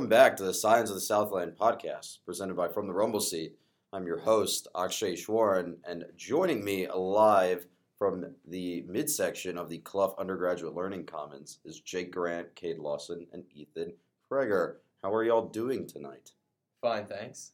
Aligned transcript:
Welcome 0.00 0.08
back 0.08 0.34
to 0.38 0.44
the 0.44 0.54
Science 0.54 0.88
of 0.88 0.94
the 0.94 1.02
Southland 1.02 1.58
podcast, 1.60 2.20
presented 2.24 2.56
by 2.56 2.68
From 2.68 2.86
the 2.86 2.94
Rumble 2.94 3.20
Seat. 3.20 3.58
I'm 3.92 4.06
your 4.06 4.18
host, 4.18 4.66
Akshay 4.74 5.14
Shwaran, 5.14 5.76
and 5.86 6.06
joining 6.16 6.64
me 6.64 6.88
live 6.90 7.66
from 7.98 8.34
the 8.48 8.82
midsection 8.88 9.58
of 9.58 9.68
the 9.68 9.76
Clough 9.76 10.14
Undergraduate 10.18 10.74
Learning 10.74 11.04
Commons 11.04 11.58
is 11.66 11.80
Jake 11.80 12.12
Grant, 12.12 12.54
Cade 12.54 12.78
Lawson, 12.78 13.26
and 13.34 13.44
Ethan 13.52 13.92
Kreger. 14.32 14.76
How 15.02 15.12
are 15.12 15.22
y'all 15.22 15.48
doing 15.48 15.86
tonight? 15.86 16.30
Fine, 16.80 17.04
thanks. 17.04 17.52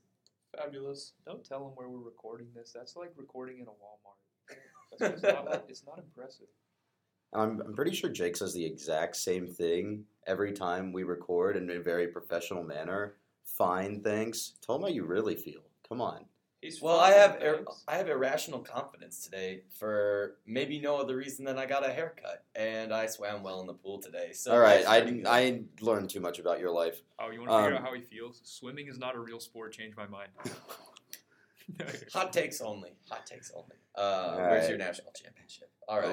Fabulous. 0.57 1.15
Don't 1.27 1.45
tell 1.45 1.65
them 1.65 1.73
where 1.75 1.89
we're 1.89 1.99
recording 1.99 2.47
this. 2.55 2.71
That's 2.73 2.95
like 2.95 3.11
recording 3.17 3.59
in 3.59 3.67
a 3.67 3.71
Walmart. 3.71 5.11
Just 5.11 5.25
not, 5.25 5.65
it's 5.69 5.85
not 5.85 5.99
impressive. 5.99 6.47
I'm, 7.35 7.61
I'm 7.61 7.75
pretty 7.75 7.93
sure 7.93 8.09
Jake 8.09 8.37
says 8.37 8.55
the 8.55 8.65
exact 8.65 9.17
same 9.17 9.49
thing 9.49 10.05
every 10.27 10.53
time 10.53 10.93
we 10.93 11.03
record 11.05 11.57
in 11.57 11.71
a 11.71 11.81
very 11.81 12.09
professional 12.09 12.63
manner. 12.63 13.15
Fine, 13.45 14.03
thanks. 14.03 14.55
Tell 14.65 14.77
him 14.77 14.83
how 14.83 14.89
you 14.89 15.05
really 15.05 15.37
feel. 15.37 15.63
Come 15.89 16.01
on. 16.01 16.25
He's 16.63 16.81
Well, 16.83 16.99
I 16.99 17.11
have 17.13 17.41
ir- 17.43 17.57
thanks. 17.57 17.85
I 17.87 17.97
have 17.97 18.09
irrational 18.09 18.61
confidence 18.61 19.23
today 19.23 19.63
for 19.79 20.37
maybe 20.47 20.81
no 20.81 20.97
other 20.97 21.15
reason 21.17 21.45
than 21.45 21.59
I 21.59 21.67
got 21.67 21.87
a 21.89 21.93
haircut 21.93 22.45
and 22.57 22.93
I 22.93 23.07
swam 23.07 23.43
well 23.43 23.61
in 23.61 23.67
the 23.67 23.75
pool 23.75 23.99
today. 24.01 24.33
So 24.33 24.53
All 24.53 24.59
right, 24.59 24.85
I, 24.87 25.01
good. 25.03 25.27
I 25.27 25.63
learned 25.81 26.11
too 26.11 26.21
much 26.21 26.39
about 26.39 26.59
your 26.59 26.71
life. 26.73 27.03
Oh, 27.21 27.31
you 27.31 27.41
want 27.41 27.51
to 27.53 27.57
figure 27.59 27.77
Um, 27.77 27.83
out 27.83 27.89
how 27.89 27.95
he 27.95 28.01
feels? 28.01 28.41
Swimming 28.45 28.89
is 28.89 28.99
not 28.99 29.15
a 29.15 29.21
real 29.21 29.39
sport. 29.39 29.73
Change 29.75 29.95
my 29.97 30.07
mind. 30.09 30.31
hot 32.13 32.33
takes 32.33 32.61
only. 32.61 32.93
Hot 33.11 33.27
takes 33.27 33.53
only. 33.55 33.77
Uh, 33.97 34.01
All 34.01 34.39
where's 34.51 34.69
your 34.69 34.79
national 34.79 35.13
championship? 35.13 35.71
All 35.89 36.01
right. 36.01 36.11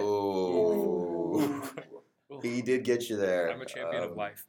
He 2.42 2.62
did 2.62 2.84
get 2.84 3.10
you 3.10 3.18
there. 3.18 3.52
I'm 3.52 3.62
a 3.62 3.66
champion 3.66 4.04
of 4.04 4.12
Um, 4.12 4.18
life. 4.18 4.46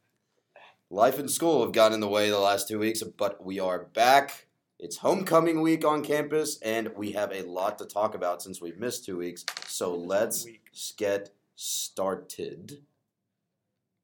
Life 0.89 1.19
and 1.19 1.29
school 1.29 1.61
have 1.63 1.71
gotten 1.71 1.95
in 1.95 1.99
the 1.99 2.07
way 2.07 2.29
the 2.29 2.39
last 2.39 2.67
two 2.67 2.79
weeks, 2.79 3.01
but 3.03 3.43
we 3.43 3.59
are 3.59 3.85
back. 3.85 4.47
It's 4.77 4.97
homecoming 4.97 5.61
week 5.61 5.83
on 5.85 6.03
campus, 6.03 6.59
and 6.61 6.89
we 6.95 7.11
have 7.13 7.31
a 7.31 7.41
lot 7.43 7.77
to 7.79 7.85
talk 7.85 8.13
about 8.13 8.41
since 8.41 8.61
we've 8.61 8.77
missed 8.77 9.05
two 9.05 9.17
weeks. 9.17 9.45
So 9.67 9.95
let's 9.95 10.45
get 10.97 11.31
started. 11.55 12.83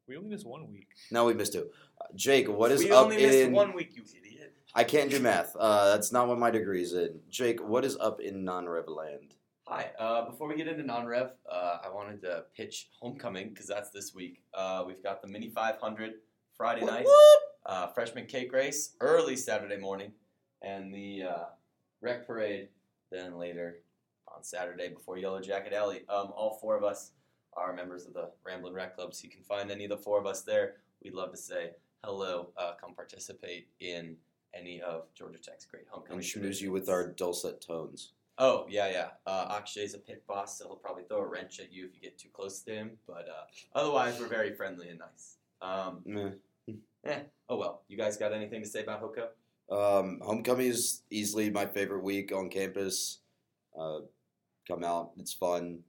We 0.08 0.18
only 0.18 0.30
missed 0.30 0.46
one 0.48 0.72
week. 0.72 0.88
No, 1.12 1.26
we 1.26 1.34
missed 1.34 1.54
two. 1.54 1.70
Uh, 2.00 2.06
Jake, 2.16 2.50
what 2.50 2.72
is 2.72 2.84
we 2.84 2.92
up 2.92 3.12
in? 3.12 3.18
We 3.18 3.26
only 3.26 3.28
missed 3.28 3.52
one 3.52 3.74
week, 3.74 3.96
you 3.96 4.04
idiot. 4.18 4.54
I 4.74 4.84
can't 4.84 5.12
do 5.12 5.20
math. 5.20 5.56
Uh, 5.58 5.92
that's 5.92 6.12
not 6.12 6.28
what 6.28 6.40
my 6.40 6.50
degree's 6.50 6.94
in. 6.94 7.20
Jake, 7.30 7.62
what 7.62 7.86
is 7.86 7.96
up 7.98 8.20
in 8.20 8.44
non-rev 8.44 8.88
land? 8.88 9.36
Hi. 9.72 9.90
Uh, 9.98 10.26
before 10.30 10.50
we 10.50 10.58
get 10.58 10.68
into 10.68 10.84
non-rev, 10.84 11.32
uh, 11.50 11.78
I 11.82 11.88
wanted 11.88 12.20
to 12.24 12.44
pitch 12.54 12.90
homecoming 13.00 13.52
because 13.52 13.68
that's 13.68 13.90
this 13.90 14.14
week. 14.14 14.44
Uh, 14.54 14.84
we've 14.86 15.02
got 15.02 15.22
the 15.22 15.30
mini 15.30 15.50
500 15.50 16.16
Friday 16.58 16.84
night. 16.84 17.06
uh, 17.66 17.88
freshman 17.88 18.26
cake 18.26 18.52
race 18.52 18.98
early 19.00 19.38
Saturday 19.38 19.78
morning, 19.78 20.12
and 20.62 20.94
the 20.94 21.24
uh, 21.24 21.44
Reck 22.02 22.28
parade 22.28 22.68
then 23.14 23.38
later 23.38 23.78
on 24.28 24.44
Saturday 24.44 24.90
before 24.90 25.18
Yellow 25.18 25.40
Jacket 25.40 25.72
Alley. 25.72 26.02
Um, 26.10 26.34
all 26.36 26.58
four 26.60 26.76
of 26.76 26.84
us 26.84 27.12
are 27.54 27.72
members 27.72 28.06
of 28.06 28.14
the 28.14 28.30
Ramblin' 28.46 28.74
Reck 28.74 28.98
Club, 28.98 29.14
so 29.14 29.24
you 29.24 29.30
can 29.30 29.44
find 29.44 29.72
any 29.72 29.86
of 29.86 29.90
the 29.90 29.98
four 29.98 30.20
of 30.20 30.26
us 30.26 30.42
there. 30.42 30.74
We'd 31.02 31.14
love 31.14 31.32
to 31.32 31.38
say 31.38 31.72
hello. 32.04 32.50
Uh, 32.58 32.74
come 32.78 32.94
participate 32.94 33.70
in 33.80 34.18
any 34.54 34.82
of 34.82 35.04
Georgia 35.16 35.40
Tech's 35.42 35.64
great 35.64 35.86
homecoming. 35.90 36.18
And 36.18 36.28
schmooze 36.28 36.60
you 36.60 36.74
with 36.74 36.90
our 36.90 37.08
dulcet 37.08 37.62
tones. 37.66 38.12
Oh 38.38 38.66
yeah, 38.70 38.90
yeah. 38.90 39.08
Uh, 39.26 39.60
Akshay's 39.60 39.94
a 39.94 40.00
pit 40.00 40.24
boss, 40.28 40.58
so 40.58 40.66
he'll 40.68 40.76
probably 40.78 41.04
throw 41.04 41.20
a 41.20 41.28
wrench 41.28 41.60
at 41.60 41.72
you 41.72 41.86
if 41.86 41.94
you 41.96 42.02
get 42.02 42.18
too 42.18 42.30
close 42.34 42.62
to 42.64 42.72
him. 42.74 42.92
But 43.08 43.28
uh, 43.30 43.46
otherwise, 43.76 44.20
we're 44.20 44.28
very 44.28 44.54
friendly 44.54 44.90
and 44.90 45.00
nice. 45.00 45.38
Um, 45.62 46.02
Meh. 46.06 47.20
oh 47.50 47.58
well. 47.58 47.84
You 47.88 47.98
guys 47.98 48.18
got 48.18 48.34
anything 48.34 48.62
to 48.64 48.68
say 48.68 48.84
about 48.84 49.02
Hoko? 49.04 49.28
Um, 49.72 50.20
homecoming 50.24 50.68
is 50.68 51.04
easily 51.10 51.50
my 51.50 51.66
favorite 51.66 52.04
week 52.04 52.34
on 52.34 52.50
campus. 52.50 53.20
Uh, 53.80 54.00
come 54.68 54.84
out, 54.84 55.12
it's 55.18 55.34
fun. 55.34 55.80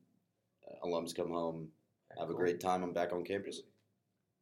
Uh, 0.66 0.86
alums 0.86 1.14
come 1.14 1.30
home, 1.30 1.69
have 2.19 2.30
a 2.30 2.34
great 2.34 2.60
time. 2.60 2.82
I'm 2.82 2.92
back 2.92 3.12
on 3.12 3.24
campus. 3.24 3.62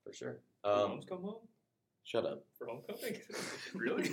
for 0.05 0.13
sure. 0.13 0.41
Um, 0.65 0.73
Um, 0.93 1.01
come 1.09 1.23
home 1.23 1.37
Shut 2.05 2.27
up. 2.27 2.45
for 2.59 2.67
homecoming. 2.67 3.21
really? 3.75 4.11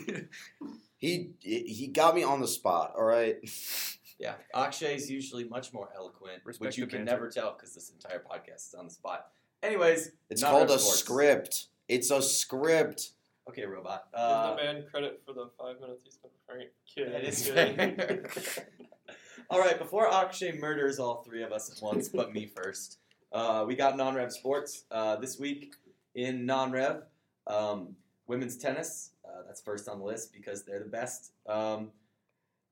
He 0.97 1.31
he 1.41 1.87
got 1.87 2.15
me 2.15 2.23
on 2.23 2.41
the 2.41 2.47
spot. 2.47 2.93
All 2.97 3.03
right. 3.03 3.37
yeah, 4.19 4.33
Akshay 4.53 4.95
is 4.95 5.09
usually 5.11 5.43
much 5.45 5.73
more 5.73 5.89
eloquent, 5.95 6.41
Respect 6.43 6.65
which 6.69 6.77
you 6.77 6.87
can 6.87 6.99
banter. 7.05 7.11
never 7.13 7.29
tell 7.29 7.53
because 7.53 7.73
this 7.75 7.89
entire 7.91 8.19
podcast 8.19 8.67
is 8.69 8.75
on 8.77 8.85
the 8.85 8.91
spot. 8.93 9.27
Anyways, 9.63 10.11
It's 10.29 10.41
not 10.41 10.51
called 10.51 10.69
a 10.71 10.79
sports. 10.79 10.99
script. 10.99 11.67
It's 11.87 12.11
a 12.11 12.21
script. 12.21 13.11
Okay, 13.49 13.65
robot. 13.65 14.07
Give 14.11 14.19
Uh, 14.19 14.55
the 14.55 14.63
man 14.63 14.85
credit 14.91 15.21
for 15.25 15.33
the 15.33 15.49
five 15.59 15.79
minutes 15.79 16.01
he's 16.03 16.17
been 16.17 16.31
preparing. 16.45 16.67
Kid, 16.93 17.13
that 17.13 17.23
is 17.23 17.43
kid. 17.45 18.35
fair. 18.35 18.65
all 19.49 19.59
right, 19.59 19.77
before 19.79 20.11
Akshay 20.13 20.57
murders 20.59 20.99
all 20.99 21.23
three 21.23 21.43
of 21.43 21.51
us 21.51 21.71
at 21.71 21.81
once, 21.81 22.09
but 22.09 22.33
me 22.33 22.45
first, 22.45 22.97
uh, 23.31 23.63
we 23.67 23.75
got 23.75 23.95
non-rev 23.97 24.31
sports 24.33 24.83
uh, 24.91 25.15
this 25.17 25.39
week 25.39 25.73
in 26.15 26.45
non-rev. 26.45 27.03
Um, 27.47 27.95
women's 28.27 28.57
tennis, 28.57 29.11
uh, 29.27 29.43
that's 29.45 29.61
first 29.61 29.87
on 29.89 29.99
the 29.99 30.05
list 30.05 30.33
because 30.33 30.63
they're 30.63 30.79
the 30.79 30.85
best. 30.85 31.31
Um, 31.47 31.91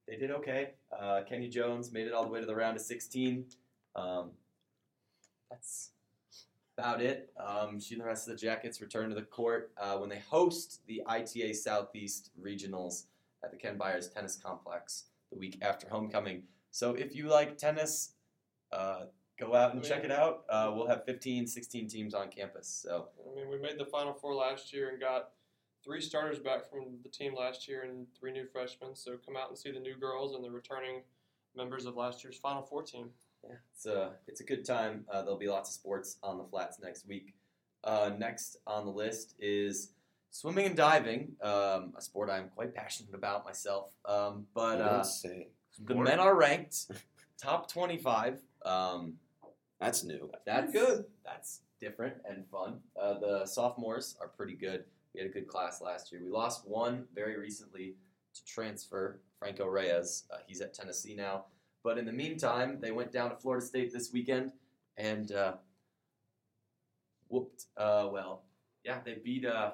they 0.07 0.15
did 0.15 0.31
okay. 0.31 0.71
Uh, 0.97 1.21
Kenya 1.27 1.49
Jones 1.49 1.91
made 1.91 2.07
it 2.07 2.13
all 2.13 2.23
the 2.23 2.29
way 2.29 2.39
to 2.39 2.45
the 2.45 2.55
round 2.55 2.77
of 2.77 2.83
16. 2.83 3.45
Um, 3.95 4.31
that's 5.49 5.91
about 6.77 7.01
it. 7.01 7.31
Um, 7.37 7.79
she 7.79 7.95
and 7.95 8.01
the 8.01 8.05
rest 8.05 8.27
of 8.27 8.33
the 8.33 8.39
Jackets 8.39 8.81
return 8.81 9.09
to 9.09 9.15
the 9.15 9.21
court 9.21 9.71
uh, 9.77 9.97
when 9.97 10.09
they 10.09 10.19
host 10.19 10.81
the 10.87 11.01
ITA 11.07 11.53
Southeast 11.53 12.31
Regionals 12.41 13.03
at 13.43 13.51
the 13.51 13.57
Ken 13.57 13.77
Byers 13.77 14.09
Tennis 14.09 14.35
Complex 14.35 15.05
the 15.31 15.37
week 15.37 15.57
after 15.61 15.87
homecoming. 15.89 16.43
So 16.71 16.93
if 16.93 17.15
you 17.15 17.27
like 17.27 17.57
tennis, 17.57 18.11
uh, 18.71 19.05
go 19.39 19.55
out 19.55 19.73
and 19.73 19.83
check 19.83 20.03
it 20.03 20.11
out. 20.11 20.43
Uh, 20.49 20.71
we'll 20.75 20.87
have 20.87 21.05
15, 21.05 21.47
16 21.47 21.87
teams 21.87 22.13
on 22.13 22.29
campus. 22.29 22.67
So 22.67 23.07
I 23.31 23.35
mean, 23.35 23.49
we 23.49 23.57
made 23.57 23.79
the 23.79 23.85
Final 23.85 24.13
Four 24.13 24.35
last 24.35 24.73
year 24.73 24.89
and 24.89 24.99
got 24.99 25.29
three 25.85 26.01
starters 26.01 26.39
back 26.39 26.69
from 26.69 26.97
the 27.03 27.09
team 27.09 27.35
last 27.35 27.67
year 27.67 27.83
and 27.83 28.07
three 28.19 28.31
new 28.31 28.45
freshmen. 28.45 28.95
So 28.95 29.17
come 29.23 29.37
out 29.37 29.49
and 29.49 29.57
see 29.57 29.71
the 29.71 29.79
new 29.79 29.95
girls 29.95 30.35
and 30.35 30.43
the 30.43 30.49
returning 30.49 31.03
members 31.55 31.85
of 31.85 31.95
last 31.95 32.23
year's 32.23 32.37
Final 32.37 32.63
Four 32.63 32.81
team. 32.81 33.09
yeah, 33.43 33.55
it's 33.73 33.85
a 33.85 34.13
it's 34.27 34.41
a 34.41 34.43
good 34.43 34.65
time. 34.65 35.05
Uh, 35.11 35.21
there'll 35.21 35.37
be 35.37 35.47
lots 35.47 35.69
of 35.69 35.75
sports 35.75 36.17
on 36.23 36.37
the 36.37 36.43
flats 36.43 36.79
next 36.81 37.07
week. 37.07 37.35
Uh, 37.83 38.11
next 38.17 38.57
on 38.65 38.85
the 38.85 38.91
list 38.91 39.35
is 39.39 39.91
swimming 40.31 40.65
and 40.65 40.75
diving, 40.75 41.33
um, 41.41 41.93
a 41.95 42.01
sport 42.01 42.29
I'm 42.31 42.49
quite 42.49 42.73
passionate 42.73 43.13
about 43.13 43.45
myself. 43.45 43.91
Um, 44.05 44.47
but 44.55 44.81
uh, 44.81 45.03
say. 45.03 45.49
the 45.79 45.95
men 45.95 46.19
are 46.19 46.35
ranked 46.35 46.87
top 47.37 47.71
25. 47.71 48.39
Um, 48.65 49.13
That's 49.79 50.03
new. 50.03 50.31
That's 50.45 50.71
Pretty 50.71 50.85
good. 50.85 51.05
That's 51.23 51.61
different 51.79 52.15
and 52.27 52.47
fun. 52.47 52.79
Uh, 52.99 53.19
the 53.19 53.45
sophomores 53.45 54.15
are 54.19 54.29
pretty 54.29 54.55
good. 54.55 54.85
We 55.15 55.21
had 55.21 55.29
a 55.29 55.33
good 55.33 55.47
class 55.47 55.81
last 55.81 56.11
year. 56.11 56.21
We 56.21 56.29
lost 56.29 56.67
one 56.67 57.05
very 57.15 57.39
recently 57.39 57.95
to 58.33 58.45
transfer, 58.45 59.21
Franco 59.39 59.65
Reyes. 59.65 60.25
Uh, 60.29 60.37
he's 60.45 60.59
at 60.59 60.73
Tennessee 60.73 61.15
now. 61.15 61.45
But 61.83 61.97
in 61.97 62.05
the 62.05 62.11
meantime, 62.11 62.79
they 62.81 62.91
went 62.91 63.13
down 63.13 63.29
to 63.29 63.37
Florida 63.37 63.65
State 63.65 63.93
this 63.93 64.11
weekend 64.11 64.51
and 64.97 65.31
uh, 65.31 65.53
whooped. 67.29 67.65
Uh, 67.77 68.09
well, 68.11 68.43
yeah, 68.83 68.97
they 69.05 69.15
beat 69.23 69.45
uh, 69.45 69.71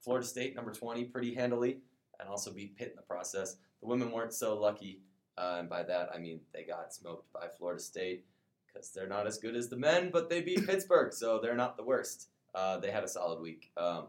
Florida 0.00 0.24
State 0.24 0.54
number 0.54 0.70
20 0.70 1.04
pretty 1.06 1.34
handily 1.34 1.78
and 2.20 2.28
also 2.28 2.52
beat 2.52 2.76
Pitt 2.76 2.90
in 2.90 2.96
the 2.96 3.02
process. 3.02 3.56
The 3.80 3.88
women 3.88 4.12
weren't 4.12 4.32
so 4.32 4.56
lucky, 4.56 5.00
uh, 5.36 5.56
and 5.58 5.68
by 5.68 5.82
that 5.82 6.10
I 6.14 6.18
mean 6.18 6.40
they 6.54 6.62
got 6.62 6.94
smoked 6.94 7.32
by 7.32 7.48
Florida 7.58 7.82
State 7.82 8.24
because 8.66 8.90
they're 8.90 9.08
not 9.08 9.26
as 9.26 9.38
good 9.38 9.56
as 9.56 9.68
the 9.68 9.76
men, 9.76 10.10
but 10.12 10.30
they 10.30 10.42
beat 10.42 10.66
Pittsburgh, 10.66 11.12
so 11.12 11.40
they're 11.40 11.56
not 11.56 11.76
the 11.76 11.82
worst. 11.82 12.28
Uh, 12.54 12.78
they 12.78 12.90
had 12.90 13.04
a 13.04 13.08
solid 13.08 13.40
week. 13.40 13.70
Um, 13.76 14.06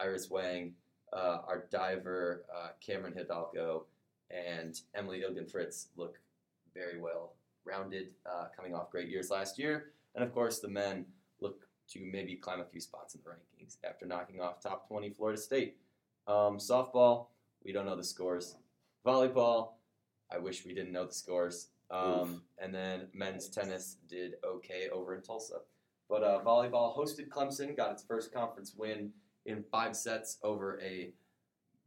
Iris 0.00 0.30
Wang, 0.30 0.74
uh, 1.12 1.38
our 1.46 1.66
diver, 1.70 2.44
uh, 2.54 2.68
Cameron 2.80 3.14
Hidalgo, 3.16 3.86
and 4.30 4.80
Emily 4.94 5.22
Ilgen 5.22 5.50
Fritz 5.50 5.88
look 5.96 6.18
very 6.74 7.00
well 7.00 7.34
rounded, 7.64 8.08
uh, 8.26 8.46
coming 8.54 8.74
off 8.74 8.90
great 8.90 9.08
years 9.08 9.30
last 9.30 9.58
year. 9.58 9.92
And 10.14 10.24
of 10.24 10.32
course, 10.32 10.60
the 10.60 10.68
men 10.68 11.06
look 11.40 11.66
to 11.88 12.00
maybe 12.04 12.34
climb 12.36 12.60
a 12.60 12.64
few 12.64 12.80
spots 12.80 13.14
in 13.14 13.20
the 13.24 13.30
rankings 13.30 13.76
after 13.84 14.06
knocking 14.06 14.40
off 14.40 14.60
top 14.60 14.88
20 14.88 15.10
Florida 15.10 15.40
State. 15.40 15.76
Um, 16.26 16.58
softball, 16.58 17.28
we 17.64 17.72
don't 17.72 17.86
know 17.86 17.96
the 17.96 18.04
scores. 18.04 18.56
Volleyball, 19.06 19.74
I 20.30 20.38
wish 20.38 20.64
we 20.64 20.74
didn't 20.74 20.92
know 20.92 21.06
the 21.06 21.12
scores. 21.12 21.68
Um, 21.90 22.42
and 22.58 22.74
then 22.74 23.08
men's 23.12 23.48
tennis 23.48 23.96
did 24.08 24.34
okay 24.44 24.88
over 24.92 25.14
in 25.14 25.22
Tulsa. 25.22 25.58
But 26.08 26.22
uh, 26.22 26.40
volleyball 26.44 26.96
hosted 26.96 27.28
Clemson, 27.28 27.76
got 27.76 27.92
its 27.92 28.02
first 28.02 28.32
conference 28.32 28.74
win 28.76 29.12
in 29.46 29.64
five 29.70 29.96
sets 29.96 30.38
over 30.42 30.80
a 30.80 31.12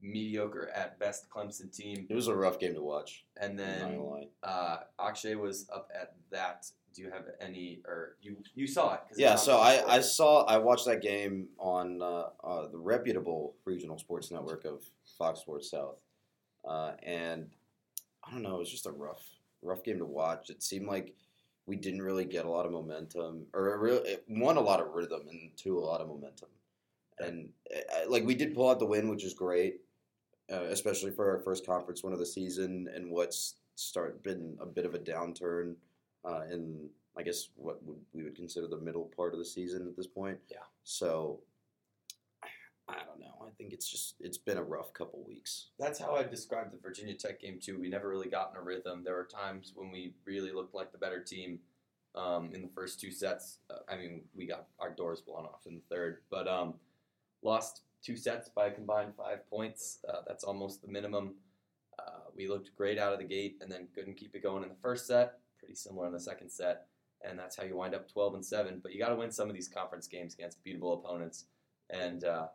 mediocre 0.01 0.69
at 0.73 0.97
best 0.99 1.29
Clemson 1.29 1.75
team. 1.75 2.07
It 2.09 2.15
was 2.15 2.27
a 2.27 2.35
rough 2.35 2.59
game 2.59 2.73
to 2.73 2.81
watch. 2.81 3.25
And 3.39 3.59
then 3.59 4.01
uh, 4.43 4.77
Akshay 4.99 5.35
was 5.35 5.67
up 5.73 5.91
at 5.93 6.15
that 6.31 6.65
do 6.93 7.01
you 7.03 7.11
have 7.11 7.25
any, 7.39 7.81
or 7.85 8.15
you 8.21 8.37
you 8.55 8.67
saw 8.67 8.95
it? 8.95 9.01
Yeah, 9.15 9.35
so 9.35 9.57
I, 9.57 9.83
I 9.87 10.01
saw 10.01 10.43
I 10.45 10.57
watched 10.57 10.85
that 10.85 11.01
game 11.01 11.47
on 11.57 12.01
uh, 12.01 12.29
uh, 12.43 12.67
the 12.67 12.77
reputable 12.77 13.55
regional 13.65 13.97
sports 13.97 14.31
network 14.31 14.65
of 14.65 14.83
Fox 15.17 15.41
Sports 15.41 15.71
South, 15.71 15.97
uh, 16.67 16.93
and 17.03 17.47
I 18.23 18.31
don't 18.31 18.41
know, 18.41 18.55
it 18.55 18.59
was 18.59 18.71
just 18.71 18.85
a 18.85 18.91
rough 18.91 19.23
rough 19.61 19.83
game 19.83 19.99
to 19.99 20.05
watch. 20.05 20.49
It 20.49 20.63
seemed 20.63 20.87
like 20.87 21.13
we 21.65 21.75
didn't 21.75 22.01
really 22.01 22.25
get 22.25 22.45
a 22.45 22.49
lot 22.49 22.65
of 22.65 22.71
momentum, 22.71 23.45
or 23.53 23.73
it, 23.73 23.79
really, 23.79 24.09
it 24.09 24.25
won 24.27 24.57
a 24.57 24.61
lot 24.61 24.79
of 24.79 24.93
rhythm 24.93 25.21
and 25.29 25.51
two 25.55 25.77
a 25.77 25.81
lot 25.81 26.01
of 26.01 26.07
momentum, 26.07 26.49
and 27.19 27.49
uh, 27.73 28.09
like 28.09 28.25
we 28.25 28.35
did 28.35 28.55
pull 28.55 28.69
out 28.69 28.79
the 28.79 28.85
win, 28.85 29.09
which 29.09 29.23
is 29.23 29.33
great, 29.33 29.81
uh, 30.51 30.63
especially 30.63 31.11
for 31.11 31.29
our 31.29 31.39
first 31.39 31.65
conference 31.65 32.03
win 32.03 32.13
of 32.13 32.19
the 32.19 32.25
season 32.25 32.87
and 32.93 33.09
what's 33.11 33.55
start 33.75 34.21
been 34.23 34.57
a 34.59 34.65
bit 34.65 34.85
of 34.85 34.93
a 34.93 34.99
downturn 34.99 35.75
uh, 36.25 36.41
in 36.51 36.89
I 37.17 37.23
guess 37.23 37.49
what 37.55 37.83
would 37.83 37.97
we 38.13 38.23
would 38.23 38.35
consider 38.35 38.67
the 38.67 38.77
middle 38.77 39.11
part 39.15 39.33
of 39.33 39.39
the 39.39 39.45
season 39.45 39.87
at 39.87 39.95
this 39.95 40.07
point. 40.07 40.37
Yeah. 40.49 40.57
So 40.83 41.41
I 42.87 43.03
don't 43.05 43.19
know. 43.19 43.45
I 43.45 43.51
think 43.57 43.73
it's 43.73 43.89
just 43.89 44.15
it's 44.19 44.37
been 44.37 44.57
a 44.57 44.63
rough 44.63 44.93
couple 44.93 45.23
weeks. 45.27 45.67
That's 45.77 45.99
how 45.99 46.15
I 46.15 46.23
described 46.23 46.71
the 46.71 46.77
Virginia 46.77 47.13
Tech 47.13 47.41
game 47.41 47.59
too. 47.61 47.79
We 47.79 47.89
never 47.89 48.09
really 48.09 48.29
got 48.29 48.51
in 48.51 48.57
a 48.57 48.63
rhythm. 48.63 49.03
There 49.03 49.15
were 49.15 49.25
times 49.25 49.73
when 49.75 49.91
we 49.91 50.13
really 50.25 50.51
looked 50.51 50.73
like 50.73 50.91
the 50.91 50.97
better 50.97 51.21
team 51.21 51.59
um, 52.15 52.51
in 52.53 52.61
the 52.61 52.69
first 52.69 52.99
two 52.99 53.11
sets. 53.11 53.59
Uh, 53.69 53.79
I 53.91 53.97
mean, 53.97 54.21
we 54.35 54.47
got 54.47 54.67
our 54.79 54.89
doors 54.89 55.21
blown 55.21 55.45
off 55.45 55.67
in 55.67 55.75
the 55.75 55.95
third, 55.95 56.19
but 56.29 56.47
um, 56.47 56.75
lost 57.43 57.81
two 58.03 58.15
sets 58.15 58.49
by 58.49 58.67
a 58.67 58.71
combined 58.71 59.13
five 59.15 59.47
points. 59.49 59.99
Uh, 60.07 60.21
that's 60.27 60.43
almost 60.43 60.81
the 60.81 60.87
minimum. 60.87 61.35
Uh, 61.97 62.29
we 62.35 62.47
looked 62.47 62.75
great 62.75 62.97
out 62.97 63.13
of 63.13 63.19
the 63.19 63.25
gate 63.25 63.57
and 63.61 63.71
then 63.71 63.87
couldn't 63.93 64.17
keep 64.17 64.35
it 64.35 64.43
going 64.43 64.63
in 64.63 64.69
the 64.69 64.75
first 64.81 65.07
set. 65.07 65.39
Pretty 65.57 65.75
similar 65.75 66.07
in 66.07 66.13
the 66.13 66.19
second 66.19 66.49
set, 66.49 66.87
and 67.21 67.37
that's 67.37 67.57
how 67.57 67.63
you 67.63 67.75
wind 67.75 67.93
up 67.93 68.09
12 68.09 68.35
and 68.35 68.45
seven. 68.45 68.79
But 68.81 68.93
you 68.93 68.99
got 68.99 69.09
to 69.09 69.15
win 69.15 69.31
some 69.31 69.49
of 69.49 69.55
these 69.55 69.67
conference 69.67 70.07
games 70.07 70.33
against 70.33 70.63
beatable 70.63 70.93
opponents, 70.93 71.45
and 71.89 72.23
uh, 72.23 72.47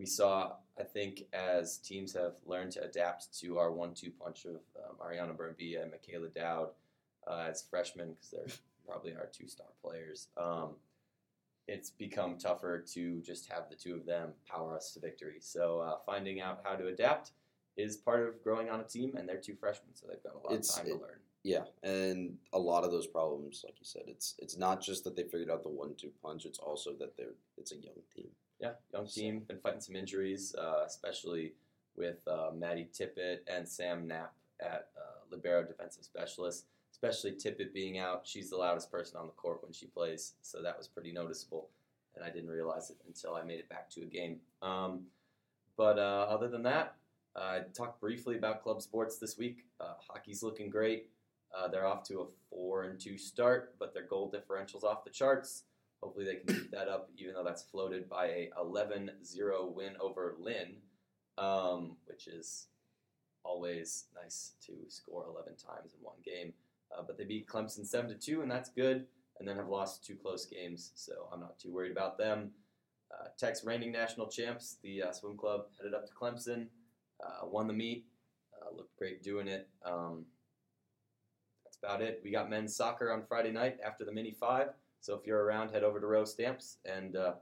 we 0.00 0.06
saw, 0.06 0.54
I 0.78 0.82
think, 0.82 1.24
as 1.32 1.76
teams 1.76 2.14
have 2.14 2.32
learned 2.46 2.72
to 2.72 2.82
adapt 2.82 3.38
to 3.40 3.58
our 3.58 3.70
one-two 3.70 4.10
punch 4.20 4.46
of 4.46 4.56
uh, 4.76 4.94
Mariana 4.98 5.34
Brambilla 5.34 5.82
and 5.82 5.90
Michaela 5.90 6.28
Dowd 6.28 6.70
uh, 7.28 7.46
as 7.48 7.64
freshmen, 7.70 8.14
because 8.14 8.30
they're 8.30 8.56
probably 8.88 9.12
our 9.12 9.28
two 9.30 9.46
star 9.46 9.66
players. 9.84 10.28
Um, 10.36 10.70
it's 11.68 11.90
become 11.90 12.36
tougher 12.38 12.84
to 12.94 13.20
just 13.20 13.50
have 13.50 13.68
the 13.70 13.76
two 13.76 13.94
of 13.94 14.06
them 14.06 14.30
power 14.48 14.74
us 14.76 14.92
to 14.94 15.00
victory. 15.00 15.36
So 15.40 15.80
uh, 15.80 15.96
finding 16.04 16.40
out 16.40 16.60
how 16.64 16.74
to 16.76 16.88
adapt 16.88 17.32
is 17.76 17.96
part 17.96 18.26
of 18.28 18.42
growing 18.42 18.68
on 18.68 18.80
a 18.80 18.84
team, 18.84 19.14
and 19.16 19.28
they're 19.28 19.36
two 19.40 19.54
freshmen, 19.54 19.94
so 19.94 20.06
they've 20.08 20.22
got 20.22 20.34
a 20.34 20.38
lot 20.38 20.52
It's- 20.52 20.70
of 20.76 20.82
time 20.84 20.92
it- 20.92 20.96
to 20.96 21.02
learn. 21.02 21.20
Yeah, 21.42 21.64
and 21.82 22.36
a 22.52 22.58
lot 22.58 22.84
of 22.84 22.90
those 22.90 23.06
problems, 23.06 23.62
like 23.64 23.78
you 23.78 23.86
said, 23.86 24.02
it's 24.08 24.34
it's 24.40 24.58
not 24.58 24.82
just 24.82 25.04
that 25.04 25.16
they 25.16 25.22
figured 25.22 25.48
out 25.50 25.62
the 25.62 25.70
one-two 25.70 26.12
punch. 26.22 26.44
It's 26.44 26.58
also 26.58 26.92
that 26.96 27.16
they're 27.16 27.32
it's 27.56 27.72
a 27.72 27.76
young 27.76 28.02
team. 28.14 28.28
Yeah, 28.58 28.74
young 28.92 29.06
So- 29.06 29.20
team, 29.22 29.40
been 29.40 29.58
fighting 29.58 29.80
some 29.80 29.96
injuries, 29.96 30.54
uh, 30.56 30.82
especially 30.86 31.54
with 31.96 32.18
uh, 32.28 32.50
Maddie 32.54 32.90
Tippett 32.92 33.38
and 33.46 33.66
Sam 33.66 34.06
Knapp 34.06 34.34
at 34.60 34.90
uh, 34.98 35.20
libero 35.30 35.64
defensive 35.64 36.04
specialist. 36.04 36.66
Especially 37.02 37.32
Tippett 37.32 37.72
being 37.72 37.98
out, 37.98 38.26
she's 38.26 38.50
the 38.50 38.56
loudest 38.56 38.90
person 38.90 39.16
on 39.18 39.26
the 39.26 39.32
court 39.32 39.62
when 39.62 39.72
she 39.72 39.86
plays, 39.86 40.34
so 40.42 40.60
that 40.60 40.76
was 40.76 40.86
pretty 40.86 41.12
noticeable. 41.12 41.70
And 42.14 42.22
I 42.22 42.28
didn't 42.28 42.50
realize 42.50 42.90
it 42.90 42.96
until 43.06 43.34
I 43.34 43.42
made 43.42 43.58
it 43.58 43.70
back 43.70 43.88
to 43.90 44.02
a 44.02 44.06
game. 44.06 44.40
Um, 44.60 45.06
but 45.78 45.98
uh, 45.98 46.26
other 46.28 46.48
than 46.48 46.62
that, 46.64 46.96
I 47.34 47.60
talked 47.72 48.00
briefly 48.00 48.36
about 48.36 48.62
club 48.62 48.82
sports 48.82 49.16
this 49.16 49.38
week. 49.38 49.64
Uh, 49.80 49.94
hockey's 50.06 50.42
looking 50.42 50.68
great. 50.68 51.08
Uh, 51.56 51.68
they're 51.68 51.86
off 51.86 52.02
to 52.08 52.20
a 52.20 52.26
four 52.50 52.84
and 52.84 53.00
two 53.00 53.16
start, 53.16 53.76
but 53.78 53.94
their 53.94 54.04
goal 54.04 54.28
differential's 54.30 54.84
off 54.84 55.04
the 55.04 55.10
charts. 55.10 55.62
Hopefully 56.02 56.24
they 56.26 56.36
can 56.36 56.54
keep 56.54 56.70
that 56.70 56.88
up, 56.88 57.10
even 57.16 57.34
though 57.34 57.44
that's 57.44 57.62
floated 57.62 58.08
by 58.08 58.26
a 58.26 58.50
11-0 58.58 59.74
win 59.74 59.94
over 60.00 60.34
Lynn, 60.38 60.76
um, 61.38 61.96
which 62.06 62.26
is 62.26 62.66
always 63.42 64.04
nice 64.14 64.52
to 64.66 64.72
score 64.88 65.24
11 65.28 65.54
times 65.56 65.94
in 65.94 66.02
one 66.02 66.16
game. 66.24 66.52
Uh, 66.96 67.02
but 67.06 67.16
they 67.16 67.24
beat 67.24 67.46
Clemson 67.46 67.86
7 67.86 68.10
to 68.10 68.16
2, 68.16 68.42
and 68.42 68.50
that's 68.50 68.68
good. 68.68 69.06
And 69.38 69.48
then 69.48 69.56
have 69.56 69.68
lost 69.68 70.04
two 70.04 70.16
close 70.16 70.44
games, 70.44 70.92
so 70.94 71.28
I'm 71.32 71.40
not 71.40 71.58
too 71.58 71.72
worried 71.72 71.92
about 71.92 72.18
them. 72.18 72.50
Uh, 73.10 73.28
Tech's 73.38 73.64
reigning 73.64 73.90
national 73.90 74.28
champs, 74.28 74.76
the 74.82 75.02
uh, 75.02 75.12
swim 75.12 75.36
club, 75.36 75.66
headed 75.78 75.94
up 75.94 76.06
to 76.06 76.12
Clemson, 76.12 76.66
uh, 77.24 77.46
won 77.46 77.66
the 77.66 77.72
meet, 77.72 78.04
uh, 78.60 78.74
looked 78.76 78.96
great 78.96 79.22
doing 79.22 79.48
it. 79.48 79.68
Um, 79.84 80.26
that's 81.64 81.78
about 81.82 82.02
it. 82.02 82.20
We 82.22 82.30
got 82.30 82.50
men's 82.50 82.76
soccer 82.76 83.12
on 83.12 83.24
Friday 83.26 83.50
night 83.50 83.78
after 83.84 84.04
the 84.04 84.12
mini 84.12 84.32
five. 84.32 84.68
So 85.00 85.14
if 85.14 85.26
you're 85.26 85.42
around, 85.42 85.70
head 85.70 85.82
over 85.82 85.98
to 85.98 86.06
Roe 86.06 86.24
Stamps, 86.24 86.76
and 86.84 87.16
uh, 87.16 87.32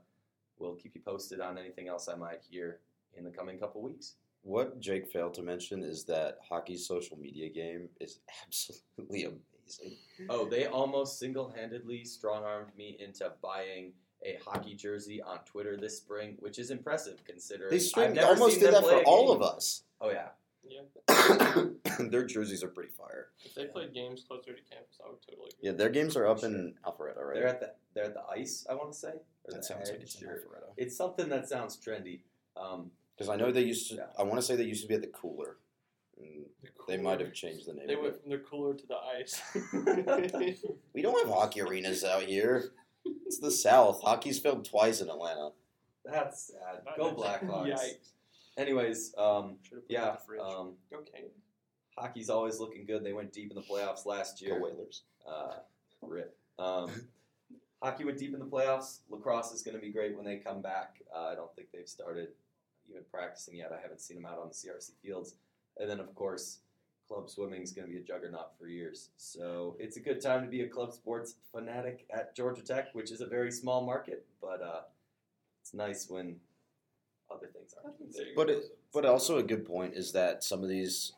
we'll 0.57 0.75
keep 0.75 0.95
you 0.95 1.01
posted 1.01 1.41
on 1.41 1.57
anything 1.57 1.87
else 1.87 2.07
I 2.07 2.15
might 2.15 2.41
hear 2.49 2.79
in 3.17 3.25
the 3.25 3.31
coming 3.31 3.59
couple 3.59 3.81
weeks. 3.81 4.15
What 4.43 4.79
Jake 4.79 5.07
failed 5.11 5.33
to 5.35 5.41
mention 5.41 5.83
is 5.83 6.05
that 6.05 6.37
hockey's 6.47 6.87
social 6.87 7.17
media 7.17 7.49
game 7.49 7.89
is 7.99 8.19
absolutely 8.45 9.25
amazing. 9.25 9.97
Oh, 10.29 10.45
they 10.45 10.65
almost 10.65 11.19
single-handedly 11.19 12.03
strong-armed 12.05 12.75
me 12.77 12.97
into 12.99 13.31
buying 13.41 13.93
a 14.25 14.37
hockey 14.43 14.73
jersey 14.75 15.21
on 15.21 15.39
Twitter 15.45 15.77
this 15.77 15.97
spring, 15.97 16.35
which 16.39 16.59
is 16.59 16.71
impressive 16.71 17.23
considering 17.25 17.69
They 17.69 17.77
I've 17.77 17.81
string, 17.81 18.13
never 18.13 18.27
almost 18.29 18.55
seen 18.55 18.63
did 18.65 18.73
them 18.73 18.81
that 18.81 18.89
play 18.89 19.03
for 19.03 19.09
all 19.09 19.31
of 19.31 19.41
us. 19.41 19.83
Oh 20.01 20.11
yeah, 20.11 20.29
Yeah. 20.67 21.65
Their 21.99 22.25
jerseys 22.25 22.63
are 22.63 22.67
pretty 22.67 22.91
fire. 22.91 23.27
If 23.45 23.55
they 23.55 23.65
played 23.65 23.93
games 23.93 24.23
closer 24.27 24.53
to 24.53 24.61
campus, 24.69 24.99
I 25.05 25.09
would 25.09 25.21
totally. 25.21 25.51
Yeah, 25.61 25.71
their 25.71 25.89
games 25.89 26.15
are 26.17 26.27
up 26.27 26.43
in 26.43 26.73
Alpharetta, 26.85 27.21
right? 27.21 27.35
they're 27.35 27.47
at 27.47 27.59
the 27.59 27.73
they're 27.93 28.05
at 28.05 28.13
the 28.13 28.23
ice. 28.29 28.65
I 28.69 28.73
want 28.75 28.91
to 28.91 28.97
say. 28.97 29.09
Or 29.09 29.51
that 29.51 29.57
the 29.57 29.63
sounds 29.63 29.89
like 29.89 30.01
it's 30.01 30.15
in 30.15 30.27
Alpharetta. 30.27 30.71
It's 30.77 30.95
something 30.97 31.29
that 31.29 31.47
sounds 31.49 31.77
trendy. 31.77 32.21
Um, 32.57 32.91
Because 33.19 33.29
I 33.29 33.35
know 33.35 33.51
they 33.51 33.63
used 33.63 33.89
to. 33.89 33.95
Yeah. 33.95 34.03
I 34.17 34.23
want 34.23 34.37
to 34.37 34.41
say 34.41 34.55
they 34.55 34.63
used 34.63 34.81
to 34.83 34.87
be 34.87 34.95
at 34.95 35.01
the 35.01 35.07
cooler. 35.07 35.57
And 36.17 36.45
The 36.63 36.69
they 36.87 36.97
might 36.97 37.19
have 37.19 37.33
changed 37.33 37.67
the 37.67 37.73
name. 37.73 37.85
They 37.87 37.97
went 37.97 38.21
from 38.21 38.31
the 38.31 38.37
cooler 38.37 38.73
to 38.73 38.87
the 38.87 38.95
ice. 38.95 39.41
We 40.93 41.01
don't 41.01 41.25
have 41.27 41.33
hockey 41.35 41.59
arenas 41.61 42.05
out 42.05 42.23
here. 42.23 42.71
It's 43.25 43.39
the 43.39 43.51
South. 43.51 44.01
Hockey's 44.01 44.39
filmed 44.39 44.63
twice 44.65 45.01
in 45.01 45.09
Atlanta. 45.09 45.49
that's 46.05 46.47
sad. 46.47 46.81
Go 46.97 47.13
Blackhawks. 47.13 47.73
Yikes. 47.73 48.11
Anyways, 48.57 49.13
um, 49.17 49.57
Should've 49.63 49.87
put 49.87 49.93
it 49.93 49.97
in 49.97 50.01
yeah, 50.01 50.11
the 50.11 50.17
fridge. 50.25 50.41
um, 50.41 50.73
Okay. 50.93 51.25
hockey's 51.97 52.29
always 52.29 52.59
looking 52.59 52.85
good. 52.85 53.03
They 53.03 53.13
went 53.13 53.33
deep 53.33 53.51
in 53.51 53.55
the 53.55 53.61
playoffs 53.61 54.05
last 54.05 54.41
year. 54.41 54.51
Go 54.59 54.65
year. 54.65 54.75
Whalers. 54.75 55.03
Uh, 55.29 55.55
rip. 56.01 56.37
Um, 56.57 56.89
hockey 57.83 58.05
went 58.05 58.17
deep 58.17 58.33
in 58.33 58.39
the 58.39 58.45
playoffs. 58.45 58.99
Lacrosse 59.09 59.51
is 59.51 59.61
going 59.61 59.75
to 59.75 59.81
be 59.81 59.91
great 59.91 60.15
when 60.15 60.25
they 60.25 60.37
come 60.37 60.61
back. 60.61 61.01
Uh, 61.13 61.25
I 61.25 61.35
don't 61.35 61.53
think 61.55 61.67
they've 61.73 61.87
started 61.87 62.29
even 62.89 63.03
practicing 63.11 63.55
yet. 63.55 63.71
I 63.77 63.81
haven't 63.81 64.01
seen 64.01 64.17
them 64.17 64.25
out 64.25 64.39
on 64.39 64.49
the 64.49 64.53
CRC 64.53 64.91
fields. 65.01 65.35
And 65.77 65.89
then, 65.89 65.99
of 65.99 66.13
course, 66.15 66.59
club 67.09 67.29
swimming 67.29 67.61
is 67.61 67.71
going 67.71 67.87
to 67.87 67.93
be 67.93 67.99
a 67.99 68.03
juggernaut 68.03 68.51
for 68.57 68.67
years. 68.67 69.09
So 69.17 69.75
it's 69.79 69.97
a 69.97 69.99
good 69.99 70.21
time 70.21 70.43
to 70.43 70.47
be 70.49 70.61
a 70.61 70.67
club 70.67 70.93
sports 70.93 71.35
fanatic 71.51 72.05
at 72.11 72.35
Georgia 72.35 72.61
Tech, 72.61 72.93
which 72.93 73.11
is 73.11 73.21
a 73.21 73.25
very 73.25 73.51
small 73.51 73.85
market, 73.85 74.25
but 74.41 74.61
uh, 74.61 74.81
it's 75.61 75.73
nice 75.73 76.09
when 76.09 76.35
other 77.31 77.47
things 77.47 77.73
aren't. 77.83 77.97
But 78.35 78.49
it, 78.49 78.63
but 78.93 79.05
also 79.05 79.37
a 79.37 79.43
good 79.43 79.65
point 79.65 79.95
is 79.95 80.11
that 80.13 80.43
some 80.43 80.61
of 80.61 80.69
these, 80.69 81.13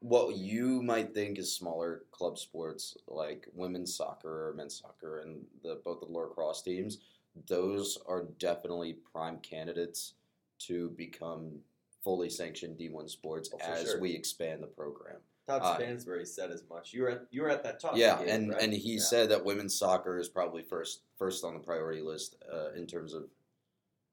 what 0.00 0.36
you 0.36 0.82
might 0.82 1.14
think 1.14 1.38
is 1.38 1.52
smaller 1.52 2.02
club 2.10 2.38
sports 2.38 2.96
like 3.06 3.46
women's 3.54 3.94
soccer 3.94 4.48
or 4.48 4.54
men's 4.54 4.78
soccer 4.80 5.20
and 5.20 5.44
the 5.62 5.80
both 5.84 6.00
the 6.00 6.06
lacrosse 6.06 6.62
teams, 6.62 6.98
those 7.46 7.98
are 8.06 8.26
definitely 8.38 8.94
prime 9.12 9.38
candidates 9.38 10.14
to 10.60 10.90
become 10.90 11.58
fully 12.02 12.30
sanctioned 12.30 12.78
D1 12.78 13.08
sports 13.10 13.50
Oh, 13.52 13.58
as 13.60 13.82
sure. 13.90 14.00
we 14.00 14.12
expand 14.14 14.62
the 14.62 14.66
program. 14.68 15.16
Todd 15.46 15.62
Uh, 15.62 15.76
Stansbury 15.76 16.24
said 16.26 16.50
as 16.50 16.64
much. 16.68 16.92
You 16.92 17.02
were 17.02 17.10
at 17.10 17.26
you 17.30 17.42
were 17.42 17.50
at 17.50 17.62
that 17.62 17.78
talk. 17.78 17.96
yeah, 17.96 18.18
game, 18.18 18.28
and 18.28 18.50
right? 18.52 18.62
and 18.62 18.72
he 18.72 18.94
Yeah. 18.94 19.00
said 19.02 19.28
that 19.30 19.44
women's 19.44 19.76
soccer 19.78 20.18
is 20.18 20.28
probably 20.28 20.62
first 20.62 21.02
first 21.16 21.44
on 21.44 21.54
the 21.54 21.60
priority 21.60 22.00
list 22.00 22.36
uh, 22.52 22.70
in 22.72 22.86
terms 22.86 23.14
of. 23.14 23.28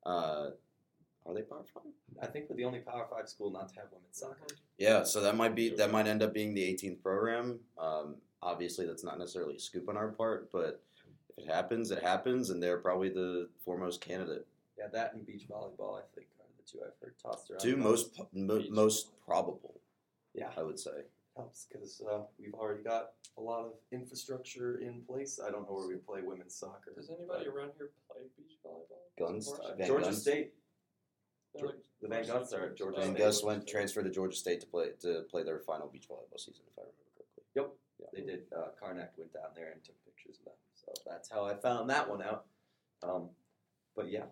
Uh, 0.05 0.51
are 1.25 1.33
they 1.33 1.41
power 1.41 1.63
five? 1.73 1.83
I 2.21 2.27
think 2.27 2.49
we're 2.49 2.57
the 2.57 2.65
only 2.65 2.79
Power 2.79 3.07
Five 3.09 3.29
school 3.29 3.49
not 3.49 3.69
to 3.69 3.75
have 3.75 3.85
women's 3.91 4.17
soccer. 4.19 4.45
Yeah, 4.77 5.03
so 5.03 5.21
that 5.21 5.35
might 5.37 5.55
be 5.55 5.69
that 5.69 5.89
might 5.91 6.05
end 6.07 6.21
up 6.21 6.33
being 6.33 6.53
the 6.53 6.61
18th 6.63 7.01
program. 7.01 7.59
Um, 7.77 8.17
obviously, 8.41 8.85
that's 8.85 9.03
not 9.05 9.17
necessarily 9.17 9.55
a 9.55 9.59
scoop 9.59 9.87
on 9.89 9.95
our 9.97 10.09
part, 10.09 10.51
but 10.51 10.83
if 11.29 11.45
it 11.45 11.47
happens, 11.49 11.91
it 11.91 12.03
happens, 12.03 12.49
and 12.49 12.61
they're 12.61 12.77
probably 12.79 13.09
the 13.09 13.49
foremost 13.63 14.01
candidate. 14.01 14.45
Yeah, 14.77 14.87
that 14.87 15.13
and 15.13 15.25
beach 15.25 15.47
volleyball, 15.49 15.97
I 15.97 16.03
think, 16.13 16.27
are 16.27 16.32
the 16.65 16.71
two 16.71 16.83
I've 16.83 16.93
heard 17.01 17.15
tossed 17.21 17.49
around. 17.51 17.59
Two 17.59 17.77
most 17.77 18.19
mo- 18.33 18.63
most 18.69 19.09
probable, 19.25 19.79
Yeah, 20.33 20.49
I 20.57 20.63
would 20.63 20.79
say. 20.79 20.91
helps 21.35 21.67
because 21.71 22.01
uh, 22.09 22.19
we've 22.39 22.53
already 22.53 22.83
got 22.83 23.11
a 23.37 23.41
lot 23.41 23.65
of 23.65 23.73
infrastructure 23.91 24.77
in 24.79 25.01
place. 25.07 25.39
I 25.45 25.49
don't 25.51 25.67
know 25.67 25.75
where 25.75 25.87
we 25.87 25.95
play 25.95 26.21
women's 26.21 26.55
soccer. 26.55 26.93
Does 26.95 27.09
anybody 27.09 27.47
around 27.47 27.71
here 27.77 27.89
play 28.09 28.21
beach 28.37 28.57
volleyball? 28.65 29.03
Guns, 29.17 29.51
Van 29.77 29.87
Georgia 29.87 30.05
Guns. 30.05 30.21
State, 30.21 30.53
They're 31.55 31.67
like 31.67 31.75
the 32.01 32.07
Van 32.07 32.25
Guns 32.27 32.53
are 32.53 32.65
at 32.65 32.77
Georgia 32.77 32.97
And 33.01 33.15
State. 33.15 33.17
Gus 33.17 33.43
went 33.43 33.67
transferred 33.67 34.03
to 34.03 34.11
Georgia 34.11 34.35
State 34.35 34.61
to 34.61 34.67
play 34.67 34.87
to 35.01 35.23
play 35.29 35.43
their 35.43 35.59
final 35.59 35.87
beach 35.87 36.07
volleyball 36.09 36.39
season, 36.39 36.63
if 36.71 36.77
I 36.77 36.81
remember 36.81 37.03
correctly. 37.15 37.43
Yep. 37.55 37.69
Yeah. 37.99 38.07
They 38.13 38.21
did. 38.31 38.43
Uh, 38.55 38.69
Karnak 38.81 39.09
went 39.17 39.33
down 39.33 39.49
there 39.55 39.71
and 39.71 39.83
took 39.83 39.95
pictures 40.05 40.37
of 40.39 40.45
that. 40.45 40.57
So 40.75 40.91
that's 41.09 41.29
how 41.29 41.45
I 41.45 41.55
found 41.55 41.89
that 41.89 42.09
one 42.09 42.21
out. 42.21 42.45
Um, 43.01 43.29
but 43.95 44.09
yeah, 44.11 44.25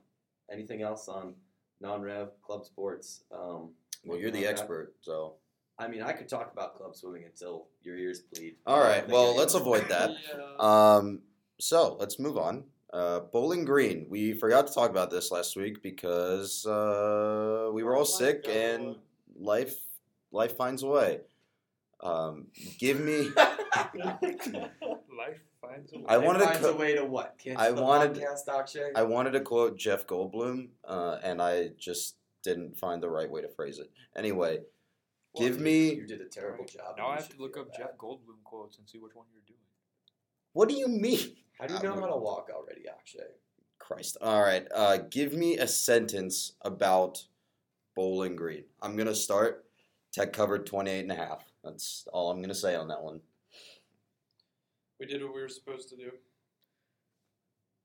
anything 0.52 0.82
else 0.82 1.08
on 1.08 1.34
non-rev 1.82 2.30
club 2.42 2.66
sports? 2.66 3.24
Um, 3.32 3.72
Well, 4.06 4.18
you're 4.18 4.32
the 4.32 4.40
Okay. 4.40 4.48
expert, 4.48 4.96
so. 5.02 5.36
I 5.78 5.88
mean, 5.88 6.02
I 6.02 6.12
could 6.14 6.28
talk 6.30 6.52
about 6.54 6.76
club 6.76 6.96
swimming 6.96 7.24
until 7.26 7.68
your 7.82 7.96
ears 7.98 8.22
bleed. 8.22 8.56
All 8.66 8.76
I 8.76 8.80
don't 8.80 8.88
right. 8.88 9.00
think 9.02 9.14
Well, 9.14 9.36
let's 9.36 9.54
avoid 9.54 9.88
that. 9.90 10.12
Yeah. 10.34 10.56
Um, 10.60 11.22
so 11.60 11.98
let's 12.00 12.20
move 12.20 12.38
on. 12.38 12.66
Uh, 12.94 13.22
Bowling 13.22 13.64
Green. 13.66 14.06
We 14.10 14.34
forgot 14.34 14.68
to 14.68 14.74
talk 14.74 14.90
about 14.90 15.10
this 15.12 15.32
last 15.32 15.56
week 15.56 15.82
because 15.82 16.66
uh, 16.66 17.70
we 17.74 17.84
were 17.84 17.96
all 17.96 18.06
sick 18.06 18.44
goes 18.44 18.56
and 18.56 18.96
life 19.40 19.76
life 20.32 20.56
finds 20.58 20.84
a 20.84 20.88
way. 20.88 21.22
Um, 22.02 22.48
give 22.80 23.00
me. 23.00 23.30
Life 25.72 25.78
finds 25.90 25.94
a 25.94 25.98
way. 26.00 26.06
I 26.08 26.18
wanted 26.18 26.40
to 26.40 26.46
finds 26.46 26.60
co- 26.62 26.70
a 26.74 26.75
way 26.75 26.96
to 26.96 27.06
what? 27.06 27.38
Cancel 27.38 27.63
I 27.66 27.72
the 27.72 27.82
wanted- 27.82 28.13
podcast, 28.22 28.48
Akshay? 28.48 28.92
I 28.96 29.04
wanted 29.04 29.32
to 29.32 29.42
quote 29.42 29.78
Jeff 29.78 30.06
Goldblum, 30.08 30.70
uh, 30.84 31.20
and 31.24 31.42
I 31.42 31.70
just 31.78 32.18
didn't 32.44 32.78
find 32.78 33.01
the 33.01 33.10
right 33.10 33.30
way 33.30 33.42
to 33.42 33.48
phrase 33.50 33.80
it. 33.80 33.90
Anyway, 34.16 34.60
Well, 35.34 35.44
give 35.48 35.58
you- 35.58 35.63
me. 35.63 35.94
You 35.94 36.08
did 36.08 36.22
a 36.22 36.25
terrible 36.28 36.66
job. 36.66 36.98
Now 36.98 37.08
I 37.10 37.16
have 37.16 37.30
to 37.30 37.38
look 37.42 37.58
up 37.58 37.70
bad. 37.70 37.78
Jeff 37.78 37.98
Goldblum 37.98 38.44
quotes 38.44 38.78
and 38.78 38.90
see 38.90 38.98
which 38.98 39.16
one 39.16 39.25
you're 39.34 39.44
doing. 39.48 39.60
What 40.54 40.68
do 40.70 40.75
you 40.75 40.88
mean? 40.88 41.38
How 41.58 41.68
do 41.68 41.74
you 41.75 41.84
know 41.84 41.94
how 42.00 42.08
to 42.08 42.18
walk 42.18 42.50
already, 42.54 42.88
Akshay? 42.88 43.20
Christ. 43.78 44.18
All 44.22 44.42
right. 44.42 44.68
Uh, 44.74 44.98
give 44.98 45.34
me 45.34 45.58
a 45.58 45.68
sentence 45.68 46.54
about 46.62 47.25
Bowling 47.96 48.36
Green. 48.36 48.66
I'm 48.82 48.96
going 48.96 49.08
to 49.08 49.16
start. 49.16 49.66
Tech 50.12 50.34
covered 50.34 50.66
28 50.66 51.00
and 51.01 51.12
a 51.12 51.16
half. 51.16 51.46
That's 51.63 52.08
all 52.12 52.32
I'm 52.32 52.38
going 52.40 52.50
to 52.50 52.56
say 52.56 52.75
on 52.75 52.88
that 52.90 53.01
one. 53.01 53.22
We 55.01 55.08
did 55.08 55.24
what 55.24 55.34
we 55.34 55.41
were 55.41 55.50
supposed 55.50 55.89
to 55.89 55.96
do. 55.96 56.12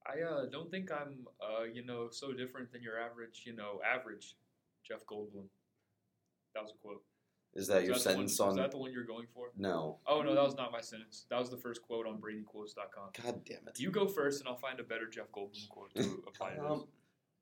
I 0.05 0.21
uh, 0.21 0.45
don't 0.51 0.69
think 0.69 0.91
I'm, 0.91 1.25
uh, 1.41 1.63
you 1.63 1.83
know, 1.83 2.09
so 2.11 2.31
different 2.31 2.71
than 2.71 2.83
your 2.83 2.99
average, 2.99 3.41
you 3.43 3.55
know, 3.55 3.81
average 3.83 4.35
Jeff 4.87 4.99
Goldblum. 5.07 5.47
That 6.53 6.61
was 6.61 6.73
a 6.75 6.77
quote. 6.77 7.01
Is 7.55 7.65
that 7.69 7.77
Was 7.77 7.85
your 7.85 7.93
the 7.95 7.97
one- 7.97 7.99
sentence 8.01 8.31
Was 8.33 8.39
on? 8.39 8.49
Is 8.49 8.55
that 8.57 8.69
the 8.71 8.77
one 8.77 8.91
you're 8.91 9.03
going 9.03 9.25
for? 9.33 9.47
No. 9.57 9.97
Oh 10.05 10.21
no, 10.21 10.35
that 10.35 10.43
was 10.43 10.55
not 10.55 10.71
my 10.71 10.79
sentence. 10.79 11.25
That 11.31 11.39
was 11.39 11.49
the 11.49 11.57
first 11.57 11.81
quote 11.81 12.05
on 12.05 12.21
BrainyQuotes.com. 12.21 13.09
God 13.23 13.41
damn 13.45 13.67
it. 13.67 13.79
You 13.79 13.89
go 13.89 14.07
first, 14.07 14.41
and 14.41 14.47
I'll 14.47 14.59
find 14.59 14.79
a 14.79 14.83
better 14.83 15.09
Jeff 15.09 15.31
Goldblum 15.31 15.67
quote 15.69 15.95
to 15.95 16.23
apply 16.27 16.51
to 16.51 16.61
this. 16.61 16.71
Um, 16.71 16.85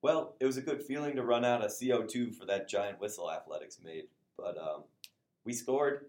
well, 0.01 0.37
it 0.39 0.45
was 0.45 0.55
a 0.55 0.61
good 0.61 0.81
feeling 0.81 1.17
to 1.17 1.23
run 1.23 1.43
out 1.43 1.61
of 1.65 1.71
CO2 1.71 2.33
for 2.33 2.45
that 2.45 2.69
giant 2.69 3.01
whistle 3.01 3.29
Athletics 3.29 3.79
made, 3.83 4.05
but 4.37 4.57
um, 4.57 4.83
we 5.43 5.51
scored, 5.51 6.05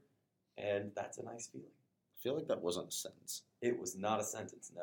and 0.56 0.92
that's 0.94 1.18
a 1.18 1.24
nice 1.24 1.48
feeling. 1.48 1.66
I 2.26 2.28
feel 2.28 2.34
like 2.34 2.48
that 2.48 2.60
wasn't 2.60 2.88
a 2.88 2.92
sentence. 2.92 3.42
It 3.62 3.78
was 3.78 3.96
not 3.96 4.18
a 4.18 4.24
sentence, 4.24 4.72
no. 4.74 4.82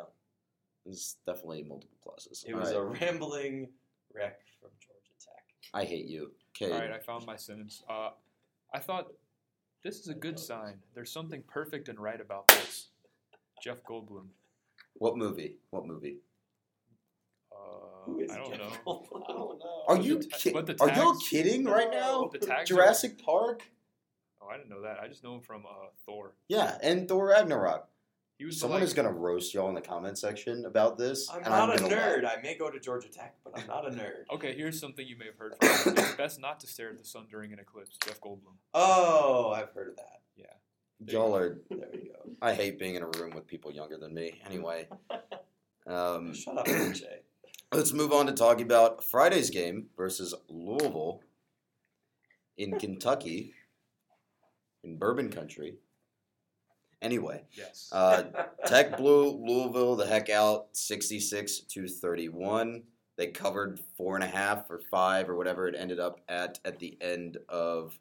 It 0.85 0.89
was 0.89 1.17
definitely 1.27 1.63
multiple 1.63 1.97
clauses. 2.01 2.45
It 2.47 2.53
All 2.53 2.61
was 2.61 2.69
right. 2.69 2.77
a 2.77 2.83
rambling 2.83 3.67
wreck 4.15 4.39
from 4.61 4.69
Georgia 4.79 5.11
Tech. 5.19 5.43
I 5.73 5.83
hate 5.83 6.05
you. 6.05 6.31
Okay. 6.55 6.71
All 6.71 6.79
right, 6.79 6.91
I 6.91 6.99
found 6.99 7.25
my 7.25 7.35
sentence. 7.35 7.83
Uh, 7.89 8.11
I 8.73 8.79
thought 8.79 9.07
this 9.83 9.99
is 9.99 10.07
a 10.07 10.13
good 10.13 10.39
sign. 10.39 10.75
There's 10.95 11.11
something 11.11 11.43
perfect 11.45 11.89
and 11.89 11.99
right 11.99 12.21
about 12.21 12.47
this. 12.47 12.91
Jeff 13.61 13.83
Goldblum. 13.83 14.27
What 14.93 15.17
movie? 15.17 15.57
What 15.71 15.85
movie? 15.85 16.19
Uh, 17.51 17.55
Who 18.05 18.19
is 18.21 18.31
I 18.31 18.37
don't 18.37 18.51
Jeff 18.51 18.59
know. 18.59 18.69
Goldblum? 18.87 19.21
I 19.27 19.33
don't 19.33 19.59
know. 19.59 19.83
Are 19.89 19.97
you 19.97 20.19
the 20.19 20.27
ta- 20.29 20.37
ki- 20.37 20.53
Are 20.79 20.89
you 20.89 21.11
tags- 21.13 21.27
kidding 21.27 21.65
right 21.65 21.91
now? 21.91 22.29
The 22.31 22.37
tags 22.39 22.71
are- 22.71 22.75
Jurassic 22.75 23.21
Park? 23.21 23.63
Oh, 24.43 24.49
I 24.53 24.57
didn't 24.57 24.69
know 24.69 24.81
that. 24.81 24.99
I 25.01 25.07
just 25.07 25.23
know 25.23 25.35
him 25.35 25.41
from 25.41 25.65
uh, 25.65 25.87
Thor. 26.05 26.33
Yeah, 26.47 26.77
and 26.83 27.07
Thor 27.07 27.27
Ragnarok. 27.27 27.87
He 28.39 28.45
was 28.45 28.59
Someone 28.59 28.79
like, 28.79 28.87
is 28.87 28.93
gonna 28.93 29.11
roast 29.11 29.53
y'all 29.53 29.69
in 29.69 29.75
the 29.75 29.81
comment 29.81 30.17
section 30.17 30.65
about 30.65 30.97
this. 30.97 31.29
I'm 31.29 31.37
and 31.37 31.45
not 31.45 31.69
I'm 31.69 31.85
a 31.85 31.89
nerd. 31.89 32.23
laugh. 32.23 32.33
I 32.37 32.41
may 32.41 32.57
go 32.57 32.69
to 32.69 32.79
Georgia 32.79 33.07
Tech, 33.07 33.35
but 33.43 33.57
I'm 33.57 33.67
not 33.67 33.87
a 33.87 33.91
nerd. 33.91 34.23
Okay, 34.33 34.53
here's 34.55 34.79
something 34.79 35.07
you 35.07 35.15
may 35.17 35.25
have 35.27 35.35
heard 35.37 35.53
from. 35.61 35.93
him. 35.93 36.03
it's 36.03 36.15
best 36.15 36.41
not 36.41 36.59
to 36.61 36.67
stare 36.67 36.89
at 36.89 36.97
the 36.97 37.05
sun 37.05 37.27
during 37.29 37.53
an 37.53 37.59
eclipse. 37.59 37.95
Jeff 38.05 38.19
Goldblum. 38.19 38.55
Oh, 38.73 39.51
I've 39.55 39.69
heard 39.71 39.89
of 39.89 39.95
that. 39.97 40.21
Yeah. 40.35 40.45
Y'all 41.13 41.35
are. 41.35 41.59
There 41.69 41.87
we 41.93 41.99
go. 42.09 42.31
I 42.41 42.53
hate 42.53 42.79
being 42.79 42.95
in 42.95 43.03
a 43.03 43.07
room 43.07 43.31
with 43.35 43.45
people 43.47 43.71
younger 43.71 43.97
than 43.97 44.13
me. 44.13 44.41
Anyway, 44.47 44.87
um, 45.87 46.33
Shut 46.33 46.57
up, 46.57 46.65
Jay. 46.65 47.19
let's 47.73 47.93
move 47.93 48.11
on 48.11 48.25
to 48.25 48.33
talking 48.33 48.63
about 48.65 49.03
Friday's 49.03 49.51
game 49.51 49.85
versus 49.95 50.33
Louisville 50.49 51.21
in 52.57 52.77
Kentucky, 52.79 53.53
in 55.03 55.07
Bourbon 55.09 55.29
Country. 55.31 55.75
Anyway, 57.01 57.43
Yes. 57.51 57.89
uh, 57.91 58.23
Tech 58.65 58.95
blew 58.97 59.31
Louisville 59.31 59.95
the 59.97 60.05
heck 60.07 60.29
out, 60.29 60.67
sixty-six 60.71 61.59
to 61.59 61.87
thirty-one. 61.87 62.83
They 63.17 63.27
covered 63.27 63.79
four 63.97 64.15
and 64.15 64.23
a 64.23 64.27
half 64.27 64.69
or 64.71 64.79
five 64.89 65.29
or 65.29 65.35
whatever 65.35 65.67
it 65.67 65.75
ended 65.77 65.99
up 65.99 66.21
at 66.29 66.59
at 66.63 66.79
the 66.79 66.97
end 67.01 67.37
of 67.49 67.99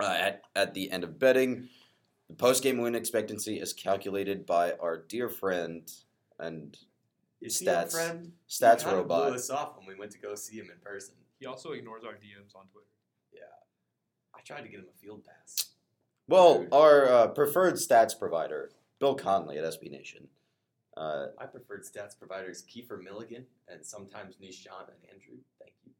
uh, 0.00 0.06
at 0.06 0.42
at 0.56 0.74
the 0.74 0.90
end 0.90 1.04
of 1.04 1.18
betting. 1.20 1.68
The 2.28 2.34
post-game 2.34 2.78
win 2.78 2.94
expectancy 2.96 3.60
is 3.60 3.72
calculated 3.72 4.44
by 4.44 4.72
our 4.72 4.96
dear 4.98 5.28
friend 5.28 5.88
and 6.40 6.76
Is 7.40 7.58
he 7.60 7.68
our 7.68 7.84
Stats- 7.84 7.92
friend? 7.92 8.32
stats 8.48 8.82
he 8.82 8.90
robot. 8.90 9.26
blew 9.28 9.36
us 9.36 9.50
off 9.50 9.76
when 9.76 9.86
we 9.86 9.94
went 9.94 10.10
to 10.12 10.18
go 10.18 10.34
see 10.34 10.56
him 10.56 10.68
in 10.70 10.78
person. 10.82 11.14
he 11.38 11.46
also 11.46 11.72
ignores 11.72 12.02
our 12.02 12.14
DMs 12.14 12.56
on 12.56 12.66
Twitter. 12.72 12.88
Yeah, 13.32 13.40
I 14.34 14.40
tried 14.40 14.62
to 14.62 14.68
get 14.68 14.80
him 14.80 14.86
a 14.92 14.98
field 14.98 15.22
pass. 15.24 15.63
Well, 16.26 16.66
our 16.72 17.06
uh, 17.06 17.26
preferred 17.28 17.74
stats 17.74 18.18
provider, 18.18 18.70
Bill 18.98 19.14
Connelly 19.14 19.58
at 19.58 19.64
SB 19.64 19.90
Nation. 19.90 20.28
Uh, 20.96 21.26
My 21.38 21.46
preferred 21.46 21.82
stats 21.84 22.18
providers 22.18 22.64
Kiefer 22.64 23.02
Milligan 23.02 23.44
and 23.68 23.84
sometimes 23.84 24.36
Nishant 24.36 24.88
and 24.88 25.10
Andrew. 25.12 25.38
Thank 25.60 25.74
you. 25.84 25.92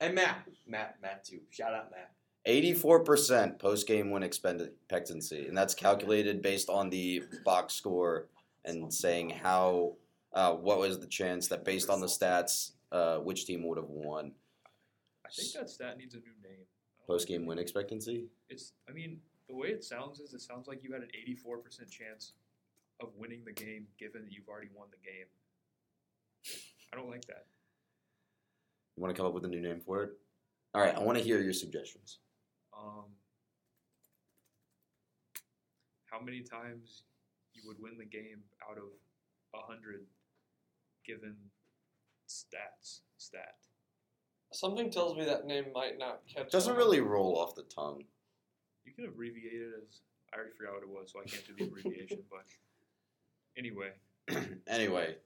And 0.00 0.14
Matt. 0.14 0.46
Matt, 0.66 0.96
Matt 1.02 1.24
too. 1.24 1.40
Shout 1.50 1.74
out 1.74 1.90
Matt. 1.90 2.12
84% 2.46 3.58
post 3.58 3.86
game 3.86 4.10
win 4.10 4.22
expectancy, 4.24 5.46
and 5.46 5.56
that's 5.56 5.74
calculated 5.74 6.42
based 6.42 6.68
on 6.68 6.90
the 6.90 7.22
box 7.44 7.74
score 7.74 8.26
and 8.64 8.92
saying 8.92 9.30
how, 9.30 9.94
uh, 10.32 10.52
what 10.52 10.78
was 10.78 10.98
the 10.98 11.06
chance 11.06 11.46
that 11.48 11.64
based 11.64 11.88
on 11.88 12.00
the 12.00 12.06
stats, 12.06 12.72
uh, 12.90 13.18
which 13.18 13.46
team 13.46 13.66
would 13.66 13.78
have 13.78 13.88
won. 13.88 14.32
I 15.24 15.28
think 15.30 15.52
that 15.52 15.70
stat 15.70 15.98
needs 15.98 16.14
a 16.14 16.18
new 16.18 16.34
name. 16.42 16.66
Post 17.06 17.28
game 17.28 17.46
win 17.46 17.58
expectancy? 17.58 18.26
It's. 18.48 18.72
I 18.88 18.92
mean, 18.92 19.20
the 19.52 19.58
way 19.58 19.68
it 19.68 19.84
sounds 19.84 20.18
is 20.18 20.32
it 20.32 20.40
sounds 20.40 20.66
like 20.66 20.82
you 20.82 20.92
had 20.92 21.02
an 21.02 21.10
84% 21.28 21.90
chance 21.90 22.32
of 23.02 23.10
winning 23.18 23.42
the 23.44 23.52
game, 23.52 23.86
given 23.98 24.22
that 24.22 24.32
you've 24.32 24.48
already 24.48 24.70
won 24.74 24.88
the 24.90 24.96
game. 24.96 25.26
I 26.92 26.96
don't 26.96 27.10
like 27.10 27.26
that. 27.26 27.44
You 28.96 29.02
want 29.02 29.14
to 29.14 29.18
come 29.18 29.26
up 29.26 29.34
with 29.34 29.44
a 29.44 29.48
new 29.48 29.60
name 29.60 29.80
for 29.84 30.04
it? 30.04 30.10
All 30.74 30.80
right, 30.80 30.94
I 30.94 31.00
want 31.00 31.18
to 31.18 31.24
hear 31.24 31.40
your 31.40 31.52
suggestions. 31.52 32.18
Um, 32.74 33.04
how 36.06 36.18
many 36.18 36.40
times 36.40 37.02
you 37.52 37.62
would 37.66 37.76
win 37.78 37.98
the 37.98 38.06
game 38.06 38.40
out 38.70 38.78
of 38.78 38.84
a 39.54 39.66
hundred, 39.66 40.06
given 41.06 41.36
stats 42.26 43.00
stat? 43.18 43.56
Something 44.50 44.90
tells 44.90 45.16
me 45.16 45.26
that 45.26 45.46
name 45.46 45.66
might 45.74 45.98
not 45.98 46.20
catch. 46.26 46.50
Doesn't 46.50 46.72
on. 46.72 46.78
really 46.78 47.00
roll 47.00 47.36
off 47.36 47.54
the 47.54 47.64
tongue. 47.64 48.04
You 48.84 48.92
can 48.92 49.04
abbreviate 49.06 49.52
it 49.52 49.70
as 49.82 50.00
I 50.32 50.36
already 50.36 50.52
forgot 50.56 50.74
what 50.74 50.82
it 50.82 50.88
was, 50.88 51.12
so 51.12 51.20
I 51.20 51.24
can't 51.24 51.46
do 51.46 51.54
the 51.56 51.64
abbreviation. 51.64 52.18
but 52.30 52.44
anyway, 53.56 53.92
anyway, 54.66 55.16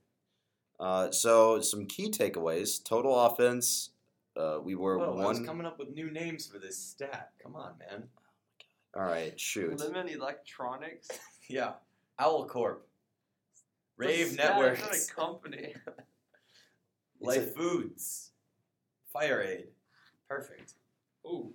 uh, 0.81 1.11
so 1.11 1.61
some 1.61 1.87
key 1.87 2.11
takeaways. 2.11 2.83
Total 2.85 3.19
offense, 3.27 3.91
uh, 4.37 4.59
we 4.63 4.75
were 4.75 4.99
Whoa, 4.99 5.19
I 5.19 5.27
was 5.27 5.39
one. 5.39 5.47
coming 5.47 5.67
up 5.67 5.79
with 5.79 5.91
new 5.95 6.11
names 6.11 6.47
for 6.47 6.59
this 6.59 6.77
stat. 6.79 7.31
Come 7.43 7.57
on, 7.57 7.73
man. 7.79 8.05
All 8.95 9.03
right, 9.03 9.39
shoot. 9.39 9.79
Lemon 9.81 10.09
Electronics. 10.09 11.09
Yeah. 11.49 11.75
Owl 12.19 12.47
Corp. 12.49 12.89
Rave 13.97 14.19
It's 14.19 14.31
a 14.31 14.35
stat, 14.35 14.51
Networks. 14.57 14.81
It's 14.89 15.17
not 15.17 15.27
a 15.29 15.29
company. 15.29 15.75
Life 17.21 17.47
a- 17.47 17.51
Foods. 17.53 18.33
Fire 19.13 19.41
Aid. 19.43 19.67
Perfect. 20.29 20.73
oh, 21.25 21.53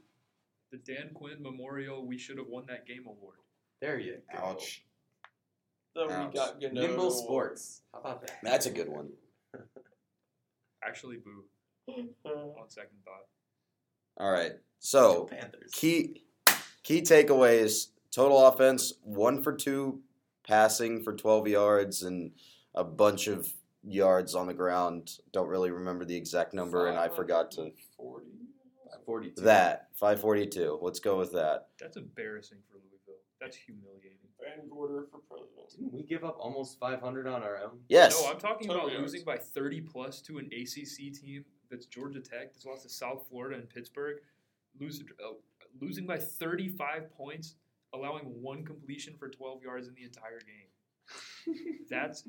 the 0.72 0.78
Dan 0.78 1.12
Quinn 1.14 1.42
Memorial 1.42 2.06
We 2.06 2.18
Should 2.18 2.38
Have 2.38 2.48
Won 2.48 2.66
That 2.68 2.86
Game 2.88 3.04
Award. 3.08 3.36
There 3.82 4.00
you 4.00 4.18
go. 4.34 4.40
Ouch. 4.44 4.84
So 5.96 6.08
we 6.08 6.14
Ouch. 6.14 6.34
got 6.34 6.62
Gano. 6.62 6.82
Nimble 6.82 7.12
Sports. 7.12 7.82
How 7.94 8.00
about 8.00 8.22
that? 8.22 8.38
That's 8.44 8.66
a 8.66 8.72
good 8.72 8.88
one. 8.90 9.10
Actually, 10.84 11.18
boo. 11.18 11.44
On 12.26 12.70
second 12.70 12.98
thought, 13.04 13.26
All 14.18 14.32
right. 14.32 14.54
So 14.80 15.26
Panthers. 15.26 15.72
key 15.74 16.24
key 16.84 17.02
takeaways: 17.02 17.88
total 18.12 18.46
offense, 18.48 18.94
one 19.04 19.44
for 19.44 19.52
two, 19.54 20.00
passing 20.48 21.04
for 21.04 21.14
twelve 21.14 21.48
yards 21.48 22.04
and 22.04 22.32
a 22.74 22.84
bunch 22.84 23.28
of 23.28 23.52
yards 23.84 24.36
on 24.36 24.48
the 24.48 24.54
ground. 24.54 25.18
Don't 25.34 25.50
really 25.50 25.72
remember 25.72 26.06
the 26.06 26.16
exact 26.16 26.54
number, 26.54 26.88
and 26.88 26.98
I 26.98 27.10
forgot 27.10 27.52
to 27.52 27.72
40. 27.98 28.28
42. 29.06 29.42
that 29.42 29.88
five 29.94 30.20
forty 30.20 30.48
two. 30.48 30.80
Let's 30.82 31.00
go 31.00 31.18
with 31.18 31.32
that. 31.34 31.68
that's 31.80 31.98
embarrassing 31.98 32.60
for 32.70 32.78
Louisville. 32.78 33.22
That's 33.40 33.56
humiliating. 33.56 34.18
Van 34.40 34.68
Gorder 34.70 35.06
for 35.12 35.20
president. 35.20 35.70
Didn't 35.70 35.94
we 35.94 36.04
give 36.04 36.24
up 36.24 36.38
almost 36.40 36.80
500 36.80 37.28
on 37.28 37.44
our 37.44 37.58
own? 37.58 37.80
Yes. 37.90 38.20
No, 38.20 38.32
I'm 38.32 38.40
talking 38.40 38.68
Total 38.68 38.88
about 38.88 39.00
losing 39.00 39.24
by 39.24 39.38
30 39.38 39.82
plus 39.82 40.20
to 40.22 40.40
an 40.40 40.48
ACC 40.48 41.14
team 41.14 41.46
that's 41.70 41.86
Georgia 41.86 42.20
Tech, 42.20 42.54
that's 42.54 42.66
lost 42.66 42.84
to 42.84 42.90
South 42.90 43.26
Florida 43.30 43.56
and 43.56 43.70
Pittsburgh, 43.70 44.18
lose, 44.80 45.04
uh, 45.24 45.34
losing 45.80 46.06
by 46.06 46.18
35 46.18 47.12
points, 47.16 47.56
allowing 47.94 48.26
one 48.42 48.66
completion 48.66 49.16
for 49.18 49.30
12 49.30 49.64
yards 49.64 49.88
in 49.88 49.96
the 49.96 50.04
entire 50.04 50.40
game. 50.40 51.56
That's 51.90 52.24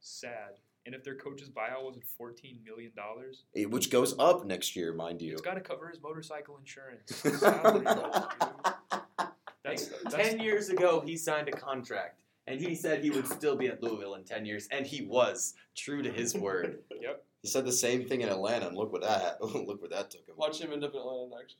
sad. 0.00 0.58
And 0.84 0.94
if 0.94 1.04
their 1.04 1.14
coach's 1.14 1.48
buyout 1.48 1.84
was 1.84 1.96
at 1.96 2.04
14 2.04 2.58
million 2.64 2.90
dollars, 2.96 3.44
Which 3.54 3.90
goes 3.90 4.14
up 4.18 4.44
next 4.44 4.74
year, 4.74 4.92
mind 4.92 5.22
you. 5.22 5.32
it's 5.32 5.40
got 5.40 5.54
to 5.54 5.60
cover 5.60 5.88
his 5.88 6.02
motorcycle 6.02 6.56
insurance. 6.58 7.14
Salary 7.38 7.84
goals, 7.84 8.26
dude. 8.40 9.28
That's, 9.64 9.86
that's 10.04 10.14
10 10.14 10.40
years 10.40 10.68
ago, 10.70 11.00
he 11.04 11.16
signed 11.16 11.48
a 11.48 11.52
contract. 11.52 12.18
And 12.48 12.60
he 12.60 12.74
said 12.74 13.04
he 13.04 13.10
would 13.10 13.28
still 13.28 13.54
be 13.54 13.68
at 13.68 13.80
Louisville 13.82 14.14
in 14.16 14.24
10 14.24 14.44
years. 14.44 14.66
And 14.72 14.84
he 14.84 15.02
was, 15.02 15.54
true 15.76 16.02
to 16.02 16.10
his 16.10 16.34
word. 16.34 16.80
yep. 17.00 17.24
He 17.42 17.48
said 17.48 17.64
the 17.64 17.72
same 17.72 18.04
thing 18.08 18.22
in 18.22 18.28
Atlanta, 18.28 18.66
and 18.68 18.76
look 18.76 18.92
what 18.92 19.02
that 19.02 19.40
look 19.42 19.80
what 19.82 19.90
that 19.90 20.10
took 20.10 20.26
him. 20.28 20.34
Watch 20.36 20.60
him 20.60 20.72
end 20.72 20.84
up 20.84 20.92
in 20.94 21.00
Atlanta 21.00 21.36
next. 21.36 21.56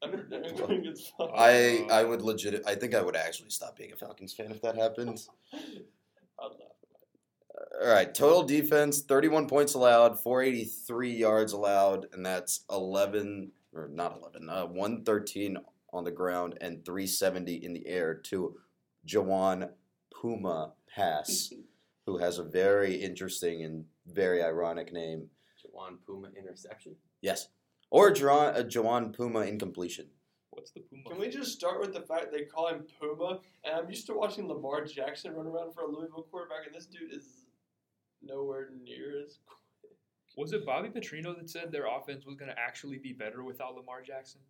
After 0.00 0.18
Darren. 0.18 0.96
I 1.34 1.86
I 1.90 2.04
would 2.04 2.22
legit. 2.22 2.62
I 2.66 2.76
think 2.76 2.94
I 2.94 3.02
would 3.02 3.16
actually 3.16 3.50
stop 3.50 3.76
being 3.76 3.90
a 3.90 3.96
Falcons 3.96 4.32
fan 4.32 4.52
if 4.52 4.62
that 4.62 4.76
happened. 4.76 5.20
I'd 7.78 7.84
laugh. 7.84 7.88
All 7.88 7.94
right, 7.94 8.14
total 8.14 8.42
defense: 8.42 9.02
thirty-one 9.02 9.48
points 9.48 9.74
allowed, 9.74 10.20
four 10.20 10.42
eighty-three 10.42 11.12
yards 11.12 11.52
allowed, 11.52 12.06
and 12.12 12.24
that's 12.24 12.64
eleven 12.70 13.52
or 13.72 13.88
not 13.92 14.16
eleven, 14.18 14.48
uh, 14.48 14.66
one 14.66 15.04
thirteen 15.04 15.58
on 15.92 16.04
the 16.04 16.10
ground 16.10 16.58
and 16.60 16.84
three 16.84 17.06
seventy 17.06 17.54
in 17.54 17.72
the 17.72 17.86
air 17.86 18.14
to 18.14 18.56
Jawon 19.06 19.70
Puma 20.12 20.72
Pass, 20.94 21.52
who 22.06 22.18
has 22.18 22.38
a 22.38 22.44
very 22.44 22.94
interesting 22.94 23.64
and 23.64 23.84
very 24.06 24.42
ironic 24.42 24.92
name. 24.92 25.28
Jawon 25.64 25.98
Puma 26.06 26.28
interception. 26.36 26.94
Yes, 27.20 27.48
or 27.90 28.10
Jawon, 28.10 28.56
uh, 28.56 28.62
Jawon 28.62 29.16
Puma 29.16 29.40
incompletion. 29.40 30.06
what's 30.50 30.70
the 30.72 30.80
Puma? 30.80 31.04
Can 31.08 31.18
we 31.18 31.28
just 31.28 31.52
start 31.52 31.80
with 31.80 31.92
the 31.94 32.00
fact 32.02 32.32
they 32.32 32.42
call 32.42 32.68
him 32.68 32.84
Puma? 33.00 33.40
And 33.64 33.74
I'm 33.76 33.88
used 33.88 34.06
to 34.06 34.14
watching 34.14 34.48
Lamar 34.48 34.84
Jackson 34.84 35.34
run 35.34 35.46
around 35.46 35.74
for 35.74 35.82
a 35.82 35.88
Louisville 35.88 36.26
quarterback, 36.30 36.66
and 36.66 36.74
this 36.74 36.86
dude 36.86 37.12
is 37.12 37.44
nowhere 38.22 38.70
near 38.82 39.22
as. 39.24 39.38
Was 40.36 40.52
it 40.52 40.64
Bobby 40.64 40.88
Petrino 40.88 41.36
that 41.36 41.50
said 41.50 41.72
their 41.72 41.86
offense 41.86 42.24
was 42.24 42.36
going 42.36 42.50
to 42.50 42.56
actually 42.58 42.98
be 42.98 43.12
better 43.12 43.42
without 43.42 43.74
Lamar 43.74 44.02
Jackson? 44.02 44.40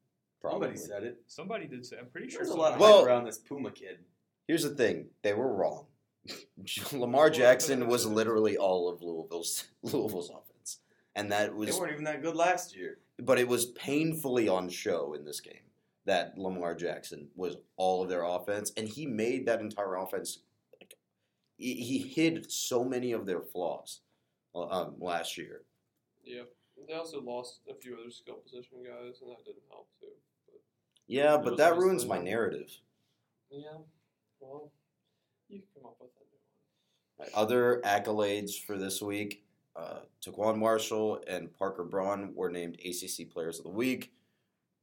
Somebody 0.42 0.76
said 0.76 1.02
it. 1.02 1.22
Somebody 1.26 1.66
did 1.66 1.86
say. 1.86 1.96
I'm 1.98 2.06
pretty 2.10 2.28
sure. 2.28 2.40
There's 2.40 2.50
a 2.50 2.54
lot 2.56 2.72
of 2.74 2.80
somebody- 2.80 2.92
Well- 2.92 2.98
hype 3.00 3.06
around 3.08 3.24
this 3.24 3.38
Puma 3.38 3.70
kid. 3.70 3.98
Here's 4.46 4.62
the 4.64 4.70
thing: 4.74 5.06
they 5.22 5.32
were 5.34 5.52
wrong. 5.54 5.86
Lamar 6.92 7.30
Jackson 7.30 7.86
was 7.86 8.04
literally 8.06 8.56
all 8.58 8.88
of 8.90 9.00
Louisville's 9.02 9.64
Louisville's 9.82 10.30
offense, 10.30 10.80
and 11.16 11.32
that 11.32 11.54
was 11.54 11.66
They 11.68 11.72
was, 11.72 11.80
weren't 11.80 11.92
even 11.92 12.04
that 12.04 12.22
good 12.22 12.36
last 12.36 12.76
year. 12.76 12.98
but 13.18 13.38
it 13.38 13.48
was 13.48 13.66
painfully 13.66 14.46
on 14.48 14.68
show 14.68 15.14
in 15.14 15.24
this 15.24 15.40
game 15.40 15.54
that 16.04 16.36
Lamar 16.38 16.74
Jackson 16.74 17.28
was 17.34 17.56
all 17.76 18.02
of 18.02 18.08
their 18.08 18.24
offense, 18.24 18.72
and 18.76 18.88
he 18.88 19.06
made 19.06 19.46
that 19.46 19.60
entire 19.60 19.96
offense. 19.96 20.40
He, 21.58 21.98
hid 21.98 22.50
so 22.50 22.84
many 22.84 23.12
of 23.12 23.26
their 23.26 23.40
flaws 23.40 24.00
uh, 24.54 24.66
um, 24.66 24.94
last 25.00 25.36
year. 25.36 25.62
Yeah. 26.24 26.42
They 26.86 26.94
also 26.94 27.20
lost 27.20 27.60
a 27.68 27.74
few 27.74 27.98
other 28.00 28.10
skill 28.10 28.36
position 28.36 28.78
guys, 28.84 29.20
and 29.20 29.30
that 29.30 29.44
didn't 29.44 29.62
help 29.68 29.88
too. 30.00 30.06
Yeah, 31.08 31.36
but 31.36 31.56
that 31.56 31.72
nice 31.74 31.82
ruins 31.82 32.02
to- 32.02 32.08
my 32.08 32.18
narrative. 32.18 32.70
Yeah. 33.50 33.78
Well, 34.40 34.70
you 35.48 35.58
can 35.58 35.68
come 35.74 35.86
up 35.86 35.96
with 36.00 36.10
a 36.16 36.20
new 36.20 37.24
one. 37.24 37.28
Other 37.34 37.80
accolades 37.84 38.62
for 38.62 38.76
this 38.78 39.02
week: 39.02 39.42
uh, 39.74 40.00
TaQuon 40.24 40.58
Marshall 40.58 41.22
and 41.26 41.52
Parker 41.52 41.82
Braun 41.82 42.32
were 42.34 42.50
named 42.50 42.78
ACC 42.84 43.28
Players 43.28 43.58
of 43.58 43.64
the 43.64 43.70
Week. 43.70 44.12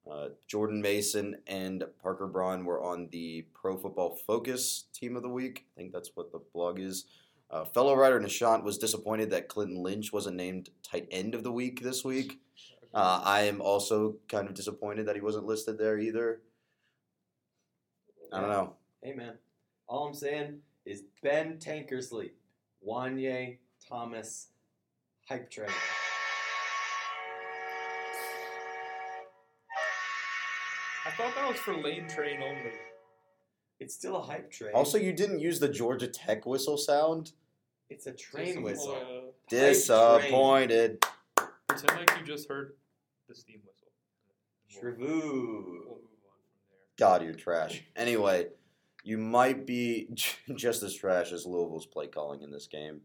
Uh, 0.10 0.30
Jordan 0.48 0.82
Mason 0.82 1.36
and 1.48 1.84
Parker 2.02 2.28
Braun 2.28 2.64
were 2.64 2.82
on 2.84 3.10
the 3.12 3.46
Pro 3.54 3.76
Football 3.76 4.20
Focus 4.28 4.86
Team 4.94 5.16
of 5.16 5.24
the 5.24 5.30
Week. 5.30 5.66
I 5.76 5.80
think 5.80 5.94
that's 5.94 6.12
what 6.14 6.32
the 6.32 6.42
blog 6.54 6.80
is. 6.80 7.06
Uh, 7.50 7.66
fellow 7.66 7.96
writer 7.96 8.20
Nishant 8.20 8.64
was 8.64 8.78
disappointed 8.78 9.30
that 9.32 9.48
Clinton 9.48 9.82
Lynch 9.82 10.14
wasn't 10.14 10.36
named 10.36 10.70
Tight 10.84 11.08
End 11.12 11.34
of 11.34 11.44
the 11.44 11.52
Week 11.52 11.82
this 11.82 12.04
week. 12.04 12.40
Uh, 12.94 13.22
I 13.24 13.42
am 13.42 13.62
also 13.62 14.16
kind 14.30 14.48
of 14.48 14.54
disappointed 14.54 15.08
that 15.08 15.16
he 15.16 15.22
wasn't 15.22 15.46
listed 15.46 15.78
there 15.78 16.00
either. 16.00 16.42
I 18.32 18.42
don't 18.42 18.50
know. 18.50 18.74
Hey 19.02 19.14
man, 19.14 19.34
all 19.88 20.08
I'm 20.08 20.14
saying 20.14 20.60
is 20.86 21.04
Ben 21.22 21.58
Tankersley, 21.58 22.32
Wanye 22.88 23.58
Thomas, 23.88 24.48
hype 25.28 25.50
train. 25.50 25.70
I 31.06 31.12
thought 31.12 31.36
that 31.36 31.48
was 31.48 31.58
for 31.58 31.76
lane 31.76 32.08
train 32.08 32.42
only. 32.42 32.72
It's 33.80 33.94
still 33.94 34.16
a 34.16 34.22
hype 34.22 34.50
train. 34.52 34.72
Also, 34.74 34.98
you 34.98 35.14
didn't 35.14 35.40
use 35.40 35.60
the 35.60 35.70
Georgia 35.70 36.08
Tech 36.08 36.46
whistle 36.46 36.78
sound. 36.78 37.34
it's 37.90 38.08
a 38.08 38.12
train 38.12 38.64
whistle. 38.64 38.94
Uh, 38.96 39.32
Disappointed. 39.48 41.00
Disappointed. 41.00 41.06
Pretend 41.68 42.00
like 42.00 42.20
you 42.20 42.26
just 42.26 42.50
heard 42.50 42.74
the 43.30 43.36
steam 43.36 43.60
whistle. 43.66 43.88
We'll, 44.82 44.94
Shrevu. 44.94 44.98
we'll 44.98 45.18
move 45.18 45.88
on 45.88 45.94
from 45.94 46.18
there. 46.24 46.98
God, 46.98 47.24
you're 47.24 47.34
trash. 47.34 47.84
Anyway, 47.96 48.48
you 49.04 49.20
might 49.20 49.68
be 49.68 50.08
just 50.56 50.82
as 50.82 50.96
trash 50.96 51.32
as 51.32 51.46
Louisville's 51.46 51.86
play 51.86 52.08
calling 52.08 52.42
in 52.42 52.50
this 52.50 52.66
game. 52.66 53.02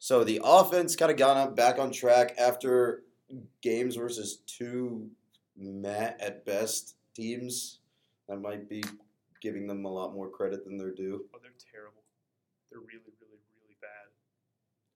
So 0.00 0.24
the 0.24 0.40
offense 0.42 0.96
kind 0.96 1.12
of 1.12 1.16
got 1.16 1.36
up 1.36 1.54
back 1.54 1.78
on 1.78 1.92
track 1.92 2.34
after 2.36 3.04
games 3.60 3.94
versus 3.94 4.38
two 4.46 5.10
mat 5.56 6.16
at 6.18 6.44
best 6.44 6.96
teams. 7.14 7.78
I 8.30 8.36
might 8.36 8.68
be 8.68 8.82
giving 9.40 9.66
them 9.66 9.84
a 9.84 9.90
lot 9.92 10.14
more 10.14 10.28
credit 10.28 10.64
than 10.64 10.78
they're 10.78 10.94
due. 10.94 11.24
Oh, 11.34 11.38
they're 11.42 11.50
terrible. 11.72 12.02
They're 12.70 12.80
really, 12.80 13.12
really, 13.20 13.42
really 13.60 13.76
bad. 13.80 14.08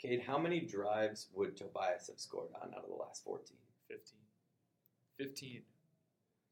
Cade, 0.00 0.22
how 0.26 0.38
many 0.38 0.60
drives 0.60 1.28
would 1.34 1.56
Tobias 1.56 2.08
have 2.08 2.18
scored 2.18 2.50
on 2.62 2.72
out 2.74 2.84
of 2.84 2.88
the 2.88 2.94
last 2.94 3.24
14? 3.24 3.56
15. 3.88 4.18
15. 5.18 5.62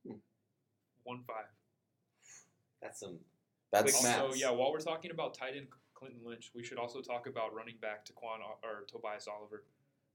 Hmm. 0.06 0.12
1 1.04 1.20
5. 1.26 1.36
That's 2.82 3.00
some. 3.00 3.18
That's 3.72 3.92
Quick 3.92 4.04
math. 4.04 4.20
Also, 4.20 4.28
Maths. 4.28 4.40
yeah, 4.40 4.50
while 4.50 4.72
we're 4.72 4.80
talking 4.80 5.10
about 5.10 5.34
tight 5.34 5.54
end 5.56 5.68
Clinton 5.94 6.20
Lynch, 6.24 6.50
we 6.54 6.62
should 6.62 6.78
also 6.78 7.00
talk 7.00 7.26
about 7.26 7.54
running 7.54 7.76
back 7.80 8.04
TaQuon 8.04 8.40
or 8.62 8.84
Tobias 8.86 9.26
Oliver. 9.26 9.64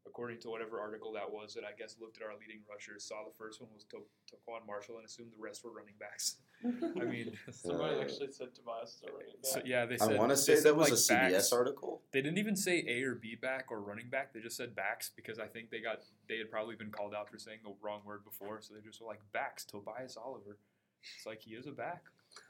According 0.08 0.40
to 0.42 0.50
whatever 0.50 0.80
article 0.80 1.12
that 1.14 1.30
was, 1.32 1.54
that 1.54 1.64
I 1.64 1.78
guess 1.78 1.96
looked 2.02 2.18
at 2.18 2.24
our 2.24 2.34
leading 2.40 2.62
rushers, 2.70 3.04
saw 3.04 3.24
the 3.24 3.34
first 3.38 3.62
one 3.62 3.70
was 3.74 3.84
to- 3.86 4.08
TaQuon 4.32 4.66
Marshall 4.66 4.98
and 4.98 5.06
assumed 5.06 5.32
the 5.38 5.42
rest 5.42 5.64
were 5.64 5.72
running 5.72 5.94
backs. 6.00 6.38
I 6.66 7.06
mean, 7.06 7.38
Somebody 7.52 7.96
Uh, 7.96 8.02
actually 8.02 8.32
said 8.32 8.56
Tobias 8.56 8.96
is 8.96 9.04
a 9.08 9.12
running 9.12 9.28
back. 9.44 9.52
so, 9.52 9.62
yeah, 9.66 9.86
they 9.86 9.98
said, 9.98 10.14
I 10.14 10.18
want 10.18 10.32
to 10.32 10.38
say 10.38 10.60
that 10.60 10.76
was 10.76 10.90
like, 10.90 10.94
a 10.94 11.30
CBS 11.30 11.32
backs. 11.34 11.52
article. 11.54 12.02
They 12.12 12.22
didn't 12.22 12.38
even 12.40 12.56
say 12.56 12.84
A 12.88 13.04
or 13.04 13.16
B 13.16 13.36
back 13.36 13.68
or 13.70 13.82
running 13.82 14.10
back. 14.10 14.34
They 14.34 14.40
just 14.42 14.58
said 14.58 14.76
backs 14.76 15.12
because 15.16 15.38
I 15.38 15.46
think 15.48 15.70
they 15.70 15.80
got 15.82 16.00
they 16.28 16.38
had 16.38 16.50
probably 16.50 16.76
been 16.76 16.92
called 16.92 17.14
out 17.14 17.30
for 17.30 17.38
saying 17.38 17.60
the 17.64 17.74
wrong 17.82 18.02
word 18.06 18.24
before, 18.26 18.60
so 18.62 18.74
they 18.74 18.82
just 18.82 19.00
were 19.02 19.08
like 19.08 19.22
backs. 19.32 19.64
Tobias 19.66 20.18
Oliver. 20.18 20.58
It's 21.18 21.26
like 21.26 21.42
he 21.42 21.52
is 21.52 21.68
a 21.68 21.72
back, 21.72 22.04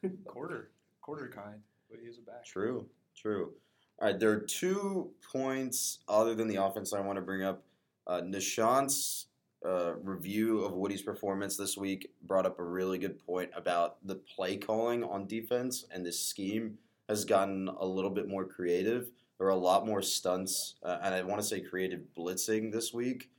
quarter, 0.25 0.71
quarter 1.01 1.29
kind, 1.33 1.61
but 1.89 1.99
he 2.01 2.07
is 2.07 2.17
a 2.17 2.21
back. 2.21 2.45
True, 2.45 2.85
true. 3.15 3.53
All 4.01 4.07
right, 4.07 4.17
there 4.17 4.31
are 4.31 4.39
two 4.39 5.11
points 5.29 5.99
other 6.07 6.33
than 6.33 6.47
the 6.47 6.55
offense 6.55 6.93
I 6.93 7.01
want 7.01 7.17
to 7.17 7.21
bring 7.21 7.43
up. 7.43 7.63
Uh, 8.07 8.21
Nishant's 8.21 9.25
uh, 9.65 9.95
review 10.01 10.61
of 10.61 10.71
Woody's 10.71 11.01
performance 11.01 11.57
this 11.57 11.75
week 11.75 12.09
brought 12.21 12.45
up 12.45 12.59
a 12.59 12.63
really 12.63 12.97
good 12.97 13.19
point 13.25 13.49
about 13.53 13.97
the 14.07 14.15
play 14.15 14.55
calling 14.55 15.03
on 15.03 15.27
defense, 15.27 15.83
and 15.91 16.05
this 16.05 16.17
scheme 16.17 16.77
has 17.09 17.25
gotten 17.25 17.67
a 17.67 17.85
little 17.85 18.09
bit 18.09 18.29
more 18.29 18.45
creative. 18.45 19.11
There 19.37 19.47
are 19.47 19.51
a 19.51 19.55
lot 19.57 19.85
more 19.85 20.01
stunts, 20.01 20.75
uh, 20.81 20.99
and 21.03 21.13
I 21.13 21.21
want 21.23 21.41
to 21.41 21.47
say 21.47 21.59
creative 21.59 21.99
blitzing 22.17 22.71
this 22.71 22.93
week. 22.93 23.29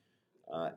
Uh, 0.53 0.73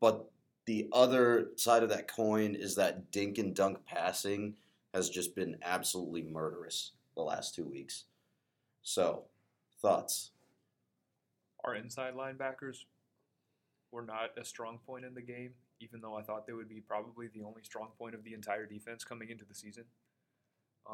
but 0.00 0.30
the 0.64 0.88
other 0.90 1.50
side 1.56 1.82
of 1.82 1.90
that 1.90 2.08
coin 2.08 2.54
is 2.54 2.76
that 2.76 3.10
dink 3.10 3.36
and 3.36 3.54
dunk 3.54 3.84
passing 3.84 4.54
has 4.94 5.10
just 5.10 5.36
been 5.36 5.58
absolutely 5.62 6.22
murderous 6.22 6.92
the 7.14 7.20
last 7.20 7.54
two 7.54 7.64
weeks. 7.64 8.04
So, 8.82 9.24
thoughts? 9.80 10.30
Our 11.64 11.74
inside 11.74 12.14
linebackers 12.14 12.84
were 13.90 14.02
not 14.02 14.30
a 14.38 14.44
strong 14.44 14.78
point 14.86 15.04
in 15.04 15.14
the 15.14 15.22
game, 15.22 15.52
even 15.80 16.00
though 16.00 16.14
I 16.16 16.22
thought 16.22 16.46
they 16.46 16.52
would 16.52 16.68
be 16.68 16.80
probably 16.80 17.28
the 17.28 17.42
only 17.42 17.62
strong 17.62 17.88
point 17.98 18.14
of 18.14 18.24
the 18.24 18.34
entire 18.34 18.66
defense 18.66 19.04
coming 19.04 19.30
into 19.30 19.44
the 19.44 19.54
season. 19.54 19.84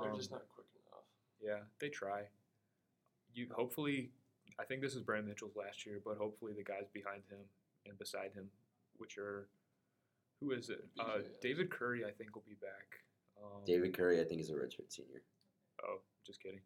They're 0.01 0.11
Um, 0.11 0.16
just 0.16 0.31
not 0.31 0.49
quick 0.49 0.66
enough. 0.75 1.05
Yeah, 1.40 1.64
they 1.79 1.88
try. 1.88 2.29
You 3.33 3.49
hopefully, 3.55 4.12
I 4.59 4.64
think 4.64 4.81
this 4.81 4.94
is 4.94 5.03
Brant 5.03 5.27
Mitchell's 5.27 5.57
last 5.57 5.85
year, 5.87 6.01
but 6.05 6.16
hopefully 6.16 6.53
the 6.53 6.64
guys 6.64 6.88
behind 6.92 7.23
him 7.29 7.38
and 7.87 7.99
beside 7.99 8.33
him, 8.33 8.51
which 8.97 9.18
are 9.18 9.49
who 10.40 10.51
is 10.53 10.68
it? 10.70 10.85
Uh, 10.99 11.18
David 11.40 11.70
Curry, 11.70 12.05
I 12.05 12.11
think 12.11 12.35
will 12.35 12.44
be 12.47 12.55
back. 12.55 13.03
Um, 13.42 13.64
David 13.64 13.97
Curry, 13.97 14.20
I 14.20 14.25
think, 14.25 14.40
is 14.40 14.51
a 14.51 14.55
redshirt 14.55 14.92
senior. 14.92 15.23
Oh, 15.85 16.01
just 16.27 16.40
kidding. 16.42 16.61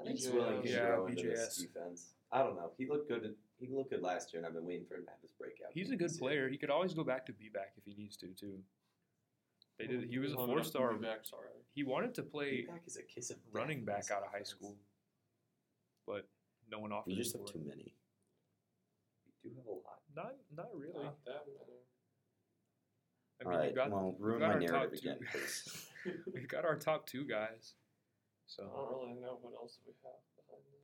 I 0.00 0.04
think 0.04 0.18
he's 0.18 0.28
BJS. 0.28 0.34
willing 0.34 0.62
to 0.62 0.68
Yeah, 0.68 0.86
grow 0.86 1.06
into 1.06 1.28
this 1.28 1.56
defense. 1.56 2.14
I 2.32 2.42
don't 2.42 2.56
know. 2.56 2.72
He 2.78 2.86
looked 2.86 3.08
good. 3.08 3.34
He 3.58 3.68
looked 3.68 3.90
good 3.90 4.02
last 4.02 4.32
year, 4.32 4.38
and 4.40 4.46
I've 4.46 4.54
been 4.54 4.66
waiting 4.66 4.86
for 4.86 4.94
him 4.94 5.04
to 5.04 5.10
have 5.10 5.20
his 5.20 5.32
breakout. 5.32 5.72
He's 5.74 5.90
a 5.90 5.96
good 5.96 6.12
player. 6.18 6.48
He 6.48 6.56
could 6.56 6.70
always 6.70 6.94
go 6.94 7.04
back 7.04 7.26
to 7.26 7.32
be 7.32 7.50
back 7.52 7.72
if 7.76 7.84
he 7.84 7.94
needs 7.94 8.16
to 8.18 8.28
too. 8.28 8.60
They 9.78 9.86
did. 9.86 10.04
He 10.04 10.18
was 10.18 10.32
a 10.32 10.36
four 10.36 10.52
enough 10.52 10.64
to 10.64 10.68
star. 10.68 10.92
be 10.94 11.06
back, 11.06 11.24
sorry. 11.24 11.48
He 11.72 11.84
wanted 11.84 12.14
to 12.14 12.22
play 12.22 12.66
Back 12.68 12.82
is 12.86 12.96
a 12.96 13.02
kiss 13.02 13.30
of 13.30 13.36
running 13.52 13.84
back 13.84 14.10
out 14.10 14.22
of 14.22 14.32
high 14.32 14.42
school, 14.42 14.76
but 16.06 16.28
no 16.70 16.78
one 16.78 16.92
offered. 16.92 17.08
We 17.08 17.16
just 17.16 17.36
have 17.36 17.46
too 17.46 17.60
many. 17.64 17.94
We 19.42 19.50
do 19.50 19.56
have 19.56 19.66
a 19.66 19.70
lot. 19.70 20.00
Not, 20.14 20.32
not 20.54 20.66
really. 20.74 21.02
Not 21.02 21.16
that 21.24 21.44
many. 21.46 21.80
I 23.40 23.48
mean, 23.48 23.58
right. 23.58 23.70
you 23.70 23.74
got, 23.74 23.90
well, 23.90 24.14
ruin 24.18 24.40
my 24.40 24.58
narrative 24.58 24.98
again, 24.98 25.18
please. 25.32 25.86
we 26.34 26.42
got 26.42 26.64
our 26.64 26.76
top 26.76 27.06
two 27.06 27.24
guys. 27.24 27.74
So 28.50 28.64
I 28.66 28.76
don't 28.90 28.90
really 29.06 29.20
know 29.20 29.38
what 29.40 29.54
else 29.54 29.78
we 29.86 29.92
have 30.02 30.18
behind 30.34 30.64
them. 30.74 30.82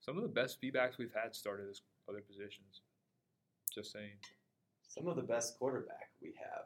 some 0.00 0.16
of 0.16 0.22
the 0.22 0.28
best 0.32 0.56
feedbacks 0.62 0.96
we've 0.96 1.12
had 1.14 1.34
started 1.34 1.68
as 1.68 1.82
other 2.08 2.22
positions. 2.22 2.80
Just 3.74 3.92
saying. 3.92 4.16
Some 4.88 5.06
of 5.06 5.16
the 5.16 5.22
best 5.22 5.58
quarterback 5.58 6.10
we 6.22 6.32
have 6.40 6.64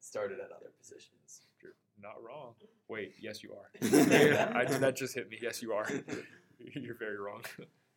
started 0.00 0.40
at 0.40 0.50
other 0.52 0.70
positions. 0.78 1.40
You're 1.62 1.72
not 2.00 2.22
wrong. 2.22 2.52
Wait, 2.88 3.14
yes, 3.18 3.42
you 3.42 3.54
are. 3.54 3.70
I, 4.60 4.64
that 4.66 4.94
just 4.94 5.14
hit 5.14 5.30
me. 5.30 5.38
Yes, 5.40 5.62
you 5.62 5.72
are. 5.72 5.88
You're 6.58 6.98
very 6.98 7.16
wrong. 7.18 7.42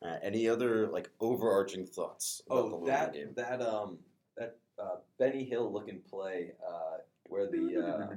Uh, 0.02 0.16
any 0.24 0.48
other 0.48 0.88
like 0.88 1.10
overarching 1.20 1.86
thoughts? 1.86 2.42
about 2.48 2.58
Oh, 2.58 2.62
Louisville 2.68 2.86
that 2.86 3.14
game? 3.14 3.34
that 3.36 3.62
um 3.62 3.98
that 4.38 4.58
uh, 4.82 4.96
Benny 5.20 5.44
Hill 5.44 5.72
looking 5.72 6.00
play 6.10 6.54
uh, 6.66 6.98
where 7.28 7.48
the 7.48 7.58
uh, 7.58 8.08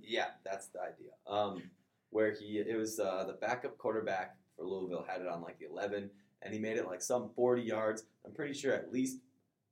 yeah 0.04 0.26
that's 0.44 0.68
the 0.68 0.80
idea 0.80 1.10
um 1.26 1.62
where 2.10 2.32
he 2.32 2.58
it 2.58 2.76
was 2.76 2.98
uh, 3.00 3.24
the 3.26 3.34
backup 3.34 3.76
quarterback 3.76 4.36
for 4.56 4.64
Louisville 4.64 5.04
had 5.06 5.20
it 5.20 5.28
on 5.28 5.42
like 5.42 5.58
the 5.58 5.66
11 5.70 6.10
and 6.42 6.54
he 6.54 6.60
made 6.60 6.76
it 6.76 6.86
like 6.86 7.02
some 7.02 7.30
40 7.34 7.62
yards. 7.62 8.04
I'm 8.24 8.32
pretty 8.32 8.54
sure 8.54 8.72
at 8.72 8.92
least 8.92 9.18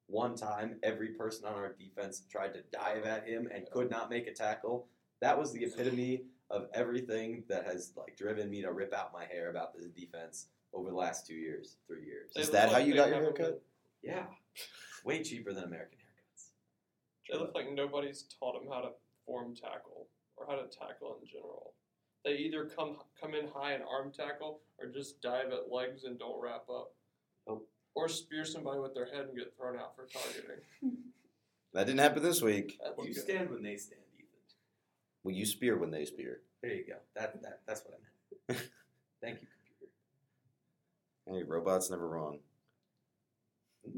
one 0.08 0.36
time 0.36 0.76
every 0.82 1.08
person 1.08 1.46
on 1.46 1.54
our 1.54 1.72
defense 1.72 2.22
tried 2.30 2.54
to 2.54 2.62
dive 2.72 3.04
at 3.04 3.26
him 3.26 3.48
and 3.52 3.68
could 3.70 3.90
not 3.90 4.10
make 4.10 4.26
a 4.26 4.32
tackle. 4.32 4.86
That 5.20 5.38
was 5.38 5.52
the 5.52 5.64
epitome 5.64 6.24
of 6.50 6.66
everything 6.74 7.44
that 7.48 7.64
has 7.64 7.92
like 7.96 8.16
driven 8.16 8.50
me 8.50 8.62
to 8.62 8.72
rip 8.72 8.92
out 8.92 9.12
my 9.12 9.24
hair 9.24 9.50
about 9.50 9.74
this 9.74 9.86
defense 9.86 10.46
over 10.72 10.90
the 10.90 10.96
last 10.96 11.26
two 11.26 11.34
years, 11.34 11.76
three 11.86 12.04
years. 12.04 12.30
Is 12.36 12.50
that 12.50 12.70
how 12.70 12.78
you 12.78 12.94
got 12.94 13.08
your 13.08 13.20
haircut? 13.20 13.62
Yeah, 14.02 14.24
way 15.04 15.22
cheaper 15.22 15.52
than 15.52 15.64
American 15.64 15.95
haircuts. 15.95 15.95
They 17.30 17.38
look 17.38 17.54
like 17.54 17.72
nobody's 17.72 18.24
taught 18.38 18.54
them 18.60 18.70
how 18.70 18.80
to 18.80 18.90
form 19.24 19.54
tackle 19.54 20.08
or 20.36 20.46
how 20.46 20.56
to 20.56 20.66
tackle 20.68 21.18
in 21.20 21.26
general. 21.26 21.74
They 22.24 22.32
either 22.36 22.64
come 22.66 22.96
come 23.20 23.34
in 23.34 23.48
high 23.48 23.72
and 23.72 23.82
arm 23.84 24.12
tackle 24.12 24.60
or 24.78 24.88
just 24.88 25.20
dive 25.20 25.52
at 25.52 25.72
legs 25.72 26.04
and 26.04 26.18
don't 26.18 26.40
wrap 26.40 26.64
up. 26.70 26.92
Oh. 27.48 27.62
Or 27.94 28.08
spear 28.08 28.44
somebody 28.44 28.80
with 28.80 28.94
their 28.94 29.06
head 29.06 29.26
and 29.26 29.36
get 29.36 29.54
thrown 29.56 29.78
out 29.78 29.96
for 29.96 30.06
targeting. 30.06 30.62
That 31.72 31.84
didn't 31.84 32.00
happen 32.00 32.22
this 32.22 32.40
week. 32.40 32.78
That's 32.82 32.96
You 33.06 33.12
good. 33.12 33.22
stand 33.22 33.50
when 33.50 33.62
they 33.62 33.76
stand, 33.76 34.00
Ethan. 34.16 34.28
Well, 35.22 35.34
you 35.34 35.44
spear 35.44 35.76
when 35.76 35.90
they 35.90 36.06
spear. 36.06 36.40
There 36.62 36.72
you 36.72 36.86
go. 36.86 36.94
That, 37.14 37.42
that 37.42 37.60
that's 37.66 37.82
what 37.84 37.98
I 37.98 38.52
meant. 38.52 38.62
Thank 39.20 39.42
you, 39.42 39.46
computer. 39.52 39.92
Hey, 41.26 41.42
robots 41.46 41.90
never 41.90 42.08
wrong. 42.08 42.38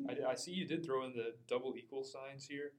I, 0.09 0.33
I 0.33 0.35
see 0.35 0.51
you 0.51 0.67
did 0.67 0.85
throw 0.85 1.05
in 1.05 1.13
the 1.13 1.35
double 1.47 1.75
equal 1.77 2.03
signs 2.03 2.45
here 2.47 2.73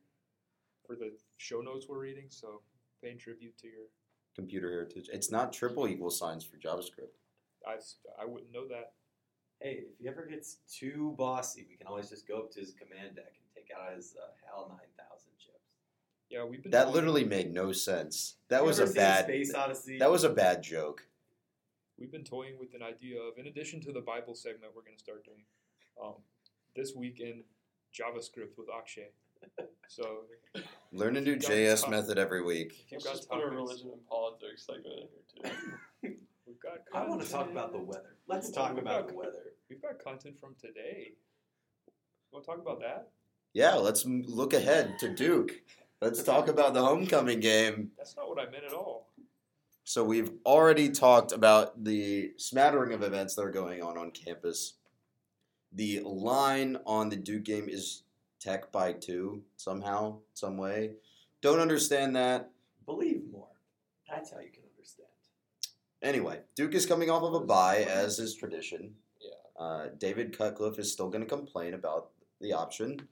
for 0.90 0.96
the 0.96 1.12
show 1.38 1.62
notes 1.62 1.86
we're 1.88 2.00
reading, 2.00 2.26
so 2.30 2.62
paying 3.04 3.20
tribute 3.20 3.56
to 3.60 3.68
your. 3.68 3.86
Computer 4.36 4.70
heritage. 4.72 5.10
It's 5.14 5.30
not 5.32 5.54
triple 5.54 5.88
equal 5.88 6.10
signs 6.10 6.44
for 6.44 6.58
JavaScript. 6.58 7.14
I, 7.68 7.76
I 8.20 8.26
wouldn't 8.26 8.52
know 8.52 8.68
that. 8.70 8.94
Hey, 9.62 9.82
if 9.92 10.00
he 10.00 10.08
ever 10.08 10.26
gets 10.26 10.58
too 10.72 11.14
bossy, 11.18 11.66
we 11.70 11.76
can 11.76 11.88
always 11.88 12.10
just 12.10 12.28
go 12.28 12.40
up 12.40 12.52
to 12.54 12.60
his 12.62 12.72
command 12.72 13.18
deck 13.18 13.34
and 13.36 13.46
take 13.54 13.68
out 13.78 13.96
his 13.96 14.16
uh, 14.18 14.32
HAL 14.46 14.70
9000 14.70 14.80
chips. 15.38 15.58
Yeah, 16.30 16.46
we've 16.46 16.64
been. 16.64 16.72
That 16.72 16.84
toying- 16.84 16.96
literally 16.96 17.26
made 17.26 17.54
no 17.54 17.72
sense. 17.72 18.38
That 18.50 18.62
You 18.62 18.68
was 18.68 18.80
a 18.80 18.88
bad. 18.88 19.26
Space 19.26 19.54
Odyssey. 19.54 20.00
That 20.00 20.10
was 20.10 20.24
a 20.24 20.30
bad 20.30 20.64
joke. 20.64 21.04
We've 22.00 22.12
been 22.12 22.24
toying 22.24 22.58
with 22.58 22.74
an 22.74 22.82
idea 22.82 23.20
of, 23.20 23.38
in 23.38 23.48
addition 23.48 23.82
to 23.82 23.92
the 23.92 24.00
Bible 24.02 24.34
segment 24.34 24.72
we're 24.74 24.84
going 24.84 24.96
to 24.96 25.04
start 25.04 25.26
doing, 25.26 25.44
um, 26.02 26.14
this 26.76 26.96
week 26.96 27.20
in 27.20 27.44
JavaScript 27.94 28.58
with 28.58 28.68
Akshay. 28.74 29.10
So 29.88 30.22
Learn 30.92 31.18
a 31.18 31.22
new 31.22 31.36
JS 31.36 31.82
top- 31.82 31.90
method 31.92 32.18
every 32.18 32.42
week. 32.44 32.74
if 32.86 32.92
you've 32.92 33.04
Let's 33.04 33.06
got 33.06 33.16
just 33.16 33.30
put 33.30 33.44
a 33.44 33.48
religion 33.48 33.90
and 33.92 34.06
politics 34.08 34.66
segment 34.66 34.88
in 34.88 35.08
here 35.12 35.52
too. 36.04 36.18
we've 36.48 36.60
got. 36.60 36.86
Content. 36.92 36.96
I 36.96 37.08
want 37.08 37.22
to 37.22 37.30
talk 37.30 37.50
about 37.50 37.72
the 37.72 37.80
weather. 37.80 38.16
Let's 38.28 38.50
talk 38.50 38.78
about 38.78 39.08
the 39.08 39.14
weather. 39.16 39.54
We've 39.70 39.82
got 39.82 40.04
content 40.04 40.40
from 40.40 40.56
today. 40.60 41.14
Want 42.32 42.46
to 42.46 42.52
talk 42.52 42.60
about 42.62 42.80
that? 42.82 43.10
Yeah, 43.54 43.76
let's 43.76 44.06
look 44.06 44.54
ahead 44.54 44.98
to 45.00 45.14
Duke. 45.14 45.62
Let's 46.02 46.24
talk 46.24 46.48
about 46.48 46.74
the 46.74 46.84
homecoming 46.84 47.40
game. 47.40 47.92
That's 47.98 48.16
not 48.16 48.30
what 48.30 48.40
I 48.40 48.50
meant 48.50 48.64
at 48.66 48.74
all. 48.74 49.10
So 49.84 50.04
we've 50.04 50.32
already 50.46 50.90
talked 50.90 51.32
about 51.32 51.84
the 51.84 52.32
smattering 52.38 52.94
of 52.94 53.02
events 53.02 53.36
that 53.36 53.42
are 53.42 53.52
going 53.52 53.82
on 53.82 53.98
on 53.98 54.12
campus. 54.12 54.76
The 55.74 56.02
line 56.02 56.78
on 56.86 57.10
the 57.10 57.16
Duke 57.16 57.44
game 57.44 57.68
is 57.68 58.04
Tech 58.40 58.72
by 58.72 58.94
two 58.94 59.44
somehow, 59.58 60.20
some 60.34 60.58
way. 60.58 60.92
Don't 61.42 61.60
understand 61.60 62.16
that. 62.16 62.52
Believe 62.86 63.24
more. 63.32 63.48
That's 64.10 64.32
how 64.32 64.40
you 64.40 64.50
can 64.52 64.64
understand. 64.76 65.08
Anyway, 66.02 66.40
Duke 66.56 66.74
is 66.74 66.86
coming 66.86 67.10
off 67.10 67.24
of 67.24 67.34
a 67.34 67.42
bye, 67.42 67.84
as 67.84 68.20
is 68.20 68.36
tradition. 68.36 68.94
Yeah. 69.22 69.64
Uh, 69.64 69.88
David 69.98 70.38
Cutcliffe 70.38 70.80
is 70.80 70.92
still 70.92 71.10
going 71.10 71.24
to 71.24 71.28
complain 71.28 71.74
about 71.74 72.12
the 72.40 72.54
option. 72.54 73.08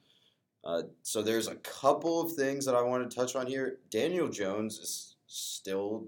Uh, 0.63 0.83
so 1.03 1.21
there's 1.21 1.47
a 1.47 1.55
couple 1.55 2.21
of 2.21 2.33
things 2.33 2.65
that 2.65 2.75
I 2.75 2.81
want 2.81 3.09
to 3.09 3.15
touch 3.15 3.35
on 3.35 3.47
here. 3.47 3.79
Daniel 3.89 4.27
Jones 4.27 4.79
is 4.79 5.15
still 5.27 6.07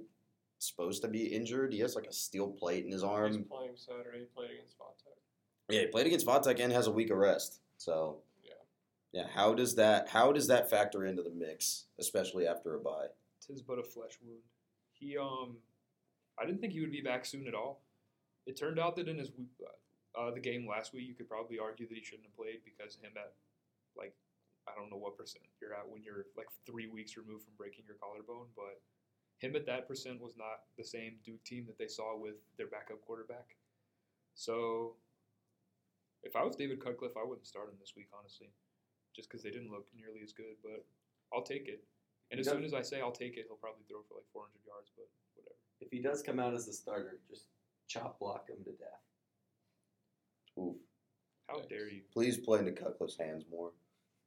supposed 0.58 1.01
to 1.03 1.08
be 1.08 1.27
injured. 1.27 1.73
He 1.73 1.79
has 1.79 1.95
like 1.95 2.08
a 2.08 2.13
steel 2.13 2.47
plate 2.47 2.86
in 2.86 2.91
his 2.91 3.03
arm. 3.03 3.34
He's 3.34 3.45
playing 3.45 3.71
Saturday. 3.75 4.19
He 4.19 4.25
played 4.25 4.51
against 4.51 4.77
Vatek. 4.77 5.15
Yeah, 5.69 5.82
he 5.82 5.88
played 5.88 6.08
against 6.08 6.25
Vatek 6.25 6.60
and 6.60 6.73
has 6.73 6.88
a 6.88 6.91
week 6.91 7.10
of 7.10 7.17
rest. 7.17 7.62
So 7.77 8.17
Yeah. 9.12 9.28
how 9.34 9.54
does 9.54 9.76
that 9.76 10.10
how 10.10 10.32
does 10.32 10.48
that 10.48 10.69
factor 10.69 11.06
into 11.06 11.24
the 11.24 11.32
mix, 11.32 11.86
especially 12.00 12.48
after 12.48 12.76
a 12.76 12.80
bye? 12.80 13.08
Tis 13.45 13.62
but 13.62 13.80
a 13.80 13.84
flesh 13.84 14.17
wound. 14.22 14.43
He 14.93 15.17
um, 15.17 15.58
I 16.39 16.45
didn't 16.45 16.62
think 16.62 16.74
he 16.74 16.82
would 16.82 16.91
be 16.91 17.02
back 17.02 17.26
soon 17.26 17.48
at 17.48 17.54
all. 17.54 17.82
It 18.45 18.58
turned 18.58 18.80
out 18.80 18.95
that 18.98 19.08
in 19.08 19.17
his 19.17 19.32
uh, 20.17 20.32
the 20.32 20.39
game 20.39 20.67
last 20.67 20.93
week, 20.93 21.08
you 21.08 21.13
could 21.13 21.30
probably 21.30 21.60
argue 21.60 21.88
that 21.88 21.98
he 21.98 22.04
shouldn't 22.04 22.28
have 22.28 22.36
played 22.36 22.62
because 22.65 22.95
him 22.95 23.12
at 23.15 23.34
like 23.98 24.13
I 24.67 24.72
don't 24.80 24.89
know 24.89 24.98
what 24.98 25.17
percent 25.17 25.45
you're 25.62 25.74
at 25.74 25.89
when 25.89 26.04
you're 26.04 26.26
like 26.38 26.48
three 26.65 26.88
weeks 26.88 27.17
removed 27.17 27.45
from 27.45 27.54
breaking 27.58 27.86
your 27.88 27.98
collarbone, 27.98 28.48
but 28.56 28.82
him 29.39 29.56
at 29.56 29.65
that 29.65 29.88
percent 29.88 30.22
was 30.22 30.36
not 30.38 30.67
the 30.78 30.84
same 30.84 31.17
Duke 31.24 31.43
team 31.43 31.65
that 31.67 31.78
they 31.78 31.88
saw 31.88 32.17
with 32.17 32.36
their 32.58 32.67
backup 32.67 33.02
quarterback. 33.02 33.56
So 34.36 34.95
if 36.24 36.36
I 36.36 36.43
was 36.43 36.56
David 36.56 36.84
Cutcliffe, 36.84 37.17
I 37.17 37.26
wouldn't 37.26 37.48
start 37.48 37.69
him 37.69 37.80
this 37.80 37.93
week, 37.95 38.10
honestly, 38.17 38.52
just 39.19 39.27
because 39.27 39.43
they 39.43 39.51
didn't 39.51 39.69
look 39.69 39.86
nearly 39.91 40.23
as 40.23 40.32
good. 40.32 40.55
But 40.63 40.88
I'll 41.36 41.43
take 41.43 41.67
it. 41.67 41.84
And 42.32 42.39
as 42.39 42.47
soon 42.47 42.63
as 42.63 42.73
I 42.73 42.82
say 42.82 43.01
I'll 43.01 43.12
take 43.12 43.36
it, 43.36 43.51
he'll 43.51 43.60
probably 43.60 43.84
throw 43.84 43.99
for 44.08 44.15
like 44.15 44.32
400 44.32 44.47
yards, 44.63 44.95
but 44.95 45.12
whatever. 45.36 45.60
If 45.82 45.91
he 45.91 45.99
does 45.99 46.23
come 46.23 46.39
out 46.39 46.53
as 46.53 46.69
a 46.69 46.73
starter, 46.73 47.19
just 47.27 47.51
chop 47.89 48.19
block 48.19 48.47
him 48.47 48.63
to 48.63 48.71
death. 48.71 49.03
Oof. 50.58 50.77
How 51.47 51.60
Yikes. 51.60 51.69
dare 51.69 51.89
you? 51.89 52.01
Please 52.13 52.38
play 52.38 52.60
into 52.60 52.71
Cutcliffe's 52.71 53.17
hands 53.17 53.43
more. 53.51 53.71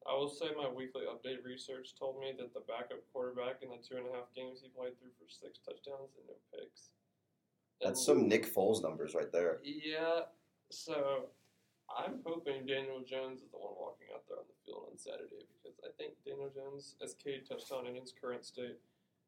I 0.05 0.13
will 0.15 0.29
say 0.29 0.47
my 0.57 0.69
weekly 0.69 1.03
update 1.07 1.45
research 1.45 1.95
told 1.97 2.19
me 2.19 2.35
that 2.37 2.53
the 2.53 2.67
backup 2.67 3.01
quarterback 3.13 3.63
in 3.63 3.71
the 3.71 3.79
two 3.79 3.97
and 3.97 4.07
a 4.11 4.13
half 4.13 4.35
games 4.35 4.61
he 4.61 4.69
played 4.69 4.99
through 4.99 5.15
for 5.17 5.31
six 5.31 5.61
touchdowns 5.63 6.19
and 6.19 6.27
no 6.27 6.35
picks. 6.53 6.91
That's 7.81 8.05
some 8.05 8.29
Nick 8.29 8.53
Foles 8.53 8.83
numbers 8.83 9.15
right 9.15 9.31
there. 9.33 9.61
Yeah, 9.63 10.27
so 10.71 11.31
I'm 11.97 12.21
hoping 12.25 12.67
Daniel 12.67 13.01
Jones 13.05 13.43
is 13.43 13.51
the 13.51 13.59
one 13.59 13.75
walking 13.77 14.09
out 14.15 14.25
there 14.29 14.39
on 14.39 14.49
the 14.49 14.57
field 14.65 14.89
on 14.91 14.99
Saturday 14.99 15.45
because 15.61 15.79
I 15.85 15.91
think 15.99 16.15
Daniel 16.25 16.51
Jones, 16.55 16.97
as 17.03 17.15
Cade 17.15 17.47
touched 17.49 17.71
on 17.73 17.87
in 17.87 17.95
his 17.95 18.13
current 18.13 18.45
state, 18.45 18.79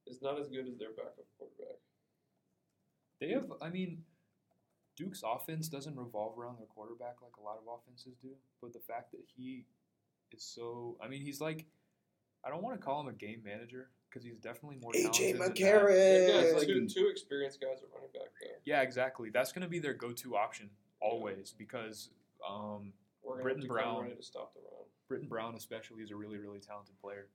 is 0.07 0.22
not 0.22 0.40
as 0.40 0.48
good 0.48 0.68
as 0.68 0.77
their 0.77 0.90
backup 0.96 1.29
quarterback. 1.38 1.79
They 3.20 3.31
have, 3.31 3.53
I 3.62 3.70
mean, 3.70 4.03
Duke's 4.96 5.22
offense 5.24 5.68
doesn't 5.68 5.96
revolve 5.96 6.38
around 6.38 6.59
their 6.59 6.66
quarterback 6.66 7.16
like 7.22 7.37
a 7.38 7.42
lot 7.42 7.59
of 7.59 7.64
offenses 7.66 8.14
do, 8.22 8.31
but 8.61 8.72
the 8.72 8.81
fact 8.81 9.12
that 9.12 9.24
he 9.37 9.64
is 10.33 10.42
so, 10.42 10.96
I 11.03 11.09
mean, 11.09 11.22
he's 11.22 11.40
like, 11.40 11.66
I 12.44 12.50
don't 12.50 12.62
want 12.62 12.79
to 12.79 12.85
call 12.85 13.00
him 13.00 13.09
a 13.09 13.12
game 13.12 13.40
manager 13.44 13.88
because 14.09 14.24
he's 14.24 14.38
definitely 14.38 14.79
more 14.81 14.92
AJ 14.92 15.12
talented 15.12 15.33
than 15.33 15.38
that. 15.38 15.55
McCarron. 15.57 16.66
two, 16.66 16.87
two 16.87 17.09
experienced 17.11 17.61
guys 17.61 17.79
at 17.83 17.88
running 17.94 18.11
back 18.12 18.31
there. 18.40 18.59
Yeah, 18.64 18.83
exactly. 18.83 19.31
That's 19.31 19.53
going 19.53 19.62
to 19.62 19.68
be 19.68 19.79
their 19.79 19.94
go-to 19.94 20.37
option 20.37 20.70
always 21.00 21.55
because 21.57 22.11
um, 22.49 22.93
We're 23.23 23.43
Brittain 23.43 23.57
have 23.57 23.63
to 23.63 23.69
Brown. 23.69 24.03
ready 24.03 24.17
to 24.17 24.23
stop 24.23 24.55
the 24.55 24.61
run. 24.61 24.85
Brittain 25.09 25.29
Brown 25.29 25.55
especially 25.55 26.03
is 26.03 26.11
a 26.11 26.17
really 26.17 26.39
really 26.39 26.61
talented 26.61 26.99
player. 27.01 27.29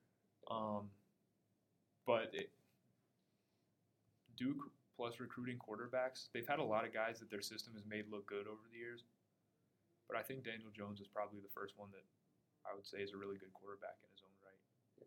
Um, 0.50 0.90
but 2.06 2.32
it, 2.34 2.50
Duke 4.38 4.72
plus 4.96 5.20
recruiting 5.20 5.56
quarterbacks. 5.56 6.28
They've 6.34 6.48
had 6.48 6.60
a 6.60 6.64
lot 6.64 6.84
of 6.84 6.92
guys 6.94 7.20
that 7.20 7.32
their 7.32 7.40
system 7.40 7.72
has 7.76 7.86
made 7.88 8.12
look 8.12 8.28
good 8.28 8.52
over 8.52 8.68
the 8.68 8.78
years. 8.78 9.08
But 10.12 10.18
I 10.18 10.24
think 10.24 10.44
Daniel 10.44 10.74
Jones 10.76 11.00
is 11.00 11.08
probably 11.08 11.40
the 11.40 11.54
first 11.54 11.78
one 11.78 11.88
that 11.96 12.04
I 12.68 12.76
would 12.76 12.84
say 12.84 13.00
is 13.00 13.14
a 13.14 13.18
really 13.18 13.38
good 13.38 13.54
quarterback 13.56 13.96
in 14.04 14.10
his 14.12 14.26
own 14.28 14.36
right. 14.44 14.60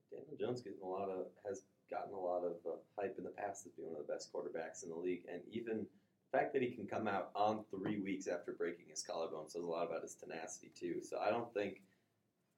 Daniel 0.08 0.38
Jones 0.40 0.62
getting 0.64 0.80
a 0.80 0.88
lot 0.88 1.10
of 1.12 1.28
has 1.44 1.68
gotten 1.90 2.14
a 2.14 2.20
lot 2.22 2.40
of 2.40 2.56
uh, 2.64 2.80
hype 2.96 3.20
in 3.20 3.24
the 3.24 3.36
past 3.36 3.66
as 3.68 3.72
being 3.76 3.92
one 3.92 4.00
of 4.00 4.06
the 4.06 4.12
best 4.12 4.32
quarterbacks 4.32 4.80
in 4.80 4.88
the 4.88 4.96
league, 4.96 5.28
and 5.28 5.44
even 5.52 5.84
the 6.32 6.38
fact 6.38 6.52
that 6.54 6.62
he 6.62 6.70
can 6.70 6.86
come 6.86 7.06
out 7.06 7.30
on 7.34 7.64
three 7.70 8.00
weeks 8.00 8.26
after 8.26 8.52
breaking 8.52 8.86
his 8.88 9.02
collarbone 9.02 9.48
says 9.48 9.62
a 9.62 9.66
lot 9.66 9.86
about 9.86 10.02
his 10.02 10.14
tenacity 10.14 10.70
too. 10.78 11.00
So 11.02 11.18
I 11.18 11.30
don't 11.30 11.52
think 11.52 11.82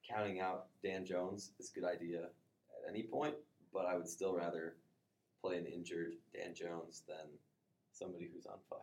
counting 0.08 0.40
out 0.40 0.66
Dan 0.82 1.04
Jones 1.04 1.50
is 1.58 1.70
a 1.74 1.80
good 1.80 1.88
idea 1.88 2.20
at 2.22 2.88
any 2.88 3.02
point, 3.02 3.34
but 3.72 3.86
I 3.86 3.96
would 3.96 4.08
still 4.08 4.34
rather 4.34 4.76
play 5.42 5.58
an 5.58 5.66
injured 5.66 6.12
Dan 6.32 6.54
Jones 6.54 7.02
than 7.08 7.26
somebody 7.92 8.30
who's 8.32 8.46
on 8.46 8.58
fire. 8.70 8.78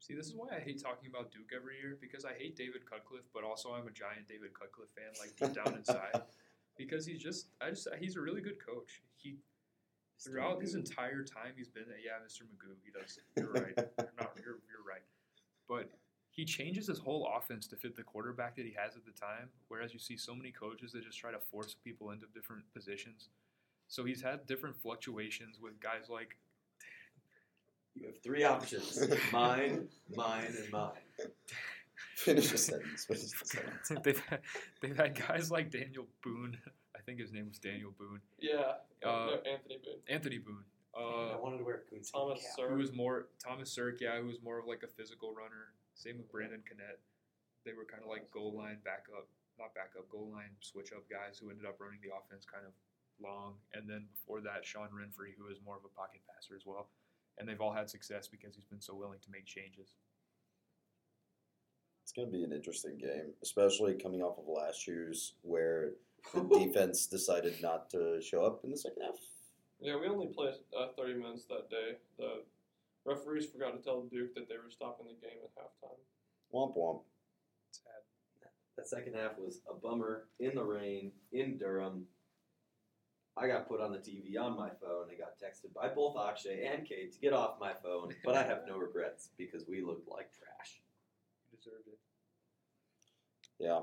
See, 0.00 0.14
this 0.14 0.26
is 0.26 0.34
why 0.34 0.48
I 0.54 0.60
hate 0.60 0.82
talking 0.82 1.08
about 1.08 1.32
Duke 1.32 1.52
every 1.56 1.76
year 1.78 1.96
because 1.98 2.26
I 2.26 2.34
hate 2.34 2.56
David 2.56 2.84
Cutcliffe, 2.88 3.28
but 3.32 3.44
also 3.44 3.70
I'm 3.70 3.88
a 3.88 3.92
giant 3.92 4.28
David 4.28 4.52
Cutcliffe 4.52 4.90
fan, 4.94 5.12
like 5.18 5.34
deep 5.36 5.54
down 5.54 5.74
inside, 5.78 6.22
because 6.76 7.06
he's 7.06 7.22
just, 7.22 7.46
I 7.62 7.70
just, 7.70 7.88
he's 7.98 8.16
a 8.16 8.20
really 8.20 8.42
good 8.42 8.58
coach. 8.64 9.00
He 9.16 9.36
throughout 10.20 10.60
his 10.60 10.74
entire 10.74 11.22
time 11.22 11.52
he's 11.56 11.68
been, 11.68 11.84
yeah, 12.04 12.12
Mr. 12.24 12.42
Magoo, 12.42 12.74
he 12.84 12.90
does. 12.90 13.18
You're 13.36 13.52
right. 13.52 13.74
You're 13.76 14.12
not, 14.18 14.32
you're, 14.36 14.58
you're 14.68 14.84
right. 14.86 15.02
But 15.68 15.90
he 16.30 16.44
changes 16.44 16.88
his 16.88 16.98
whole 16.98 17.30
offense 17.36 17.66
to 17.68 17.76
fit 17.76 17.94
the 17.94 18.02
quarterback 18.02 18.56
that 18.56 18.64
he 18.64 18.74
has 18.76 18.96
at 18.96 19.04
the 19.04 19.12
time. 19.12 19.48
Whereas 19.68 19.92
you 19.92 20.00
see 20.00 20.16
so 20.16 20.34
many 20.34 20.50
coaches 20.50 20.92
that 20.92 21.04
just 21.04 21.18
try 21.18 21.30
to 21.30 21.38
force 21.38 21.76
people 21.84 22.10
into 22.10 22.26
different 22.34 22.64
positions. 22.74 23.28
So 23.88 24.04
he's 24.04 24.22
had 24.22 24.46
different 24.46 24.76
fluctuations 24.76 25.60
with 25.60 25.78
guys 25.80 26.08
like 26.08 26.36
You 27.94 28.06
have 28.06 28.20
three 28.22 28.42
options: 28.44 28.98
mine, 29.32 29.88
mine, 30.16 30.54
and 30.58 30.72
mine. 30.72 30.90
Finish 32.16 32.50
the 32.50 32.58
sentence. 32.58 33.04
Finish 33.04 33.30
the 33.30 33.46
sentence. 33.46 33.92
they've 34.04 34.18
had, 34.26 34.40
they've 34.80 34.96
had 34.96 35.14
guys 35.28 35.50
like 35.50 35.70
Daniel 35.70 36.06
Boone. 36.22 36.58
I 37.04 37.12
think 37.12 37.20
his 37.20 37.32
name 37.36 37.44
was 37.52 37.58
Daniel 37.60 37.92
Boone. 38.00 38.20
Yeah, 38.40 38.80
Uh, 39.04 39.36
no, 39.36 39.36
Anthony 39.44 39.76
Boone. 39.84 40.00
Anthony 40.08 40.38
Boone. 40.38 40.64
I 40.96 41.00
Uh, 41.36 41.36
wanted 41.38 41.58
to 41.58 41.64
wear 41.64 41.84
a 41.84 41.90
coonskin 41.90 42.16
Thomas 42.18 42.40
cap. 42.40 42.56
Sir. 42.56 42.68
who 42.70 42.76
was 42.80 42.92
more 42.96 43.28
Thomas 43.38 43.70
Sirk, 43.70 44.00
yeah, 44.00 44.16
who 44.18 44.24
was 44.26 44.40
more 44.40 44.56
of 44.58 44.64
like 44.64 44.82
a 44.84 44.88
physical 44.88 45.34
runner. 45.34 45.74
Same 45.92 46.16
with 46.16 46.32
Brandon 46.32 46.62
Connette. 46.64 47.00
They 47.66 47.74
were 47.74 47.84
kind 47.84 48.02
of 48.02 48.08
like 48.08 48.30
goal 48.30 48.54
line 48.56 48.78
backup, 48.84 49.28
not 49.58 49.74
backup, 49.74 50.08
goal 50.08 50.30
line 50.32 50.56
switch 50.60 50.92
up 50.94 51.04
guys 51.10 51.36
who 51.38 51.50
ended 51.50 51.66
up 51.66 51.78
running 51.78 52.00
the 52.00 52.08
offense 52.16 52.46
kind 52.46 52.64
of 52.64 52.72
long. 53.20 53.58
And 53.74 53.86
then 53.86 54.08
before 54.10 54.40
that, 54.40 54.64
Sean 54.64 54.88
Renfree, 54.88 55.34
who 55.36 55.44
was 55.44 55.60
more 55.62 55.76
of 55.76 55.84
a 55.84 55.88
pocket 55.92 56.22
passer 56.26 56.56
as 56.56 56.64
well. 56.64 56.88
And 57.36 57.46
they've 57.46 57.60
all 57.60 57.72
had 57.74 57.90
success 57.90 58.28
because 58.28 58.54
he's 58.54 58.64
been 58.64 58.80
so 58.80 58.94
willing 58.94 59.18
to 59.20 59.30
make 59.30 59.44
changes. 59.44 59.92
It's 62.02 62.12
going 62.12 62.28
to 62.28 62.32
be 62.32 62.44
an 62.44 62.52
interesting 62.52 62.96
game, 62.96 63.34
especially 63.42 63.92
coming 63.94 64.22
off 64.22 64.38
of 64.38 64.46
last 64.48 64.86
year's 64.86 65.34
where 65.42 65.92
the 66.32 66.40
defense 66.58 67.06
decided 67.06 67.60
not 67.62 67.90
to 67.90 68.20
show 68.22 68.44
up 68.44 68.60
in 68.64 68.70
the 68.70 68.76
second 68.76 69.02
half. 69.02 69.18
Yeah, 69.80 69.96
we 70.00 70.06
only 70.06 70.28
played 70.28 70.54
uh, 70.78 70.88
30 70.96 71.14
minutes 71.14 71.44
that 71.46 71.68
day. 71.68 71.98
The 72.18 72.42
referees 73.04 73.46
forgot 73.46 73.76
to 73.76 73.82
tell 73.82 74.02
Duke 74.02 74.34
that 74.34 74.48
they 74.48 74.56
were 74.56 74.70
stopping 74.70 75.06
the 75.06 75.26
game 75.26 75.38
at 75.42 75.62
halftime. 75.62 76.00
Womp 76.54 76.76
womp. 76.76 77.02
Sad. 77.70 78.02
That 78.76 78.88
second 78.88 79.14
half 79.14 79.38
was 79.38 79.60
a 79.70 79.74
bummer 79.74 80.28
in 80.40 80.54
the 80.54 80.64
rain 80.64 81.12
in 81.32 81.58
Durham. 81.58 82.06
I 83.36 83.48
got 83.48 83.68
put 83.68 83.80
on 83.80 83.90
the 83.90 83.98
TV 83.98 84.38
on 84.40 84.56
my 84.56 84.70
phone 84.80 85.08
and 85.10 85.18
got 85.18 85.38
texted 85.42 85.74
by 85.74 85.88
both 85.88 86.16
Akshay 86.16 86.66
and 86.66 86.86
Kate 86.86 87.12
to 87.12 87.18
get 87.18 87.32
off 87.32 87.58
my 87.60 87.72
phone, 87.82 88.14
but 88.24 88.36
I 88.36 88.44
have 88.44 88.62
no 88.68 88.78
regrets 88.78 89.30
because 89.36 89.64
we 89.68 89.82
looked 89.82 90.08
like 90.08 90.30
trash. 90.32 90.80
He 91.50 91.56
deserved 91.56 91.88
it. 91.88 91.98
Yeah. 93.58 93.80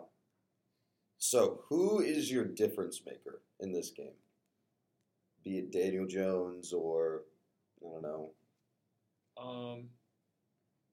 So, 1.32 1.62
who 1.70 2.02
is 2.02 2.30
your 2.30 2.44
difference 2.44 3.04
maker 3.06 3.42
in 3.62 3.72
this 3.72 3.90
game? 3.90 4.16
Be 5.46 5.60
it 5.60 5.72
Daniel 5.72 6.06
Jones 6.06 6.74
or 6.74 7.22
I 7.82 7.90
don't 7.90 8.02
know. 8.02 8.32
Um. 9.42 9.84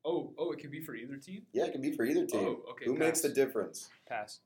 Oh, 0.05 0.33
oh, 0.39 0.53
it 0.53 0.61
can 0.61 0.71
be 0.71 0.81
for 0.81 0.95
either 0.95 1.17
team. 1.17 1.43
Yeah, 1.53 1.65
it 1.65 1.73
can 1.73 1.81
be 1.83 1.91
for 1.91 2.05
either 2.05 2.25
team. 2.25 2.57
Oh, 2.65 2.71
okay. 2.71 2.85
who 2.85 2.95
makes 2.95 3.21
the 3.21 3.31
difference? 3.31 3.89
pass? 4.09 4.39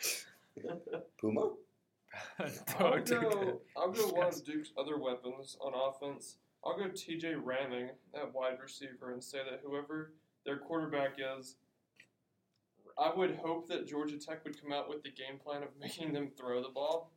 Puma? 1.20 1.40
I'll 2.38 2.46
Oh, 2.78 3.00
go, 3.00 3.60
I'll 3.76 3.90
go 3.90 4.06
one 4.10 4.26
Yes. 4.26 4.38
of 4.38 4.46
Duke's 4.46 4.70
other 4.78 4.96
weapons 4.96 5.56
on 5.60 5.72
offense. 5.74 6.36
I'll 6.64 6.78
go 6.78 6.84
TJ 6.84 7.42
Rahming 7.42 7.88
at 8.14 8.32
wide 8.32 8.58
receiver 8.62 9.10
and 9.12 9.22
say 9.24 9.38
that 9.38 9.60
whoever 9.64 10.12
their 10.46 10.58
quarterback 10.58 11.16
is, 11.18 11.56
I 12.98 13.12
would 13.14 13.36
hope 13.36 13.68
that 13.68 13.86
Georgia 13.86 14.18
Tech 14.18 14.44
would 14.44 14.60
come 14.60 14.72
out 14.72 14.88
with 14.88 15.02
the 15.02 15.10
game 15.10 15.38
plan 15.42 15.62
of 15.62 15.68
making 15.80 16.12
them 16.12 16.30
throw 16.36 16.62
the 16.62 16.68
ball. 16.68 17.10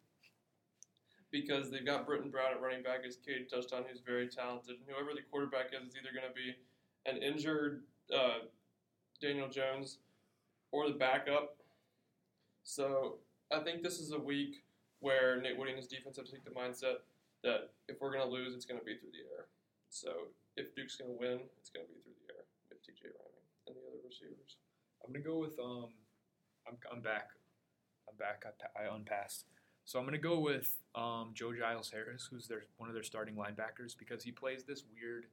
Because 1.32 1.70
they've 1.70 1.86
got 1.86 2.08
Brittain 2.08 2.32
Brown 2.32 2.52
at 2.54 2.62
running 2.62 2.82
back 2.82 3.00
as 3.06 3.18
Cade 3.18 3.50
touchdown, 3.50 3.84
who's 3.90 4.00
very 4.00 4.28
talented. 4.28 4.76
And 4.78 4.86
whoever 4.88 5.12
the 5.14 5.22
quarterback 5.30 5.68
is 5.74 5.90
is 5.90 5.96
either 5.98 6.14
going 6.14 6.28
to 6.28 6.34
be 6.34 6.56
an 7.06 7.22
injured 7.22 7.82
uh, 8.14 8.46
Daniel 9.22 9.50
Jones 9.50 9.98
or 10.72 10.88
the 10.88 10.96
backup. 10.96 11.58
So 12.64 13.16
I 13.52 13.60
think 13.60 13.84
this 13.84 14.00
is 14.00 14.12
a 14.12 14.20
week 14.20 14.64
where 15.00 15.42
Nate 15.42 15.58
Woody 15.58 15.72
and 15.72 15.80
his 15.80 15.88
defense 15.88 16.16
have 16.18 16.26
to 16.26 16.32
take 16.32 16.46
the 16.46 16.52
mindset 16.52 17.04
that 17.44 17.72
if 17.88 18.02
we're 18.02 18.12
going 18.12 18.26
to 18.26 18.32
lose, 18.32 18.56
it's 18.56 18.66
going 18.66 18.80
to 18.80 18.86
be 18.86 18.96
through 18.96 19.12
the 19.12 19.26
air. 19.36 19.46
So 19.90 20.34
if 20.58 20.74
Duke's 20.74 20.96
going 20.96 21.12
to 21.12 21.20
win, 21.20 21.40
it's 21.60 21.70
going 21.70 21.86
to 21.86 21.92
be 21.92 22.00
through 22.02 22.18
the 22.26 22.34
air 22.34 22.44
with 22.70 22.82
TJ 22.82 23.12
Rahming 23.14 23.46
and 23.68 23.76
the 23.76 23.82
other 23.86 24.02
receivers. 24.02 24.58
I'm 25.06 25.14
gonna 25.14 25.24
go 25.24 25.38
with 25.38 25.60
um, 25.60 25.88
I'm, 26.68 26.78
I'm 26.92 27.02
back, 27.02 27.30
I'm 28.10 28.18
back. 28.18 28.44
I, 28.76 28.84
I 28.84 28.96
unpassed, 28.96 29.46
so 29.84 30.00
I'm 30.00 30.06
gonna 30.06 30.18
go 30.18 30.40
with 30.40 30.76
um 30.96 31.32
Joe 31.34 31.54
Giles 31.54 31.92
Harris, 31.92 32.28
who's 32.30 32.48
their 32.48 32.64
one 32.78 32.90
of 32.90 32.96
their 32.96 33.04
starting 33.04 33.36
linebackers 33.36 33.96
because 33.98 34.24
he 34.24 34.32
plays 34.32 34.64
this 34.64 34.84
weird 34.92 35.26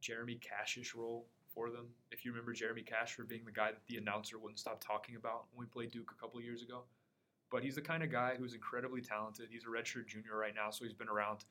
Jeremy 0.00 0.40
Cashish 0.40 0.94
role 0.94 1.26
for 1.54 1.70
them. 1.70 1.86
If 2.12 2.24
you 2.24 2.30
remember 2.30 2.52
Jeremy 2.54 2.82
Cash 2.82 3.14
for 3.14 3.24
being 3.24 3.44
the 3.44 3.52
guy 3.52 3.72
that 3.72 3.82
the 3.88 3.98
announcer 3.98 4.38
wouldn't 4.38 4.58
stop 4.58 4.82
talking 4.82 5.16
about 5.16 5.44
when 5.52 5.66
we 5.66 5.70
played 5.70 5.90
Duke 5.90 6.10
a 6.16 6.20
couple 6.20 6.40
years 6.40 6.62
ago, 6.62 6.84
but 7.50 7.62
he's 7.62 7.74
the 7.74 7.82
kind 7.82 8.02
of 8.02 8.10
guy 8.10 8.36
who's 8.38 8.54
incredibly 8.54 9.02
talented. 9.02 9.48
He's 9.50 9.64
a 9.64 9.66
redshirt 9.66 10.06
junior 10.06 10.36
right 10.36 10.54
now, 10.54 10.70
so 10.70 10.84
he's 10.84 10.94
been 10.94 11.10
around, 11.10 11.44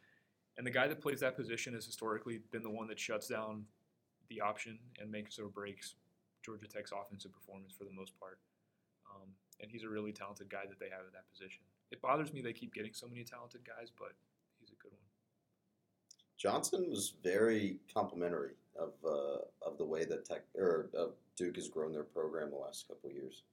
and 0.58 0.66
the 0.66 0.72
guy 0.72 0.88
that 0.88 1.02
plays 1.02 1.20
that 1.20 1.38
position 1.38 1.76
has 1.76 1.86
historically 1.86 2.40
been 2.50 2.64
the 2.64 2.70
one 2.72 2.88
that 2.88 3.00
shuts 3.00 3.28
down 3.28 3.66
the 4.30 4.42
option 4.42 4.80
and 5.00 5.12
makes 5.12 5.38
or 5.38 5.50
breaks 5.50 5.96
Georgia 6.44 6.68
Tech's 6.68 6.92
offensive 6.92 7.32
performance 7.32 7.74
for 7.78 7.84
the 7.86 7.92
most 7.92 8.18
part. 8.20 8.40
Um, 9.10 9.30
and 9.60 9.70
he's 9.70 9.84
a 9.84 9.90
really 9.90 10.12
talented 10.12 10.50
guy 10.50 10.66
that 10.68 10.80
they 10.80 10.90
have 10.90 11.06
at 11.06 11.14
that 11.14 11.30
position. 11.32 11.62
It 11.92 12.02
bothers 12.02 12.34
me 12.34 12.42
they 12.42 12.54
keep 12.54 12.74
getting 12.74 12.94
so 12.94 13.08
many 13.08 13.24
talented 13.24 13.62
guys, 13.66 13.92
but 13.98 14.14
he's 14.60 14.70
a 14.70 14.82
good 14.82 14.92
one. 14.92 15.02
Johnson 16.38 16.88
was 16.90 17.14
very 17.24 17.78
complimentary 17.94 18.56
of 18.80 18.94
uh, 19.06 19.46
of 19.62 19.78
the 19.78 19.86
way 19.86 20.06
that 20.06 20.26
Tech 20.26 20.42
or 20.56 20.90
uh, 20.98 21.08
Duke 21.36 21.56
has 21.58 21.68
grown 21.68 21.92
their 21.92 22.04
program 22.04 22.50
the 22.50 22.58
last 22.58 22.88
couple 22.88 23.10
of 23.10 23.16
years. 23.16 23.44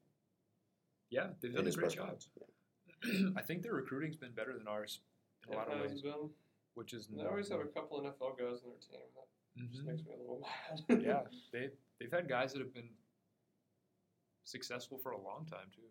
Yeah, 1.10 1.28
they've 1.40 1.54
done 1.54 1.66
a 1.66 1.70
great 1.70 1.90
job. 1.90 2.16
Yeah. 3.04 3.30
I 3.36 3.42
think 3.42 3.62
their 3.62 3.74
recruiting's 3.74 4.16
been 4.16 4.32
better 4.32 4.52
than 4.56 4.66
ours 4.66 5.00
in 5.46 5.54
a 5.54 5.56
lot 5.56 5.70
of 5.70 5.80
ways, 5.80 6.00
been. 6.00 6.30
which 6.74 6.94
is 6.94 7.08
They 7.08 7.24
always 7.24 7.48
have 7.50 7.60
a 7.60 7.66
couple 7.66 8.00
NFL 8.00 8.38
guys 8.38 8.60
on 8.64 8.70
their 8.70 8.80
team. 8.80 9.00
That 9.14 9.26
just 9.66 9.82
Mhm. 9.82 9.86
makes 9.86 10.02
me 10.04 10.12
a 10.14 10.16
little 10.18 10.40
mad. 10.88 11.02
yeah, 11.04 11.22
they 11.52 11.70
they've 11.98 12.12
had 12.12 12.28
guys 12.28 12.52
that 12.52 12.60
have 12.60 12.72
been 12.74 12.90
successful 14.44 14.98
for 14.98 15.12
a 15.12 15.20
long 15.20 15.46
time 15.46 15.68
too. 15.74 15.82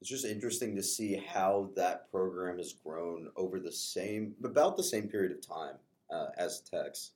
It's 0.00 0.08
just 0.10 0.24
interesting 0.24 0.74
to 0.76 0.82
see 0.82 1.14
how 1.16 1.70
that 1.76 2.10
program 2.10 2.58
has 2.58 2.72
grown 2.72 3.30
over 3.36 3.60
the 3.60 3.70
same, 3.70 4.34
about 4.42 4.76
the 4.76 4.82
same 4.82 5.06
period 5.08 5.30
of 5.30 5.46
time 5.46 5.76
uh, 6.10 6.26
as 6.36 6.60
Tech's 6.60 7.12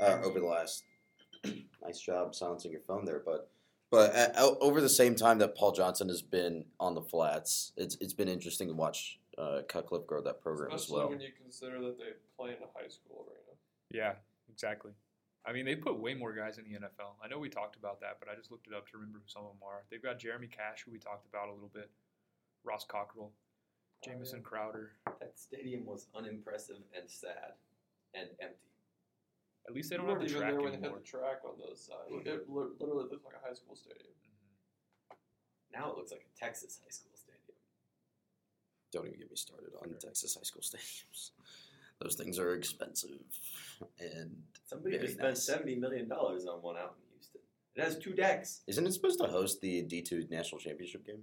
uh, 0.00 0.20
over 0.22 0.38
the 0.40 0.46
last. 0.46 0.84
nice 1.82 1.98
job 1.98 2.34
silencing 2.34 2.72
your 2.72 2.82
phone 2.82 3.04
there, 3.06 3.22
but 3.24 3.48
but 3.90 4.14
uh, 4.14 4.28
o- 4.36 4.58
over 4.60 4.80
the 4.82 4.88
same 4.88 5.14
time 5.14 5.38
that 5.38 5.54
Paul 5.56 5.72
Johnson 5.72 6.08
has 6.08 6.20
been 6.20 6.64
on 6.78 6.94
the 6.94 7.00
flats, 7.00 7.72
it's 7.76 7.96
it's 8.02 8.12
been 8.12 8.28
interesting 8.28 8.68
to 8.68 8.74
watch 8.74 9.18
uh, 9.38 9.62
Cutcliffe 9.68 10.06
grow 10.06 10.22
that 10.22 10.40
program 10.40 10.72
as 10.72 10.82
Especially 10.82 11.00
well. 11.00 11.08
when 11.10 11.20
you 11.20 11.30
consider 11.40 11.80
that 11.80 11.98
they 11.98 12.12
play 12.36 12.50
in 12.56 12.62
a 12.62 12.70
high 12.78 12.88
school 12.88 13.26
arena. 13.28 13.52
Yeah, 13.90 14.14
exactly. 14.50 14.92
I 15.44 15.52
mean, 15.52 15.64
they 15.64 15.76
put 15.76 15.98
way 16.00 16.14
more 16.14 16.32
guys 16.32 16.58
in 16.58 16.64
the 16.64 16.74
NFL. 16.78 17.14
I 17.22 17.28
know 17.28 17.38
we 17.38 17.48
talked 17.48 17.76
about 17.76 18.00
that, 18.00 18.16
but 18.18 18.28
I 18.28 18.34
just 18.34 18.50
looked 18.50 18.66
it 18.66 18.74
up 18.74 18.88
to 18.90 18.96
remember 18.98 19.18
who 19.20 19.28
some 19.28 19.42
of 19.44 19.52
them 19.54 19.62
are. 19.62 19.84
They've 19.90 20.02
got 20.02 20.18
Jeremy 20.18 20.48
Cash, 20.48 20.82
who 20.84 20.90
we 20.90 20.98
talked 20.98 21.26
about 21.28 21.48
a 21.48 21.52
little 21.52 21.70
bit, 21.72 21.90
Ross 22.64 22.84
Cockrell, 22.84 23.30
Jamison 24.04 24.42
Crowder. 24.42 24.92
That 25.20 25.38
stadium 25.38 25.86
was 25.86 26.08
unimpressive 26.16 26.82
and 26.96 27.08
sad 27.08 27.54
and 28.14 28.28
empty. 28.40 28.72
At 29.68 29.74
least 29.74 29.90
they 29.90 29.96
don't 29.96 30.06
have 30.08 30.18
weren't 30.18 30.28
the 30.28 30.34
even 30.34 30.40
track 30.42 30.52
there 30.54 30.62
when 30.62 30.72
they 30.80 30.82
had 30.88 30.96
the 30.96 31.02
track 31.06 31.42
on 31.44 31.54
those 31.58 31.78
sides. 31.84 32.10
It 32.26 32.48
literally 32.50 33.06
looked 33.10 33.24
like 33.26 33.34
a 33.38 33.46
high 33.46 33.54
school 33.54 33.74
stadium. 33.76 34.14
Mhm. 34.18 35.16
Now 35.72 35.90
it 35.92 35.96
looks 35.96 36.10
like 36.10 36.26
a 36.26 36.38
Texas 36.38 36.80
high 36.82 36.90
school 36.90 37.10
stadium. 37.14 37.15
Don't 38.92 39.06
even 39.06 39.18
get 39.18 39.30
me 39.30 39.36
started 39.36 39.70
on 39.82 39.88
Sure. 39.90 39.98
Texas 39.98 40.34
high 40.36 40.42
school 40.42 40.62
stadiums. 40.64 41.30
Those 42.00 42.14
things 42.14 42.38
are 42.38 42.54
expensive, 42.54 43.10
and 43.98 44.36
Somebody 44.66 44.96
Very 44.96 45.06
just 45.06 45.18
spent 45.18 45.30
nice. 45.30 45.42
seventy 45.42 45.76
million 45.76 46.08
dollars 46.08 46.44
on 46.46 46.60
one 46.62 46.76
out 46.76 46.94
in 46.98 47.14
Houston. 47.14 47.40
It 47.74 47.82
has 47.82 47.98
two 47.98 48.12
decks. 48.12 48.62
isn't 48.66 48.86
it 48.86 48.92
supposed 48.92 49.18
to 49.20 49.26
host 49.26 49.60
the 49.60 49.82
D 49.82 50.02
two 50.02 50.26
national 50.30 50.60
championship 50.60 51.06
game? 51.06 51.22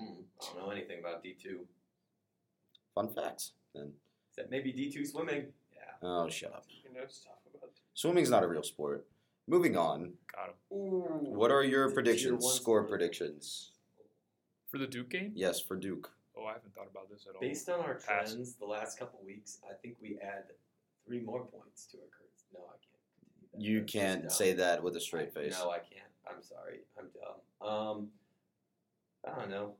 Mm, 0.00 0.24
I 0.42 0.44
don't 0.46 0.58
know 0.58 0.70
anything 0.70 0.98
about 1.00 1.22
D 1.22 1.34
two. 1.40 1.60
Fun 2.94 3.08
facts. 3.14 3.52
Then 3.74 3.92
Except 4.30 4.50
maybe 4.50 4.72
D 4.72 4.90
two 4.92 5.06
swimming. 5.06 5.46
Yeah. 5.72 5.92
oh, 6.08 6.28
shut 6.28 6.52
up. 6.52 6.64
You 6.68 6.92
know 6.92 7.06
stuff 7.08 7.34
about. 7.54 7.70
Swimming's 7.94 8.30
not 8.30 8.42
a 8.42 8.48
real 8.48 8.62
sport. 8.62 9.06
Moving 9.46 9.76
on. 9.76 10.12
Got 10.34 10.48
him. 10.48 10.54
What 10.70 11.50
are 11.50 11.62
your 11.64 11.84
It's 11.86 11.94
predictions? 11.94 12.42
Score 12.44 12.56
sport. 12.80 12.88
predictions. 12.90 13.70
For 14.70 14.78
the 14.78 14.86
Duke 14.86 15.10
game? 15.10 15.32
Yes, 15.34 15.60
for 15.60 15.76
Duke. 15.76 16.10
Oh, 16.44 16.48
I 16.48 16.52
haven't 16.54 16.74
thought 16.74 16.88
about 16.90 17.08
this 17.10 17.26
at 17.28 17.34
all. 17.34 17.40
Based 17.40 17.68
on 17.70 17.80
our 17.80 17.94
Pass. 17.94 18.32
trends 18.32 18.54
the 18.54 18.66
last 18.66 18.98
couple 18.98 19.20
weeks, 19.24 19.58
I 19.68 19.74
think 19.74 19.96
we 20.02 20.18
add 20.22 20.44
three 21.06 21.20
more 21.20 21.44
points 21.44 21.86
to 21.86 21.98
our 21.98 22.04
current. 22.16 22.30
No, 22.52 22.60
I 22.68 22.76
can't. 22.84 23.50
continue 23.50 23.50
that. 23.52 23.64
You 23.64 23.80
That's 23.80 23.92
just 23.92 24.04
can't 24.04 24.22
dumb. 24.22 24.30
say 24.30 24.52
that 24.54 24.82
with 24.82 24.96
a 24.96 25.00
straight 25.00 25.28
I- 25.36 25.40
face. 25.40 25.58
No, 25.58 25.70
I 25.70 25.78
can't. 25.78 26.00
I'm 26.26 26.42
sorry. 26.42 26.80
I'm 26.98 27.06
dumb. 27.14 27.68
Um, 27.68 28.08
I 29.26 29.38
don't 29.38 29.50
know. 29.50 29.74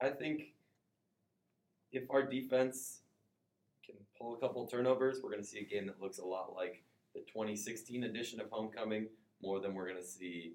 I 0.00 0.10
think 0.10 0.52
if 1.92 2.10
our 2.10 2.22
defense 2.24 3.00
can 3.84 3.94
pull 4.18 4.34
a 4.34 4.38
couple 4.38 4.66
turnovers, 4.66 5.20
we're 5.22 5.30
going 5.30 5.42
to 5.42 5.48
see 5.48 5.60
a 5.60 5.64
game 5.64 5.86
that 5.86 6.00
looks 6.00 6.18
a 6.18 6.24
lot 6.24 6.54
like 6.54 6.82
the 7.14 7.20
2016 7.20 8.04
edition 8.04 8.40
of 8.40 8.48
Homecoming, 8.50 9.06
more 9.42 9.60
than 9.60 9.74
we're 9.74 9.86
going 9.88 10.00
to 10.00 10.06
see 10.06 10.54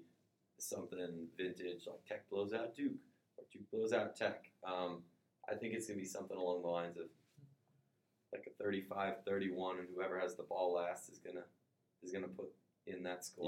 something 0.58 0.98
vintage 1.38 1.86
like 1.86 2.04
Tech 2.06 2.28
blows 2.28 2.52
out 2.52 2.74
Duke 2.74 2.92
or 3.38 3.44
Duke 3.50 3.70
blows 3.70 3.92
out 3.94 4.14
Tech. 4.14 4.44
Um, 4.62 5.02
I 5.50 5.54
think 5.54 5.74
it's 5.74 5.86
going 5.86 5.98
to 5.98 6.02
be 6.02 6.08
something 6.08 6.36
along 6.36 6.62
the 6.62 6.68
lines 6.68 6.96
of 6.96 7.06
like 8.32 8.46
a 8.60 8.62
35-31, 8.62 9.78
and 9.80 9.88
whoever 9.94 10.18
has 10.20 10.36
the 10.36 10.44
ball 10.44 10.74
last 10.74 11.08
is 11.10 11.18
gonna 11.18 11.42
is 12.02 12.12
gonna 12.12 12.28
put 12.28 12.48
in 12.86 13.02
that 13.02 13.24
score. 13.24 13.46